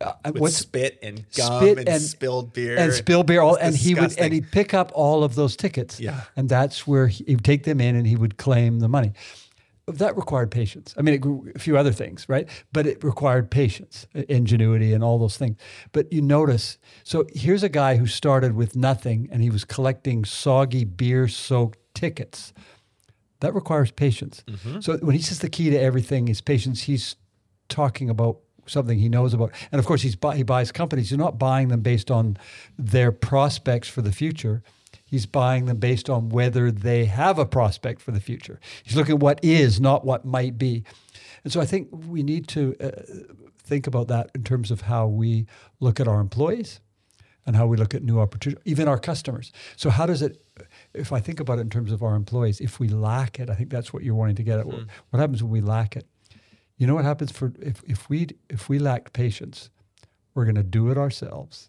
Uh, 0.00 0.32
With 0.34 0.52
spit 0.52 0.98
and 1.00 1.24
gum 1.36 1.62
spit 1.62 1.78
and, 1.78 1.88
and- 1.88 2.02
spilled 2.02 2.52
beer 2.52 2.76
and 2.76 2.92
spill 2.92 3.22
beer, 3.22 3.40
all, 3.40 3.54
and 3.54 3.74
he 3.76 3.94
would 3.94 4.18
and 4.18 4.32
he'd 4.34 4.50
pick 4.50 4.74
up 4.74 4.90
all 4.94 5.22
of 5.22 5.36
those 5.36 5.54
tickets. 5.56 6.00
Yeah. 6.00 6.22
and 6.34 6.48
that's 6.48 6.88
where 6.88 7.06
he, 7.06 7.22
he'd 7.24 7.44
take 7.44 7.62
them 7.62 7.80
in 7.80 7.94
and 7.94 8.04
he 8.06 8.16
would 8.16 8.36
claim 8.36 8.80
the 8.80 8.88
money. 8.88 9.12
That 9.86 10.16
required 10.16 10.50
patience. 10.52 10.94
I 10.96 11.02
mean, 11.02 11.14
it, 11.14 11.18
grew- 11.18 11.50
a 11.54 11.58
few 11.58 11.76
other 11.76 11.92
things, 11.92 12.28
right? 12.28 12.48
But 12.72 12.86
it 12.86 13.02
required 13.02 13.50
patience, 13.50 14.06
ingenuity, 14.14 14.92
and 14.92 15.02
all 15.02 15.18
those 15.18 15.36
things. 15.36 15.56
But 15.90 16.12
you 16.12 16.22
notice, 16.22 16.78
so 17.02 17.26
here's 17.34 17.64
a 17.64 17.68
guy 17.68 17.96
who 17.96 18.06
started 18.06 18.54
with 18.54 18.76
nothing 18.76 19.28
and 19.32 19.42
he 19.42 19.50
was 19.50 19.64
collecting 19.64 20.24
soggy 20.24 20.84
beer-soaked 20.84 21.78
tickets. 21.94 22.52
That 23.40 23.54
requires 23.54 23.90
patience. 23.90 24.44
Mm-hmm. 24.46 24.80
So 24.80 24.98
when 24.98 25.16
he 25.16 25.22
says 25.22 25.40
the 25.40 25.50
key 25.50 25.70
to 25.70 25.76
everything 25.76 26.28
is 26.28 26.40
patience, 26.40 26.82
he's 26.82 27.16
talking 27.68 28.08
about 28.08 28.38
something 28.66 28.98
he 28.98 29.08
knows 29.08 29.34
about. 29.34 29.50
And 29.72 29.80
of 29.80 29.86
course, 29.86 30.02
he's 30.02 30.14
buy, 30.14 30.36
he 30.36 30.44
buys 30.44 30.70
companies. 30.70 31.10
He's 31.10 31.18
not 31.18 31.40
buying 31.40 31.68
them 31.68 31.80
based 31.80 32.08
on 32.08 32.36
their 32.78 33.10
prospects 33.10 33.88
for 33.88 34.00
the 34.00 34.12
future. 34.12 34.62
He's 35.12 35.26
buying 35.26 35.66
them 35.66 35.76
based 35.76 36.08
on 36.08 36.30
whether 36.30 36.70
they 36.70 37.04
have 37.04 37.38
a 37.38 37.44
prospect 37.44 38.00
for 38.00 38.12
the 38.12 38.20
future. 38.20 38.58
He's 38.82 38.96
looking 38.96 39.16
at 39.16 39.20
what 39.20 39.40
is, 39.42 39.78
not 39.78 40.06
what 40.06 40.24
might 40.24 40.56
be. 40.56 40.84
And 41.44 41.52
so 41.52 41.60
I 41.60 41.66
think 41.66 41.90
we 41.92 42.22
need 42.22 42.48
to 42.48 42.74
uh, 42.80 42.90
think 43.62 43.86
about 43.86 44.08
that 44.08 44.30
in 44.34 44.42
terms 44.42 44.70
of 44.70 44.80
how 44.80 45.06
we 45.06 45.44
look 45.80 46.00
at 46.00 46.08
our 46.08 46.18
employees 46.18 46.80
and 47.44 47.54
how 47.54 47.66
we 47.66 47.76
look 47.76 47.94
at 47.94 48.02
new 48.02 48.20
opportunities, 48.20 48.62
even 48.64 48.88
our 48.88 48.98
customers. 48.98 49.52
So 49.76 49.90
how 49.90 50.06
does 50.06 50.22
it, 50.22 50.42
if 50.94 51.12
I 51.12 51.20
think 51.20 51.40
about 51.40 51.58
it 51.58 51.60
in 51.60 51.68
terms 51.68 51.92
of 51.92 52.02
our 52.02 52.14
employees, 52.14 52.58
if 52.58 52.80
we 52.80 52.88
lack 52.88 53.38
it, 53.38 53.50
I 53.50 53.54
think 53.54 53.68
that's 53.68 53.92
what 53.92 54.04
you're 54.04 54.14
wanting 54.14 54.36
to 54.36 54.42
get 54.42 54.60
at. 54.60 54.66
What 55.10 55.20
happens 55.20 55.42
when 55.42 55.52
we 55.52 55.60
lack 55.60 55.94
it? 55.94 56.06
You 56.78 56.86
know 56.86 56.94
what 56.94 57.04
happens 57.04 57.32
for 57.32 57.52
if, 57.60 57.82
if 57.86 58.08
we 58.08 58.28
if 58.48 58.70
we 58.70 58.78
lack 58.78 59.12
patience, 59.12 59.68
we're 60.34 60.46
going 60.46 60.54
to 60.54 60.62
do 60.62 60.90
it 60.90 60.96
ourselves 60.96 61.68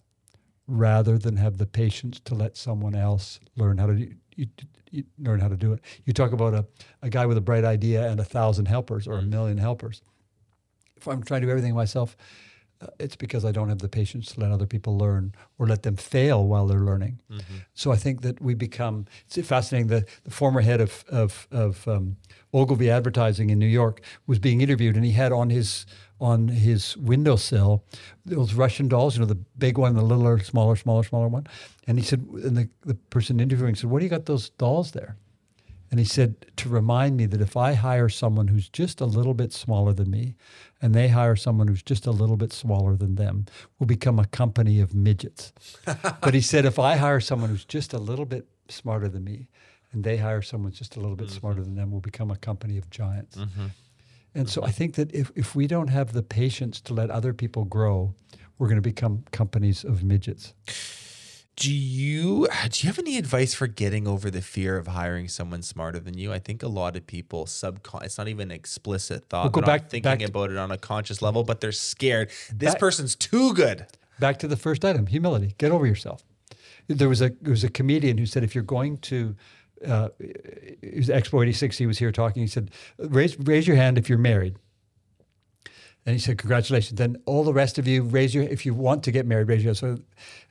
rather 0.67 1.17
than 1.17 1.37
have 1.37 1.57
the 1.57 1.65
patience 1.65 2.19
to 2.21 2.35
let 2.35 2.57
someone 2.57 2.95
else 2.95 3.39
learn 3.55 3.77
how 3.77 3.87
to 3.87 3.95
do, 3.95 4.13
you, 4.35 4.47
you 4.91 5.03
learn 5.19 5.39
how 5.39 5.47
to 5.47 5.57
do 5.57 5.73
it. 5.73 5.81
You 6.05 6.13
talk 6.13 6.31
about 6.31 6.53
a, 6.53 6.65
a 7.01 7.09
guy 7.09 7.25
with 7.25 7.37
a 7.37 7.41
bright 7.41 7.65
idea 7.65 8.09
and 8.09 8.19
a 8.19 8.23
thousand 8.23 8.67
helpers 8.67 9.07
or 9.07 9.13
a 9.13 9.21
million 9.21 9.57
helpers. 9.57 10.01
If 10.95 11.07
I'm 11.07 11.21
trying 11.23 11.41
to 11.41 11.47
do 11.47 11.51
everything 11.51 11.75
myself, 11.75 12.15
uh, 12.81 12.87
it's 12.99 13.15
because 13.15 13.43
I 13.45 13.51
don't 13.51 13.69
have 13.69 13.79
the 13.79 13.89
patience 13.89 14.31
to 14.33 14.39
let 14.39 14.51
other 14.51 14.65
people 14.65 14.97
learn 14.97 15.33
or 15.57 15.67
let 15.67 15.83
them 15.83 15.95
fail 15.95 16.45
while 16.45 16.65
they're 16.65 16.79
learning. 16.79 17.19
So 17.73 17.91
I 17.91 17.97
think 17.97 18.21
that 18.21 18.41
we 18.41 18.53
become, 18.55 19.05
it's 19.25 19.47
fascinating. 19.47 19.87
The, 19.87 20.05
the 20.23 20.31
former 20.31 20.61
head 20.61 20.81
of, 20.81 21.03
of, 21.09 21.47
of 21.51 21.87
um, 21.87 22.17
Ogilvy 22.53 22.89
Advertising 22.89 23.49
in 23.49 23.59
New 23.59 23.67
York 23.67 24.01
was 24.27 24.39
being 24.39 24.61
interviewed 24.61 24.95
and 24.95 25.05
he 25.05 25.11
had 25.11 25.31
on 25.31 25.49
his, 25.49 25.85
on 26.23 26.47
his 26.47 26.95
windowsill 26.95 27.83
those 28.25 28.53
Russian 28.53 28.87
dolls, 28.87 29.15
you 29.15 29.19
know, 29.19 29.25
the 29.25 29.35
big 29.57 29.77
one, 29.77 29.93
the 29.95 30.01
littler, 30.01 30.39
smaller, 30.39 30.77
smaller, 30.77 31.03
smaller 31.03 31.27
one. 31.27 31.45
And 31.85 31.99
he 31.99 32.05
said, 32.05 32.21
and 32.21 32.55
the, 32.55 32.69
the 32.85 32.93
person 32.95 33.41
interviewing 33.41 33.75
said, 33.75 33.89
what 33.89 33.99
do 33.99 34.05
you 34.05 34.09
got 34.09 34.25
those 34.25 34.49
dolls 34.51 34.91
there? 34.91 35.17
And 35.91 35.99
he 35.99 36.05
said, 36.05 36.47
to 36.55 36.69
remind 36.69 37.17
me 37.17 37.25
that 37.27 37.41
if 37.41 37.57
I 37.57 37.73
hire 37.73 38.09
someone 38.09 38.47
who's 38.47 38.69
just 38.69 39.01
a 39.01 39.05
little 39.05 39.33
bit 39.33 39.51
smaller 39.51 39.93
than 39.93 40.09
me, 40.09 40.35
and 40.81 40.95
they 40.95 41.09
hire 41.09 41.35
someone 41.35 41.67
who's 41.67 41.83
just 41.83 42.07
a 42.07 42.11
little 42.11 42.37
bit 42.37 42.53
smaller 42.53 42.95
than 42.95 43.15
them, 43.15 43.45
we'll 43.77 43.87
become 43.87 44.17
a 44.17 44.25
company 44.25 44.79
of 44.79 44.95
midgets. 44.95 45.51
but 46.21 46.33
he 46.33 46.41
said, 46.41 46.65
if 46.65 46.79
I 46.79 46.95
hire 46.95 47.19
someone 47.19 47.49
who's 47.49 47.65
just 47.65 47.93
a 47.93 47.99
little 47.99 48.25
bit 48.25 48.47
smarter 48.69 49.09
than 49.09 49.23
me, 49.23 49.49
and 49.91 50.03
they 50.03 50.17
hire 50.17 50.41
someone 50.41 50.71
who's 50.71 50.79
just 50.79 50.95
a 50.95 50.99
little 50.99 51.15
bit 51.15 51.27
mm-hmm. 51.27 51.37
smarter 51.37 51.61
than 51.61 51.75
them, 51.75 51.91
we'll 51.91 52.01
become 52.01 52.31
a 52.31 52.37
company 52.37 52.77
of 52.77 52.89
giants. 52.89 53.37
Mm-hmm. 53.37 53.65
And 54.35 54.49
so 54.49 54.63
I 54.63 54.67
mm-hmm. 54.67 54.73
think 54.73 54.95
that 54.95 55.13
if, 55.13 55.31
if 55.35 55.55
we 55.55 55.67
don't 55.67 55.89
have 55.89 56.13
the 56.13 56.23
patience 56.23 56.81
to 56.81 56.93
let 56.93 57.09
other 57.09 57.33
people 57.33 57.65
grow, 57.65 58.15
we're 58.57 58.67
going 58.67 58.77
to 58.77 58.81
become 58.81 59.23
companies 59.31 59.83
of 59.83 60.03
midgets. 60.03 60.53
Do 61.55 61.71
you 61.71 62.47
do 62.69 62.79
you 62.81 62.87
have 62.87 62.97
any 62.97 63.17
advice 63.17 63.53
for 63.53 63.67
getting 63.67 64.07
over 64.07 64.31
the 64.31 64.41
fear 64.41 64.75
of 64.75 64.87
hiring 64.87 65.27
someone 65.27 65.61
smarter 65.61 65.99
than 65.99 66.17
you? 66.17 66.33
I 66.33 66.39
think 66.39 66.63
a 66.63 66.67
lot 66.67 66.95
of 66.95 67.05
people 67.05 67.45
subcon 67.45 68.03
it's 68.03 68.17
not 68.17 68.27
even 68.27 68.49
explicit 68.49 69.29
thought. 69.29 69.43
We'll 69.43 69.61
go 69.61 69.61
back- 69.61 69.89
thinking 69.89 70.01
back 70.01 70.19
to- 70.19 70.25
about 70.25 70.49
it 70.49 70.57
on 70.57 70.71
a 70.71 70.79
conscious 70.79 71.21
level, 71.21 71.43
but 71.43 71.61
they're 71.61 71.71
scared. 71.71 72.31
This 72.51 72.71
Back- 72.71 72.79
person's 72.79 73.15
too 73.15 73.53
good. 73.53 73.85
Back 74.19 74.39
to 74.39 74.47
the 74.47 74.57
first 74.57 74.83
item, 74.83 75.05
humility. 75.05 75.53
Get 75.59 75.71
over 75.71 75.85
yourself. 75.85 76.23
There 76.87 77.09
was 77.09 77.21
a 77.21 77.29
there 77.41 77.51
was 77.51 77.63
a 77.63 77.69
comedian 77.69 78.17
who 78.17 78.25
said 78.25 78.43
if 78.43 78.55
you're 78.55 78.63
going 78.63 78.97
to 78.97 79.35
uh, 79.87 80.09
it 80.19 80.97
was 80.97 81.09
Expo 81.09 81.41
86, 81.41 81.77
he 81.77 81.85
was 81.85 81.99
here 81.99 82.11
talking. 82.11 82.41
He 82.41 82.47
said, 82.47 82.71
raise, 82.97 83.37
raise 83.39 83.67
your 83.67 83.75
hand 83.75 83.97
if 83.97 84.09
you're 84.09 84.17
married. 84.17 84.57
And 86.05 86.13
he 86.13 86.19
said, 86.19 86.37
congratulations. 86.37 86.97
Then 86.97 87.17
all 87.25 87.43
the 87.43 87.53
rest 87.53 87.77
of 87.77 87.87
you, 87.87 88.03
raise 88.03 88.35
your, 88.35 88.43
if 88.43 88.65
you 88.65 88.73
want 88.73 89.03
to 89.03 89.11
get 89.11 89.25
married, 89.25 89.47
raise 89.47 89.63
your 89.63 89.69
hand. 89.69 89.77
So, 89.77 89.97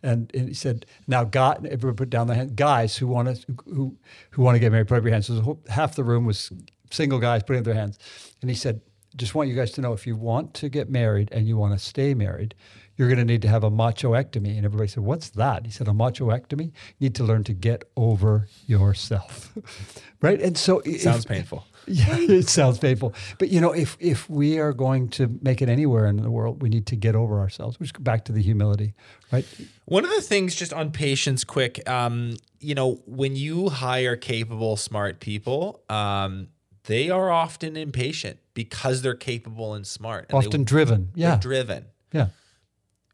and, 0.03 0.31
and 0.35 0.49
he 0.49 0.55
said, 0.55 0.87
now 1.07 1.25
God, 1.25 1.67
everyone 1.67 1.97
put 1.97 2.09
down 2.09 2.27
their 2.27 2.37
hand. 2.37 2.57
Guys 2.57 2.97
who 2.97 3.07
want 3.07 3.37
to, 3.37 3.53
who, 3.67 3.97
who 4.31 4.43
want 4.43 4.55
to 4.55 4.59
get 4.59 4.73
married, 4.73 4.89
put 4.89 4.99
up 4.99 5.05
your 5.05 5.13
hands. 5.13 5.27
So 5.27 5.41
whole, 5.41 5.61
half 5.69 5.95
the 5.95 6.05
room 6.05 6.25
was 6.25 6.51
single 6.91 7.19
guys 7.19 7.43
putting 7.43 7.61
up 7.61 7.67
their 7.67 7.75
hands. 7.75 7.99
And 8.41 8.51
he 8.51 8.57
said, 8.57 8.81
just 9.15 9.35
want 9.35 9.51
you 9.51 9.55
guys 9.55 9.73
to 9.73 9.83
know 9.83 9.93
if 9.93 10.07
you 10.07 10.17
want 10.17 10.55
to 10.55 10.71
get 10.71 10.89
married 10.89 11.29
and 11.33 11.47
you 11.47 11.59
want 11.59 11.79
to 11.79 11.79
stay 11.79 12.15
married, 12.15 12.55
you're 12.97 13.09
going 13.09 13.19
to 13.19 13.25
need 13.25 13.43
to 13.43 13.49
have 13.49 13.65
a 13.65 13.71
machoectomy. 13.71 14.57
And 14.57 14.65
everybody 14.65 14.89
said, 14.89 15.03
What's 15.03 15.31
that? 15.31 15.65
He 15.67 15.73
said, 15.73 15.89
A 15.89 15.93
machoectomy? 15.93 16.67
You 16.67 16.73
need 17.01 17.15
to 17.17 17.25
learn 17.25 17.45
to 17.45 17.53
get 17.53 17.85
over 17.97 18.49
yourself. 18.67 19.53
right? 20.23 20.41
And 20.41 20.57
so 20.59 20.81
if- 20.85 21.01
Sounds 21.03 21.25
painful. 21.25 21.65
yeah, 21.89 22.17
it 22.17 22.49
sounds 22.49 22.79
painful. 22.79 23.13
But 23.39 23.49
you 23.49 23.61
know, 23.61 23.73
if 23.73 23.97
if 23.99 24.31
we 24.31 24.61
are 24.61 24.73
going 24.73 25.09
to 25.11 25.37
make 25.43 25.61
it 25.61 25.69
anywhere 25.69 26.07
in 26.07 26.17
the 26.17 26.31
world, 26.31 26.63
we 26.63 26.69
need 26.69 26.87
to 26.87 26.97
get 26.97 27.17
over 27.17 27.41
ourselves. 27.41 27.81
Which 27.81 27.93
go 27.93 28.01
back 28.05 28.25
to 28.27 28.33
the 28.33 28.41
humility, 28.41 28.95
right? 29.33 29.45
One 29.87 30.05
of 30.05 30.11
the 30.11 30.21
things, 30.23 30.55
just 30.55 30.73
on 30.73 30.93
patience, 30.93 31.43
quick, 31.43 31.89
um, 31.91 32.37
you 32.61 32.77
know, 32.77 33.03
when 33.07 33.35
you 33.35 33.69
hire 33.69 34.15
capable, 34.15 34.77
smart 34.77 35.19
people, 35.19 35.83
um, 35.89 36.49
they 36.85 37.11
are 37.11 37.33
often 37.33 37.77
impatient 37.77 38.39
because 38.55 39.03
they're 39.03 39.17
capable 39.17 39.75
and 39.75 39.85
smart. 39.85 40.27
And 40.29 40.39
Often 40.39 40.61
they, 40.61 40.65
driven. 40.67 41.11
Yeah, 41.17 41.37
driven. 41.37 41.87
yeah. 42.13 42.29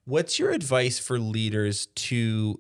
What's 0.09 0.39
your 0.39 0.53
advice 0.53 0.99
for 0.99 1.19
leaders 1.19 1.85
to 1.85 2.59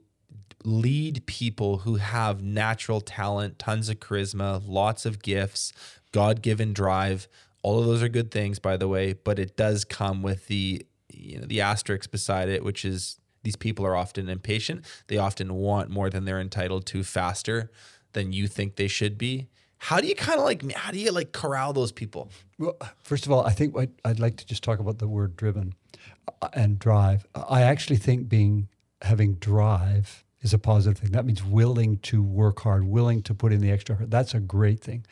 lead 0.65 1.25
people 1.25 1.79
who 1.79 1.95
have 1.95 2.43
natural 2.43 3.01
talent, 3.01 3.59
tons 3.59 3.89
of 3.89 4.01
charisma, 4.01 4.63
lots 4.67 5.07
of 5.07 5.23
gifts, 5.23 5.73
God 6.13 6.43
given 6.43 6.75
drive. 6.75 7.27
All 7.63 7.79
of 7.79 7.87
those 7.87 8.03
are 8.03 8.09
good 8.11 8.31
things, 8.31 8.59
by 8.59 8.77
the 8.77 8.87
way, 8.87 9.15
but 9.15 9.39
it 9.39 9.57
does 9.57 9.87
come 9.87 10.23
with 10.23 10.49
the 10.49 10.85
you 11.11 11.41
know 11.41 11.47
the 11.47 11.63
asterisk 11.63 12.11
beside 12.11 12.51
it, 12.51 12.63
which 12.63 12.85
is 12.85 13.19
these 13.45 13.57
people 13.57 13.87
are 13.87 13.97
often 13.97 14.29
impatient. 14.29 14.85
They 15.07 15.17
often 15.17 15.55
want 15.55 15.89
more 15.89 16.11
than 16.11 16.27
they're 16.27 16.43
entitled 16.43 16.85
to 16.89 17.03
faster 17.03 17.71
than 18.13 18.35
you 18.35 18.47
think 18.47 18.77
they 18.77 18.89
should 18.89 19.17
be. 19.17 19.49
How 19.79 20.01
do 20.01 20.07
you 20.07 20.15
kind 20.15 20.39
of 20.39 20.45
like 20.45 20.71
how 20.73 20.91
do 20.91 20.99
you 20.99 21.13
like 21.13 21.33
corral 21.33 21.73
those 21.73 21.93
people? 21.93 22.31
Well, 22.59 22.77
first 23.03 23.27
of 23.27 23.33
all, 23.33 23.47
I 23.47 23.53
think 23.53 23.77
I'd, 23.79 23.93
I'd 24.05 24.21
like 24.21 24.37
to 24.37 24.47
just 24.47 24.63
talk 24.63 24.81
about 24.81 24.99
the 24.99 25.09
word 25.09 25.37
driven 25.37 25.75
uh, 26.43 26.49
and 26.53 26.79
drive. 26.79 27.27
I 27.35 27.63
actually 27.63 27.97
think 27.97 28.29
being 28.29 28.69
having 29.03 29.35
drive 29.35 30.25
is 30.43 30.53
a 30.53 30.59
positive 30.59 30.99
thing. 30.99 31.13
That 31.13 31.25
means 31.25 31.45
willing 31.45 31.99
to 31.99 32.23
work 32.23 32.61
hard, 32.61 32.85
willing 32.85 33.23
to 33.23 33.35
put 33.35 33.53
in 33.53 33.61
the 33.61 33.71
extra. 33.71 33.97
That's 34.01 34.35
a 34.35 34.41
great 34.41 34.81
thing. 34.81 35.05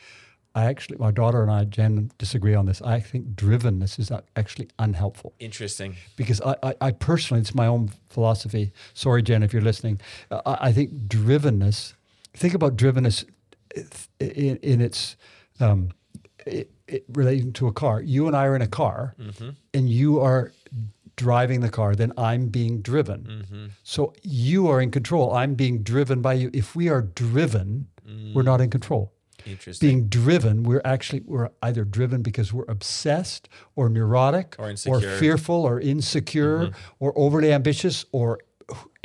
I 0.54 0.64
actually, 0.64 0.96
my 0.96 1.10
daughter 1.10 1.42
and 1.42 1.50
I, 1.50 1.64
Jen, 1.64 2.10
disagree 2.16 2.54
on 2.54 2.64
this. 2.64 2.80
I 2.80 2.98
think 2.98 3.34
drivenness 3.34 3.98
is 3.98 4.10
actually 4.36 4.68
unhelpful. 4.78 5.34
Interesting. 5.38 5.96
Because 6.16 6.40
I, 6.40 6.56
I, 6.62 6.74
I 6.80 6.90
personally, 6.92 7.42
it's 7.42 7.54
my 7.54 7.66
own 7.66 7.90
philosophy. 8.08 8.72
Sorry, 8.94 9.22
Jen, 9.22 9.42
if 9.42 9.52
you're 9.52 9.60
listening. 9.60 10.00
I, 10.30 10.40
I 10.46 10.72
think 10.72 11.08
drivenness, 11.08 11.92
think 12.32 12.54
about 12.54 12.76
drivenness 12.76 13.26
in, 14.20 14.57
in 14.57 14.81
its 14.81 15.16
um, 15.61 15.91
it, 16.47 16.70
it, 16.87 17.05
relating 17.12 17.53
to 17.55 17.66
a 17.66 17.72
car. 17.72 18.01
You 18.01 18.27
and 18.27 18.37
I 18.37 18.45
are 18.47 18.57
in 18.57 18.62
a 18.62 18.68
car, 18.68 19.14
mm-hmm. 19.18 19.51
and 19.74 19.91
you 19.91 20.20
are 20.20 20.53
driving 21.16 21.61
the 21.61 21.70
car, 21.70 21.97
then 21.97 22.12
I'm 22.16 22.49
being 22.49 22.83
driven. 22.83 23.22
Mm-hmm. 23.22 23.66
So 23.83 24.14
you 24.22 24.68
are 24.68 24.81
in 24.81 24.91
control. 24.91 25.35
I'm 25.35 25.55
being 25.55 25.83
driven 25.83 26.20
by 26.20 26.35
you. 26.35 26.51
If 26.53 26.77
we 26.77 26.89
are 26.89 27.03
driven, 27.03 27.89
mm. 28.07 28.35
we're 28.35 28.43
not 28.43 28.61
in 28.61 28.70
control. 28.70 29.12
Interesting. 29.45 29.89
Being 29.89 30.09
driven, 30.09 30.62
we're 30.64 30.83
actually 30.85 31.22
we're 31.24 31.51
either 31.62 31.85
driven 31.85 32.22
because 32.22 32.53
we're 32.53 32.64
obsessed 32.68 33.49
or 33.77 33.89
neurotic 33.89 34.57
or, 34.59 34.74
or 34.87 35.01
fearful 35.01 35.62
or 35.64 35.81
insecure 35.81 36.66
mm-hmm. 36.66 36.95
or 36.99 37.12
overly 37.16 37.53
ambitious 37.53 38.05
or 38.12 38.41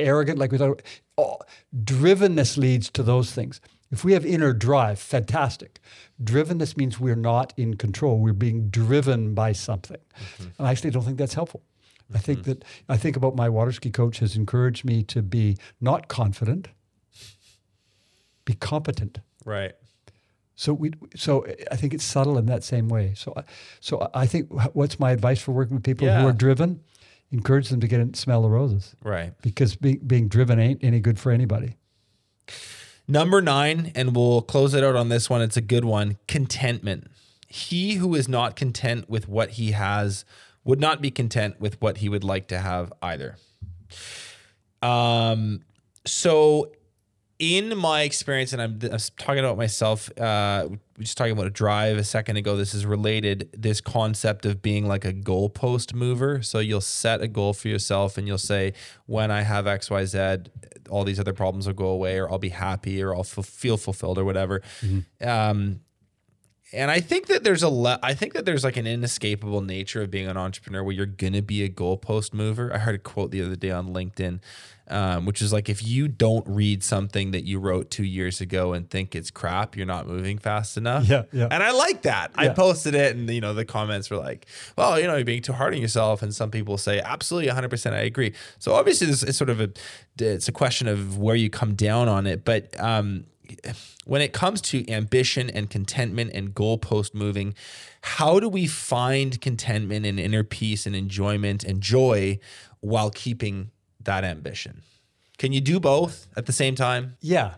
arrogant, 0.00 0.38
like 0.38 0.52
we 0.52 0.58
thought. 0.58 0.82
Oh, 1.18 1.36
drivenness 1.84 2.56
leads 2.56 2.90
to 2.90 3.02
those 3.02 3.32
things. 3.32 3.60
If 3.92 4.04
we 4.04 4.14
have 4.14 4.24
inner 4.24 4.54
drive, 4.54 4.98
fantastic. 4.98 5.78
Drivenness 6.22 6.78
means 6.78 6.98
we're 6.98 7.14
not 7.14 7.52
in 7.58 7.74
control. 7.74 8.18
We're 8.18 8.32
being 8.32 8.70
driven 8.70 9.34
by 9.34 9.52
something. 9.52 9.98
Mm-hmm. 10.18 10.44
And 10.58 10.66
I 10.66 10.70
actually 10.70 10.90
don't 10.90 11.04
think 11.04 11.18
that's 11.18 11.34
helpful. 11.34 11.62
Mm-hmm. 12.04 12.16
I 12.16 12.20
think 12.20 12.38
mm-hmm. 12.40 12.50
that 12.52 12.64
I 12.88 12.96
think 12.96 13.16
about 13.16 13.36
my 13.36 13.50
water 13.50 13.70
ski 13.70 13.90
coach 13.90 14.18
has 14.20 14.34
encouraged 14.34 14.86
me 14.86 15.02
to 15.04 15.22
be 15.22 15.58
not 15.78 16.08
confident, 16.08 16.68
be 18.46 18.54
competent. 18.54 19.18
Right. 19.44 19.74
So 20.54 20.72
we, 20.72 20.92
so 21.14 21.46
I 21.70 21.76
think 21.76 21.92
it's 21.92 22.04
subtle 22.04 22.38
in 22.38 22.46
that 22.46 22.62
same 22.64 22.88
way. 22.88 23.14
So, 23.14 23.34
so 23.80 24.10
I 24.14 24.26
think 24.26 24.48
what's 24.74 25.00
my 25.00 25.10
advice 25.10 25.40
for 25.42 25.52
working 25.52 25.74
with 25.74 25.84
people 25.84 26.06
yeah. 26.06 26.20
who 26.20 26.28
are 26.28 26.32
driven? 26.32 26.80
Encourage 27.30 27.68
them 27.68 27.80
to 27.80 27.88
get 27.88 28.00
and 28.00 28.14
smell 28.14 28.42
the 28.42 28.48
roses. 28.48 28.94
Right. 29.02 29.32
Because 29.42 29.76
being 29.76 30.00
being 30.06 30.28
driven 30.28 30.58
ain't 30.58 30.82
any 30.82 31.00
good 31.00 31.18
for 31.18 31.32
anybody. 31.32 31.76
Number 33.08 33.42
nine, 33.42 33.92
and 33.94 34.14
we'll 34.14 34.42
close 34.42 34.74
it 34.74 34.84
out 34.84 34.96
on 34.96 35.08
this 35.08 35.28
one. 35.28 35.42
It's 35.42 35.56
a 35.56 35.62
good 35.62 35.84
one. 35.84 36.18
Contentment. 36.28 37.08
He 37.48 37.94
who 37.94 38.14
is 38.14 38.28
not 38.28 38.56
content 38.56 39.10
with 39.10 39.28
what 39.28 39.50
he 39.50 39.72
has 39.72 40.24
would 40.64 40.80
not 40.80 41.02
be 41.02 41.10
content 41.10 41.60
with 41.60 41.80
what 41.82 41.98
he 41.98 42.08
would 42.08 42.24
like 42.24 42.48
to 42.48 42.58
have 42.58 42.92
either. 43.02 43.36
Um. 44.80 45.60
So 46.04 46.72
in 47.38 47.76
my 47.76 48.02
experience, 48.02 48.52
and 48.52 48.62
I'm, 48.62 48.78
I'm 48.82 48.98
talking 49.18 49.40
about 49.40 49.56
myself, 49.56 50.08
uh, 50.18 50.68
we 51.02 51.04
just 51.04 51.18
talking 51.18 51.32
about 51.32 51.48
a 51.48 51.50
drive 51.50 51.98
a 51.98 52.04
second 52.04 52.36
ago. 52.36 52.56
This 52.56 52.74
is 52.74 52.86
related. 52.86 53.50
This 53.58 53.80
concept 53.80 54.46
of 54.46 54.62
being 54.62 54.86
like 54.86 55.04
a 55.04 55.12
goalpost 55.12 55.94
mover. 55.94 56.42
So 56.42 56.60
you'll 56.60 56.80
set 56.80 57.20
a 57.20 57.26
goal 57.26 57.54
for 57.54 57.66
yourself, 57.66 58.16
and 58.16 58.28
you'll 58.28 58.38
say, 58.38 58.74
"When 59.06 59.32
I 59.32 59.42
have 59.42 59.66
X, 59.66 59.90
Y, 59.90 60.04
Z, 60.04 60.36
all 60.90 61.02
these 61.02 61.18
other 61.18 61.32
problems 61.32 61.66
will 61.66 61.74
go 61.74 61.88
away, 61.88 62.18
or 62.18 62.30
I'll 62.30 62.38
be 62.38 62.50
happy, 62.50 63.02
or 63.02 63.16
I'll 63.16 63.24
feel 63.24 63.76
fulfilled, 63.76 64.16
or 64.16 64.24
whatever." 64.24 64.62
Mm-hmm. 64.80 65.28
Um, 65.28 65.80
and 66.72 66.90
I 66.90 67.00
think 67.00 67.26
that 67.26 67.44
there's 67.44 67.62
a 67.62 67.68
le- 67.68 67.98
I 68.02 68.14
think 68.14 68.32
that 68.32 68.44
there's 68.44 68.64
like 68.64 68.76
an 68.76 68.86
inescapable 68.86 69.60
nature 69.60 70.02
of 70.02 70.10
being 70.10 70.26
an 70.26 70.36
entrepreneur 70.36 70.82
where 70.82 70.94
you're 70.94 71.06
gonna 71.06 71.42
be 71.42 71.62
a 71.62 71.68
goalpost 71.68 72.32
mover. 72.32 72.72
I 72.72 72.78
heard 72.78 72.94
a 72.94 72.98
quote 72.98 73.30
the 73.30 73.42
other 73.42 73.56
day 73.56 73.70
on 73.70 73.92
LinkedIn, 73.92 74.40
um, 74.88 75.26
which 75.26 75.42
is 75.42 75.52
like 75.52 75.68
if 75.68 75.82
you 75.82 76.08
don't 76.08 76.46
read 76.48 76.82
something 76.82 77.32
that 77.32 77.44
you 77.44 77.58
wrote 77.58 77.90
two 77.90 78.04
years 78.04 78.40
ago 78.40 78.72
and 78.72 78.88
think 78.88 79.14
it's 79.14 79.30
crap, 79.30 79.76
you're 79.76 79.86
not 79.86 80.06
moving 80.06 80.38
fast 80.38 80.76
enough. 80.76 81.08
Yeah, 81.08 81.24
yeah. 81.32 81.48
And 81.50 81.62
I 81.62 81.72
like 81.72 82.02
that. 82.02 82.32
Yeah. 82.34 82.42
I 82.42 82.48
posted 82.50 82.94
it, 82.94 83.16
and 83.16 83.28
you 83.28 83.40
know 83.40 83.54
the 83.54 83.64
comments 83.64 84.10
were 84.10 84.18
like, 84.18 84.46
"Well, 84.76 84.98
you 84.98 85.06
know, 85.06 85.16
you're 85.16 85.24
being 85.24 85.42
too 85.42 85.52
hard 85.52 85.74
on 85.74 85.80
yourself." 85.80 86.22
And 86.22 86.34
some 86.34 86.50
people 86.50 86.78
say, 86.78 87.00
"Absolutely, 87.00 87.48
100, 87.48 87.68
percent 87.68 87.94
I 87.94 88.00
agree." 88.00 88.32
So 88.58 88.74
obviously, 88.74 89.06
this 89.06 89.22
is 89.22 89.36
sort 89.36 89.50
of 89.50 89.60
a 89.60 89.70
it's 90.18 90.48
a 90.48 90.52
question 90.52 90.88
of 90.88 91.18
where 91.18 91.36
you 91.36 91.50
come 91.50 91.74
down 91.74 92.08
on 92.08 92.26
it, 92.26 92.44
but 92.44 92.78
um, 92.80 93.24
when 94.04 94.20
it 94.22 94.32
comes 94.32 94.60
to 94.60 94.88
ambition 94.90 95.50
and 95.50 95.70
contentment 95.70 96.32
and 96.34 96.54
goalpost 96.54 97.14
moving, 97.14 97.54
how 98.02 98.40
do 98.40 98.48
we 98.48 98.66
find 98.66 99.40
contentment 99.40 100.06
and 100.06 100.18
inner 100.18 100.44
peace 100.44 100.86
and 100.86 100.96
enjoyment 100.96 101.64
and 101.64 101.80
joy 101.80 102.38
while 102.80 103.10
keeping 103.10 103.70
that 104.00 104.24
ambition? 104.24 104.82
Can 105.38 105.52
you 105.52 105.60
do 105.60 105.80
both 105.80 106.28
at 106.36 106.46
the 106.46 106.52
same 106.52 106.74
time? 106.74 107.16
Yeah. 107.20 107.54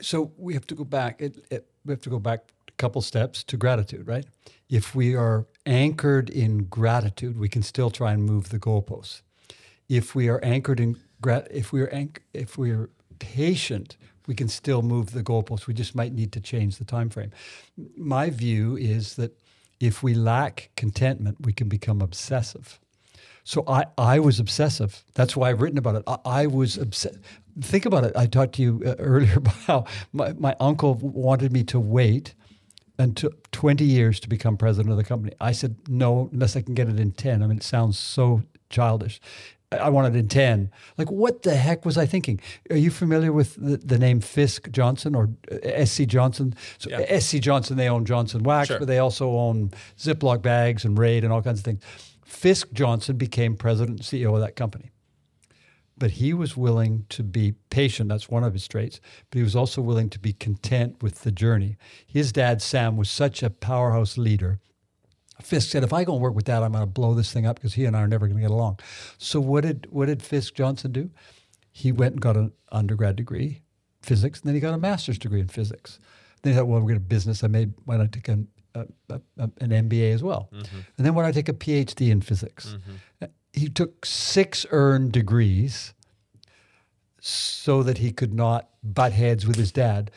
So 0.00 0.32
we 0.36 0.54
have 0.54 0.66
to 0.68 0.74
go 0.74 0.84
back. 0.84 1.20
It, 1.20 1.44
it, 1.50 1.66
we 1.84 1.92
have 1.92 2.00
to 2.02 2.10
go 2.10 2.18
back 2.18 2.52
a 2.68 2.72
couple 2.72 3.02
steps 3.02 3.44
to 3.44 3.56
gratitude, 3.56 4.06
right? 4.06 4.26
If 4.68 4.94
we 4.94 5.14
are 5.14 5.46
anchored 5.66 6.30
in 6.30 6.64
gratitude, 6.64 7.38
we 7.38 7.48
can 7.48 7.62
still 7.62 7.90
try 7.90 8.12
and 8.12 8.24
move 8.24 8.48
the 8.50 8.58
goalposts. 8.58 9.22
If 9.88 10.14
we 10.14 10.28
are 10.28 10.40
anchored 10.42 10.80
in 10.80 10.96
grat, 11.20 11.48
if 11.50 11.72
we 11.72 11.80
are 11.82 11.88
anch- 11.88 12.20
if 12.34 12.58
we 12.58 12.70
are 12.70 12.90
patient 13.18 13.96
we 14.28 14.34
can 14.34 14.46
still 14.46 14.82
move 14.82 15.10
the 15.10 15.22
goalposts. 15.22 15.66
We 15.66 15.74
just 15.74 15.96
might 15.96 16.12
need 16.12 16.30
to 16.32 16.40
change 16.40 16.76
the 16.76 16.84
time 16.84 17.08
frame. 17.08 17.32
My 17.96 18.30
view 18.30 18.76
is 18.76 19.16
that 19.16 19.36
if 19.80 20.02
we 20.02 20.14
lack 20.14 20.70
contentment, 20.76 21.38
we 21.40 21.52
can 21.52 21.68
become 21.68 22.00
obsessive. 22.00 22.78
So 23.42 23.64
I, 23.66 23.86
I 23.96 24.18
was 24.18 24.38
obsessive. 24.38 25.02
That's 25.14 25.34
why 25.34 25.48
I've 25.48 25.62
written 25.62 25.78
about 25.78 25.94
it. 25.96 26.02
I, 26.06 26.18
I 26.42 26.46
was 26.46 26.76
obsessed. 26.76 27.18
Think 27.60 27.86
about 27.86 28.04
it. 28.04 28.14
I 28.14 28.26
talked 28.26 28.56
to 28.56 28.62
you 28.62 28.82
uh, 28.84 28.94
earlier 28.98 29.38
about 29.38 29.54
how 29.54 29.84
my, 30.12 30.34
my 30.34 30.54
uncle 30.60 30.94
wanted 30.94 31.50
me 31.50 31.64
to 31.64 31.80
wait 31.80 32.34
until 32.98 33.30
20 33.52 33.84
years 33.84 34.20
to 34.20 34.28
become 34.28 34.58
president 34.58 34.90
of 34.90 34.98
the 34.98 35.04
company. 35.04 35.32
I 35.40 35.52
said, 35.52 35.76
no, 35.88 36.28
unless 36.32 36.56
I 36.56 36.60
can 36.60 36.74
get 36.74 36.88
it 36.88 37.00
in 37.00 37.12
10. 37.12 37.42
I 37.42 37.46
mean, 37.46 37.56
it 37.56 37.62
sounds 37.62 37.98
so 37.98 38.42
childish. 38.68 39.20
I 39.70 39.90
wanted 39.90 40.16
in 40.16 40.28
10. 40.28 40.70
Like, 40.96 41.10
what 41.10 41.42
the 41.42 41.54
heck 41.54 41.84
was 41.84 41.98
I 41.98 42.06
thinking? 42.06 42.40
Are 42.70 42.76
you 42.76 42.90
familiar 42.90 43.32
with 43.32 43.54
the, 43.56 43.76
the 43.76 43.98
name 43.98 44.20
Fisk 44.20 44.70
Johnson 44.70 45.14
or 45.14 45.28
uh, 45.52 45.84
SC 45.84 46.06
Johnson? 46.06 46.54
So, 46.78 46.88
yeah. 46.88 47.18
SC 47.18 47.36
Johnson, 47.36 47.76
they 47.76 47.88
own 47.88 48.06
Johnson 48.06 48.42
Wax, 48.44 48.68
sure. 48.68 48.78
but 48.78 48.88
they 48.88 48.98
also 48.98 49.30
own 49.36 49.70
Ziploc 49.98 50.40
bags 50.40 50.86
and 50.86 50.96
Raid 50.96 51.22
and 51.22 51.32
all 51.32 51.42
kinds 51.42 51.60
of 51.60 51.64
things. 51.66 51.82
Fisk 52.24 52.72
Johnson 52.72 53.16
became 53.16 53.56
president 53.56 53.98
and 53.98 54.06
CEO 54.06 54.34
of 54.34 54.40
that 54.40 54.56
company. 54.56 54.90
But 55.98 56.12
he 56.12 56.32
was 56.32 56.56
willing 56.56 57.04
to 57.10 57.22
be 57.22 57.52
patient. 57.70 58.08
That's 58.08 58.28
one 58.28 58.44
of 58.44 58.52
his 58.52 58.68
traits. 58.68 59.00
But 59.30 59.38
he 59.38 59.42
was 59.42 59.56
also 59.56 59.82
willing 59.82 60.08
to 60.10 60.18
be 60.18 60.32
content 60.32 61.02
with 61.02 61.22
the 61.22 61.32
journey. 61.32 61.76
His 62.06 62.32
dad, 62.32 62.62
Sam, 62.62 62.96
was 62.96 63.10
such 63.10 63.42
a 63.42 63.50
powerhouse 63.50 64.16
leader 64.16 64.60
Fisk 65.42 65.70
said, 65.70 65.84
if 65.84 65.92
I 65.92 66.04
go 66.04 66.14
and 66.14 66.22
work 66.22 66.34
with 66.34 66.46
that, 66.46 66.62
I'm 66.62 66.72
going 66.72 66.82
to 66.82 66.86
blow 66.86 67.14
this 67.14 67.32
thing 67.32 67.46
up 67.46 67.56
because 67.56 67.74
he 67.74 67.84
and 67.84 67.96
I 67.96 68.02
are 68.02 68.08
never 68.08 68.26
going 68.26 68.38
to 68.38 68.42
get 68.42 68.50
along. 68.50 68.80
So 69.18 69.40
what 69.40 69.62
did 69.62 69.86
what 69.90 70.06
did 70.06 70.22
Fisk 70.22 70.54
Johnson 70.54 70.92
do? 70.92 71.10
He 71.70 71.92
went 71.92 72.14
and 72.14 72.20
got 72.20 72.36
an 72.36 72.52
undergrad 72.72 73.16
degree, 73.16 73.62
physics, 74.02 74.40
and 74.40 74.48
then 74.48 74.54
he 74.54 74.60
got 74.60 74.74
a 74.74 74.78
master's 74.78 75.18
degree 75.18 75.40
in 75.40 75.48
physics. 75.48 75.98
Then 76.42 76.52
he 76.52 76.58
thought, 76.58 76.66
well, 76.66 76.80
we're 76.80 76.88
going 76.88 76.94
to 76.94 77.00
business. 77.00 77.44
I 77.44 77.48
made 77.48 77.72
why 77.84 77.96
not 77.96 78.10
take 78.10 78.28
an, 78.28 78.48
a, 78.74 78.86
a, 79.10 79.20
an 79.38 79.70
MBA 79.70 80.12
as 80.12 80.22
well, 80.22 80.48
mm-hmm. 80.52 80.78
and 80.96 81.06
then 81.06 81.14
why 81.14 81.22
not 81.22 81.34
take 81.34 81.48
a 81.48 81.52
PhD 81.52 82.10
in 82.10 82.20
physics? 82.20 82.76
Mm-hmm. 82.76 83.26
He 83.52 83.68
took 83.68 84.04
six 84.04 84.66
earned 84.70 85.12
degrees 85.12 85.94
so 87.20 87.82
that 87.82 87.98
he 87.98 88.12
could 88.12 88.34
not 88.34 88.68
butt 88.82 89.12
heads 89.12 89.46
with 89.46 89.56
his 89.56 89.72
dad. 89.72 90.10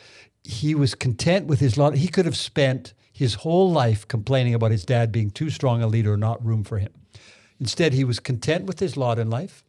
He 0.44 0.74
was 0.74 0.94
content 0.94 1.46
with 1.46 1.60
his 1.60 1.76
lot. 1.76 1.94
He 1.96 2.08
could 2.08 2.24
have 2.24 2.36
spent 2.36 2.94
his 3.22 3.34
whole 3.34 3.70
life 3.70 4.08
complaining 4.08 4.52
about 4.52 4.72
his 4.72 4.84
dad 4.84 5.12
being 5.12 5.30
too 5.30 5.48
strong 5.48 5.80
a 5.80 5.86
leader, 5.86 6.16
not 6.16 6.44
room 6.44 6.64
for 6.64 6.78
him. 6.78 6.92
Instead, 7.60 7.92
he 7.92 8.02
was 8.02 8.18
content 8.18 8.64
with 8.64 8.80
his 8.80 8.96
lot 8.96 9.16
in 9.16 9.30
life. 9.30 9.62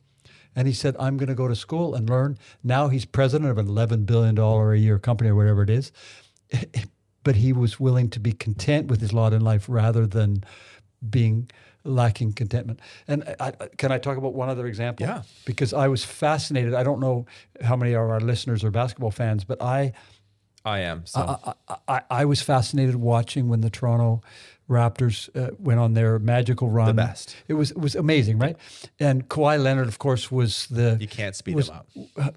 And 0.56 0.68
he 0.68 0.74
said, 0.74 0.96
I'm 1.00 1.18
going 1.18 1.30
to 1.30 1.36
go 1.36 1.48
to 1.48 1.56
school 1.56 1.94
and 1.94 2.10
learn. 2.10 2.40
Now 2.64 2.88
he's 2.88 3.06
president 3.06 3.52
of 3.52 3.60
an 3.60 3.68
$11 3.68 4.08
billion 4.08 4.36
a 4.40 4.76
year 4.76 4.98
company 4.98 5.30
or 5.30 5.36
whatever 5.36 5.62
it 5.62 5.70
is. 5.70 5.92
But 7.26 7.38
he 7.38 7.54
was 7.54 7.80
willing 7.80 8.10
to 8.10 8.20
be 8.20 8.34
content 8.34 8.88
with 8.88 9.00
his 9.00 9.14
lot 9.14 9.32
in 9.32 9.40
life 9.40 9.68
rather 9.70 10.06
than 10.06 10.44
being 11.10 11.50
lacking 11.86 12.34
contentment. 12.34 12.82
And 13.08 13.24
I, 13.40 13.54
I, 13.62 13.68
can 13.78 13.94
I 13.94 13.98
talk 13.98 14.18
about 14.18 14.34
one 14.34 14.50
other 14.50 14.68
example? 14.68 15.06
Yeah. 15.06 15.22
Because 15.46 15.72
I 15.74 15.88
was 15.88 16.04
fascinated. 16.04 16.74
I 16.74 16.84
don't 16.84 17.00
know 17.00 17.26
how 17.62 17.78
many 17.78 17.94
of 17.94 18.02
our 18.02 18.20
listeners 18.20 18.62
are 18.66 18.72
basketball 18.72 19.12
fans, 19.12 19.46
but 19.46 19.62
I 19.62 19.94
I 20.66 20.80
am. 20.80 21.06
So 21.06 21.40
I, 21.68 21.76
I, 21.88 22.02
I 22.10 22.26
was 22.26 22.42
fascinated 22.42 22.96
watching 22.96 23.50
when 23.50 23.62
the 23.62 23.70
Toronto 23.70 24.22
Raptors 24.70 25.30
uh, 25.36 25.54
went 25.60 25.80
on 25.80 25.94
their 25.94 26.20
magical 26.20 26.70
run. 26.70 26.88
The 26.88 26.94
best. 26.94 27.36
It 27.50 27.56
was 27.56 27.72
it 27.72 27.78
was 27.78 27.96
amazing, 27.96 28.40
right? 28.40 28.56
And 29.00 29.28
Kawhi 29.28 29.62
Leonard, 29.62 29.90
of 29.90 30.00
course, 30.00 30.32
was 30.32 30.68
the 30.68 30.98
you 31.02 31.08
can't 31.08 31.36
speed 31.36 31.56
was, 31.56 31.68
him 31.68 31.76
up. 31.76 31.88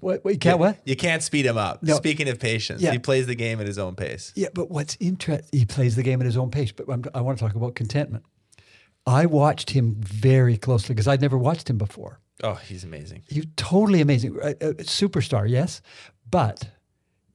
What, 0.01 0.25
what, 0.25 0.33
you 0.33 0.39
can't 0.39 0.59
what? 0.59 0.77
You 0.83 0.97
can't 0.97 1.23
speed 1.23 1.45
him 1.45 1.57
up. 1.57 1.81
No. 1.81 1.95
Speaking 1.95 2.27
of 2.27 2.37
patience, 2.39 2.81
Yeah. 2.81 2.91
he 2.91 2.99
plays 2.99 3.27
the 3.27 3.35
game 3.35 3.61
at 3.61 3.67
his 3.67 3.79
own 3.79 3.95
pace. 3.95 4.33
Yeah, 4.35 4.49
but 4.53 4.69
what's 4.69 4.97
interesting, 4.99 5.47
he 5.57 5.65
plays 5.65 5.95
the 5.95 6.03
game 6.03 6.19
at 6.19 6.25
his 6.25 6.37
own 6.37 6.51
pace. 6.51 6.73
But 6.73 6.89
I'm, 6.89 7.03
I 7.15 7.21
want 7.21 7.37
to 7.39 7.45
talk 7.45 7.55
about 7.55 7.75
contentment. 7.75 8.25
I 9.05 9.25
watched 9.25 9.69
him 9.69 9.95
very 9.99 10.57
closely 10.57 10.93
because 10.93 11.07
I'd 11.07 11.21
never 11.21 11.37
watched 11.37 11.69
him 11.69 11.77
before. 11.77 12.19
Oh, 12.43 12.55
he's 12.55 12.83
amazing. 12.83 13.23
He 13.29 13.39
was 13.39 13.47
totally 13.55 14.01
amazing, 14.01 14.37
a, 14.43 14.49
a 14.49 14.73
superstar, 14.83 15.49
yes. 15.49 15.81
But 16.29 16.67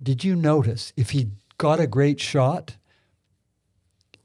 did 0.02 0.24
you 0.24 0.34
notice 0.36 0.92
if 0.96 1.10
he 1.10 1.28
got 1.58 1.80
a 1.80 1.86
great 1.86 2.20
shot, 2.20 2.76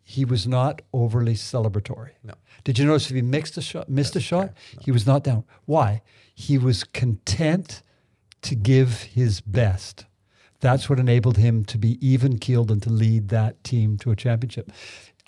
he 0.04 0.24
was 0.24 0.48
not 0.48 0.82
overly 0.94 1.34
celebratory. 1.34 2.12
No. 2.24 2.34
Did 2.64 2.80
you 2.80 2.86
notice 2.86 3.10
if 3.10 3.16
he 3.16 3.22
mixed 3.22 3.58
a 3.58 3.62
shot, 3.62 3.90
missed 3.90 4.16
a 4.16 4.22
shot, 4.22 4.54
he 4.80 4.90
was 4.90 5.06
not 5.06 5.24
down. 5.24 5.44
Why? 5.66 6.02
He 6.34 6.58
was 6.58 6.86
content 6.86 7.82
to 8.44 8.56
give 8.56 9.02
his 9.04 9.42
best. 9.42 10.06
That's 10.62 10.90
what 10.90 10.98
enabled 10.98 11.38
him 11.38 11.66
to 11.66 11.78
be 11.78 11.98
even 12.06 12.40
keeled 12.40 12.72
and 12.72 12.82
to 12.84 12.90
lead 12.90 13.28
that 13.30 13.64
team 13.64 13.98
to 13.98 14.12
a 14.12 14.16
championship. 14.16 14.72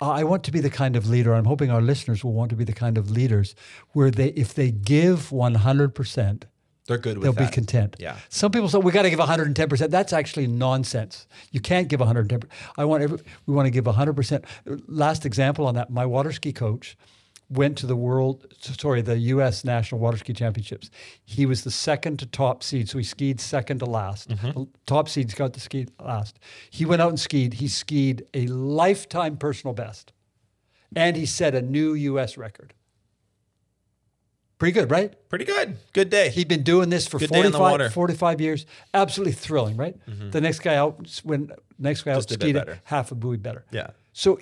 I 0.00 0.24
want 0.24 0.44
to 0.44 0.50
be 0.50 0.60
the 0.60 0.70
kind 0.70 0.96
of 0.96 1.08
leader. 1.08 1.34
I'm 1.34 1.44
hoping 1.44 1.70
our 1.70 1.82
listeners 1.82 2.24
will 2.24 2.32
want 2.32 2.48
to 2.50 2.56
be 2.56 2.64
the 2.64 2.72
kind 2.72 2.96
of 2.96 3.10
leaders 3.10 3.54
where 3.92 4.10
they, 4.10 4.28
if 4.28 4.54
they 4.54 4.70
give 4.70 5.28
100%, 5.28 6.42
They're 6.90 6.98
good 6.98 7.18
with 7.18 7.22
they'll 7.22 7.32
that. 7.34 7.50
be 7.50 7.54
content. 7.54 7.94
Yeah. 8.00 8.16
Some 8.30 8.50
people 8.50 8.68
say 8.68 8.78
we 8.78 8.90
got 8.90 9.02
to 9.02 9.10
give 9.10 9.20
110%. 9.20 9.90
That's 9.90 10.12
actually 10.12 10.48
nonsense. 10.48 11.28
You 11.52 11.60
can't 11.60 11.86
give 11.86 12.00
110%. 12.00 12.42
I 12.76 12.84
want 12.84 13.04
every, 13.04 13.20
we 13.46 13.54
want 13.54 13.66
to 13.66 13.70
give 13.70 13.84
100%. 13.84 14.44
Last 14.88 15.24
example 15.24 15.68
on 15.68 15.76
that, 15.76 15.90
my 15.90 16.04
water 16.04 16.32
ski 16.32 16.52
coach 16.52 16.96
went 17.48 17.78
to 17.78 17.86
the 17.86 17.94
world 17.94 18.44
sorry, 18.58 19.02
the 19.02 19.18
US 19.18 19.64
National 19.64 20.00
Water 20.00 20.16
Ski 20.16 20.32
Championships. 20.32 20.90
He 21.24 21.46
was 21.46 21.62
the 21.62 21.70
second 21.70 22.18
to 22.18 22.26
top 22.26 22.64
seed, 22.64 22.88
so 22.88 22.98
he 22.98 23.04
skied 23.04 23.40
second 23.40 23.78
to 23.78 23.86
last. 23.86 24.30
Mm-hmm. 24.30 24.64
Top 24.86 25.08
seeds 25.08 25.32
got 25.32 25.54
to 25.54 25.60
ski 25.60 25.86
last. 26.00 26.40
He 26.70 26.84
went 26.84 27.02
out 27.02 27.10
and 27.10 27.20
skied. 27.20 27.54
He 27.54 27.68
skied 27.68 28.26
a 28.34 28.48
lifetime 28.48 29.36
personal 29.36 29.74
best. 29.74 30.12
And 30.96 31.16
he 31.16 31.24
set 31.24 31.54
a 31.54 31.62
new 31.62 31.94
US 31.94 32.36
record. 32.36 32.74
Pretty 34.60 34.72
good, 34.72 34.90
right? 34.90 35.12
Pretty 35.30 35.46
good. 35.46 35.78
Good 35.94 36.10
day. 36.10 36.28
He'd 36.28 36.46
been 36.46 36.62
doing 36.62 36.90
this 36.90 37.08
for 37.08 37.18
Good 37.18 37.30
day 37.30 37.46
on 37.46 37.50
the 37.50 37.58
45, 37.58 37.94
45 37.94 38.40
years. 38.42 38.66
Absolutely 38.92 39.32
thrilling, 39.32 39.76
right? 39.78 39.96
Mm-hmm. 40.06 40.30
The 40.30 40.40
next 40.42 40.58
guy 40.60 40.76
out, 40.76 41.20
when 41.24 41.50
next 41.78 42.02
guy 42.02 42.12
out 42.12 42.16
Just 42.16 42.28
bit 42.28 42.40
skied 42.40 42.54
better. 42.54 42.78
half 42.84 43.10
a 43.10 43.14
buoy 43.14 43.38
better. 43.38 43.64
yeah. 43.72 43.88
So 44.12 44.38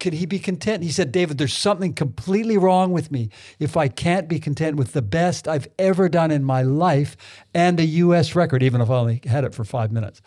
could 0.00 0.12
he 0.14 0.26
be 0.26 0.40
content? 0.40 0.82
He 0.82 0.90
said, 0.90 1.12
David, 1.12 1.38
there's 1.38 1.54
something 1.54 1.92
completely 1.94 2.58
wrong 2.58 2.90
with 2.90 3.12
me 3.12 3.30
if 3.60 3.76
I 3.76 3.86
can't 3.86 4.28
be 4.28 4.40
content 4.40 4.76
with 4.76 4.92
the 4.92 5.02
best 5.02 5.46
I've 5.46 5.68
ever 5.78 6.08
done 6.08 6.30
in 6.32 6.42
my 6.42 6.62
life 6.62 7.16
and 7.54 7.78
a 7.78 7.84
U.S. 7.84 8.34
record, 8.34 8.62
even 8.64 8.80
if 8.80 8.90
I 8.90 8.94
only 8.96 9.20
had 9.24 9.44
it 9.44 9.54
for 9.54 9.64
five 9.64 9.92
minutes. 9.92 10.20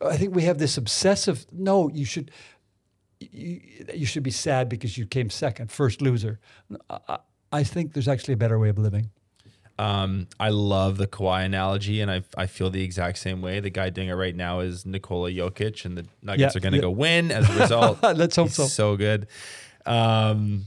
I 0.00 0.16
think 0.16 0.34
we 0.34 0.42
have 0.42 0.58
this 0.58 0.76
obsessive, 0.76 1.44
no, 1.52 1.88
you 1.90 2.04
should. 2.04 2.30
You, 3.18 3.60
you 3.94 4.06
should 4.06 4.22
be 4.22 4.30
sad 4.30 4.68
because 4.68 4.98
you 4.98 5.06
came 5.06 5.30
second, 5.30 5.72
first 5.72 6.02
loser. 6.02 6.40
I, 6.90 7.18
I- 7.60 7.64
think 7.64 7.92
there's 7.92 8.08
actually 8.08 8.34
a 8.34 8.36
better 8.38 8.58
way 8.58 8.68
of 8.68 8.78
living. 8.78 9.10
Um, 9.76 10.28
I 10.38 10.50
love 10.50 10.98
the 10.98 11.08
Kawhi 11.08 11.44
analogy, 11.44 12.00
and 12.00 12.08
I 12.10 12.22
I 12.36 12.46
feel 12.46 12.70
the 12.70 12.82
exact 12.84 13.18
same 13.18 13.42
way. 13.42 13.58
The 13.58 13.70
guy 13.70 13.90
doing 13.90 14.08
it 14.08 14.12
right 14.14 14.36
now 14.36 14.60
is 14.60 14.86
Nikola 14.86 15.30
Jokic, 15.32 15.84
and 15.84 15.98
the 15.98 16.06
Nuggets 16.22 16.54
Yeah, 16.54 16.58
are 16.58 16.60
going 16.60 16.72
to 16.74 16.78
yeah. 16.78 16.82
go 16.82 16.90
win 16.92 17.32
as 17.32 17.50
a 17.50 17.58
result. 17.60 17.98
Let's 18.02 18.36
hope 18.36 18.46
He's 18.48 18.54
so. 18.56 18.66
So 18.66 18.96
good. 18.96 19.26
Um, 19.84 20.66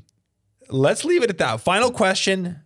let's 0.70 1.06
leave 1.06 1.24
it 1.24 1.30
at 1.30 1.38
that. 1.38 1.62
Final 1.62 1.90
question: 1.92 2.60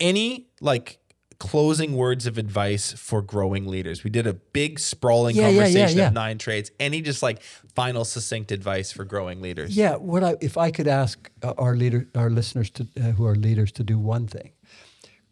Any 0.00 0.48
like 0.60 0.98
closing 1.38 1.96
words 1.96 2.26
of 2.26 2.38
advice 2.38 2.92
for 2.92 3.22
growing 3.22 3.66
leaders? 3.66 4.04
We 4.04 4.10
did 4.10 4.26
a 4.26 4.34
big 4.34 4.78
sprawling 4.78 5.36
Yeah, 5.36 5.42
yeah, 5.42 5.48
yeah, 5.48 5.62
conversation 5.62 5.98
yeah. 5.98 6.06
of 6.08 6.12
nine 6.14 6.38
traits. 6.38 6.70
Any 6.80 7.02
just 7.02 7.22
like 7.22 7.42
final 7.74 8.04
succinct 8.04 8.52
advice 8.52 8.92
for 8.92 9.04
growing 9.04 9.40
leaders? 9.40 9.76
Yeah, 9.76 9.96
what 9.96 10.24
I 10.24 10.36
if 10.40 10.56
I 10.56 10.70
could 10.70 10.88
ask 10.88 11.30
uh, 11.42 11.54
our 11.58 11.76
leader, 11.76 12.08
our 12.14 12.30
listeners 12.30 12.70
to 12.70 12.86
uh, 12.98 13.00
who 13.12 13.26
are 13.26 13.34
leaders 13.34 13.72
to 13.72 13.84
do 13.84 13.98
one 13.98 14.26
thing, 14.26 14.52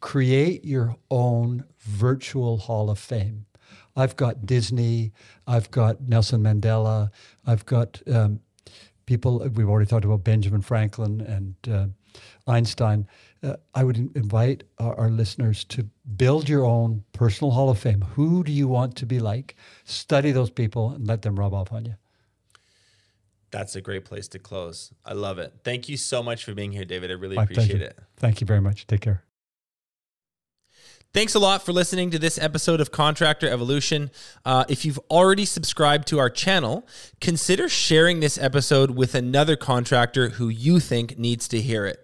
create 0.00 0.64
your 0.64 0.96
own 1.10 1.64
virtual 1.80 2.58
Hall 2.58 2.90
of 2.90 2.98
Fame. 2.98 3.46
I've 3.96 4.16
got 4.16 4.44
Disney, 4.44 5.12
I've 5.46 5.70
got 5.70 6.00
Nelson 6.00 6.42
Mandela, 6.42 7.10
I've 7.46 7.64
got 7.64 8.02
um, 8.12 8.40
people. 9.06 9.38
We've 9.54 9.68
already 9.68 9.88
talked 9.88 10.04
about 10.04 10.24
Benjamin 10.24 10.62
Franklin 10.62 11.20
and 11.20 11.54
uh, 11.72 11.86
Einstein. 12.46 13.06
Uh, 13.44 13.56
I 13.74 13.84
would 13.84 13.96
invite 14.16 14.64
our, 14.78 14.94
our 15.00 15.10
listeners 15.10 15.64
to 15.64 15.88
build 16.16 16.48
your 16.48 16.64
own 16.64 17.04
personal 17.12 17.50
Hall 17.50 17.68
of 17.68 17.78
Fame. 17.78 18.00
Who 18.14 18.42
do 18.42 18.50
you 18.50 18.66
want 18.66 18.96
to 18.96 19.06
be 19.06 19.20
like? 19.20 19.54
Study 19.84 20.32
those 20.32 20.50
people 20.50 20.90
and 20.92 21.06
let 21.06 21.22
them 21.22 21.38
rub 21.38 21.52
off 21.52 21.70
on 21.72 21.84
you. 21.84 21.94
That's 23.50 23.76
a 23.76 23.80
great 23.80 24.04
place 24.04 24.28
to 24.28 24.38
close. 24.38 24.92
I 25.04 25.12
love 25.12 25.38
it. 25.38 25.52
Thank 25.62 25.88
you 25.88 25.96
so 25.96 26.22
much 26.22 26.44
for 26.44 26.54
being 26.54 26.72
here, 26.72 26.84
David. 26.84 27.10
I 27.10 27.14
really 27.14 27.36
My 27.36 27.44
appreciate 27.44 27.68
pleasure. 27.68 27.84
it. 27.84 27.98
Thank 28.16 28.40
you 28.40 28.46
very 28.46 28.60
much. 28.60 28.86
Take 28.86 29.02
care. 29.02 29.24
Thanks 31.12 31.36
a 31.36 31.38
lot 31.38 31.64
for 31.64 31.72
listening 31.72 32.10
to 32.10 32.18
this 32.18 32.38
episode 32.38 32.80
of 32.80 32.90
Contractor 32.90 33.48
Evolution. 33.48 34.10
Uh, 34.44 34.64
if 34.68 34.84
you've 34.84 34.98
already 35.08 35.44
subscribed 35.44 36.08
to 36.08 36.18
our 36.18 36.28
channel, 36.28 36.88
consider 37.20 37.68
sharing 37.68 38.18
this 38.18 38.36
episode 38.36 38.90
with 38.90 39.14
another 39.14 39.54
contractor 39.54 40.30
who 40.30 40.48
you 40.48 40.80
think 40.80 41.16
needs 41.16 41.46
to 41.46 41.60
hear 41.60 41.86
it. 41.86 42.03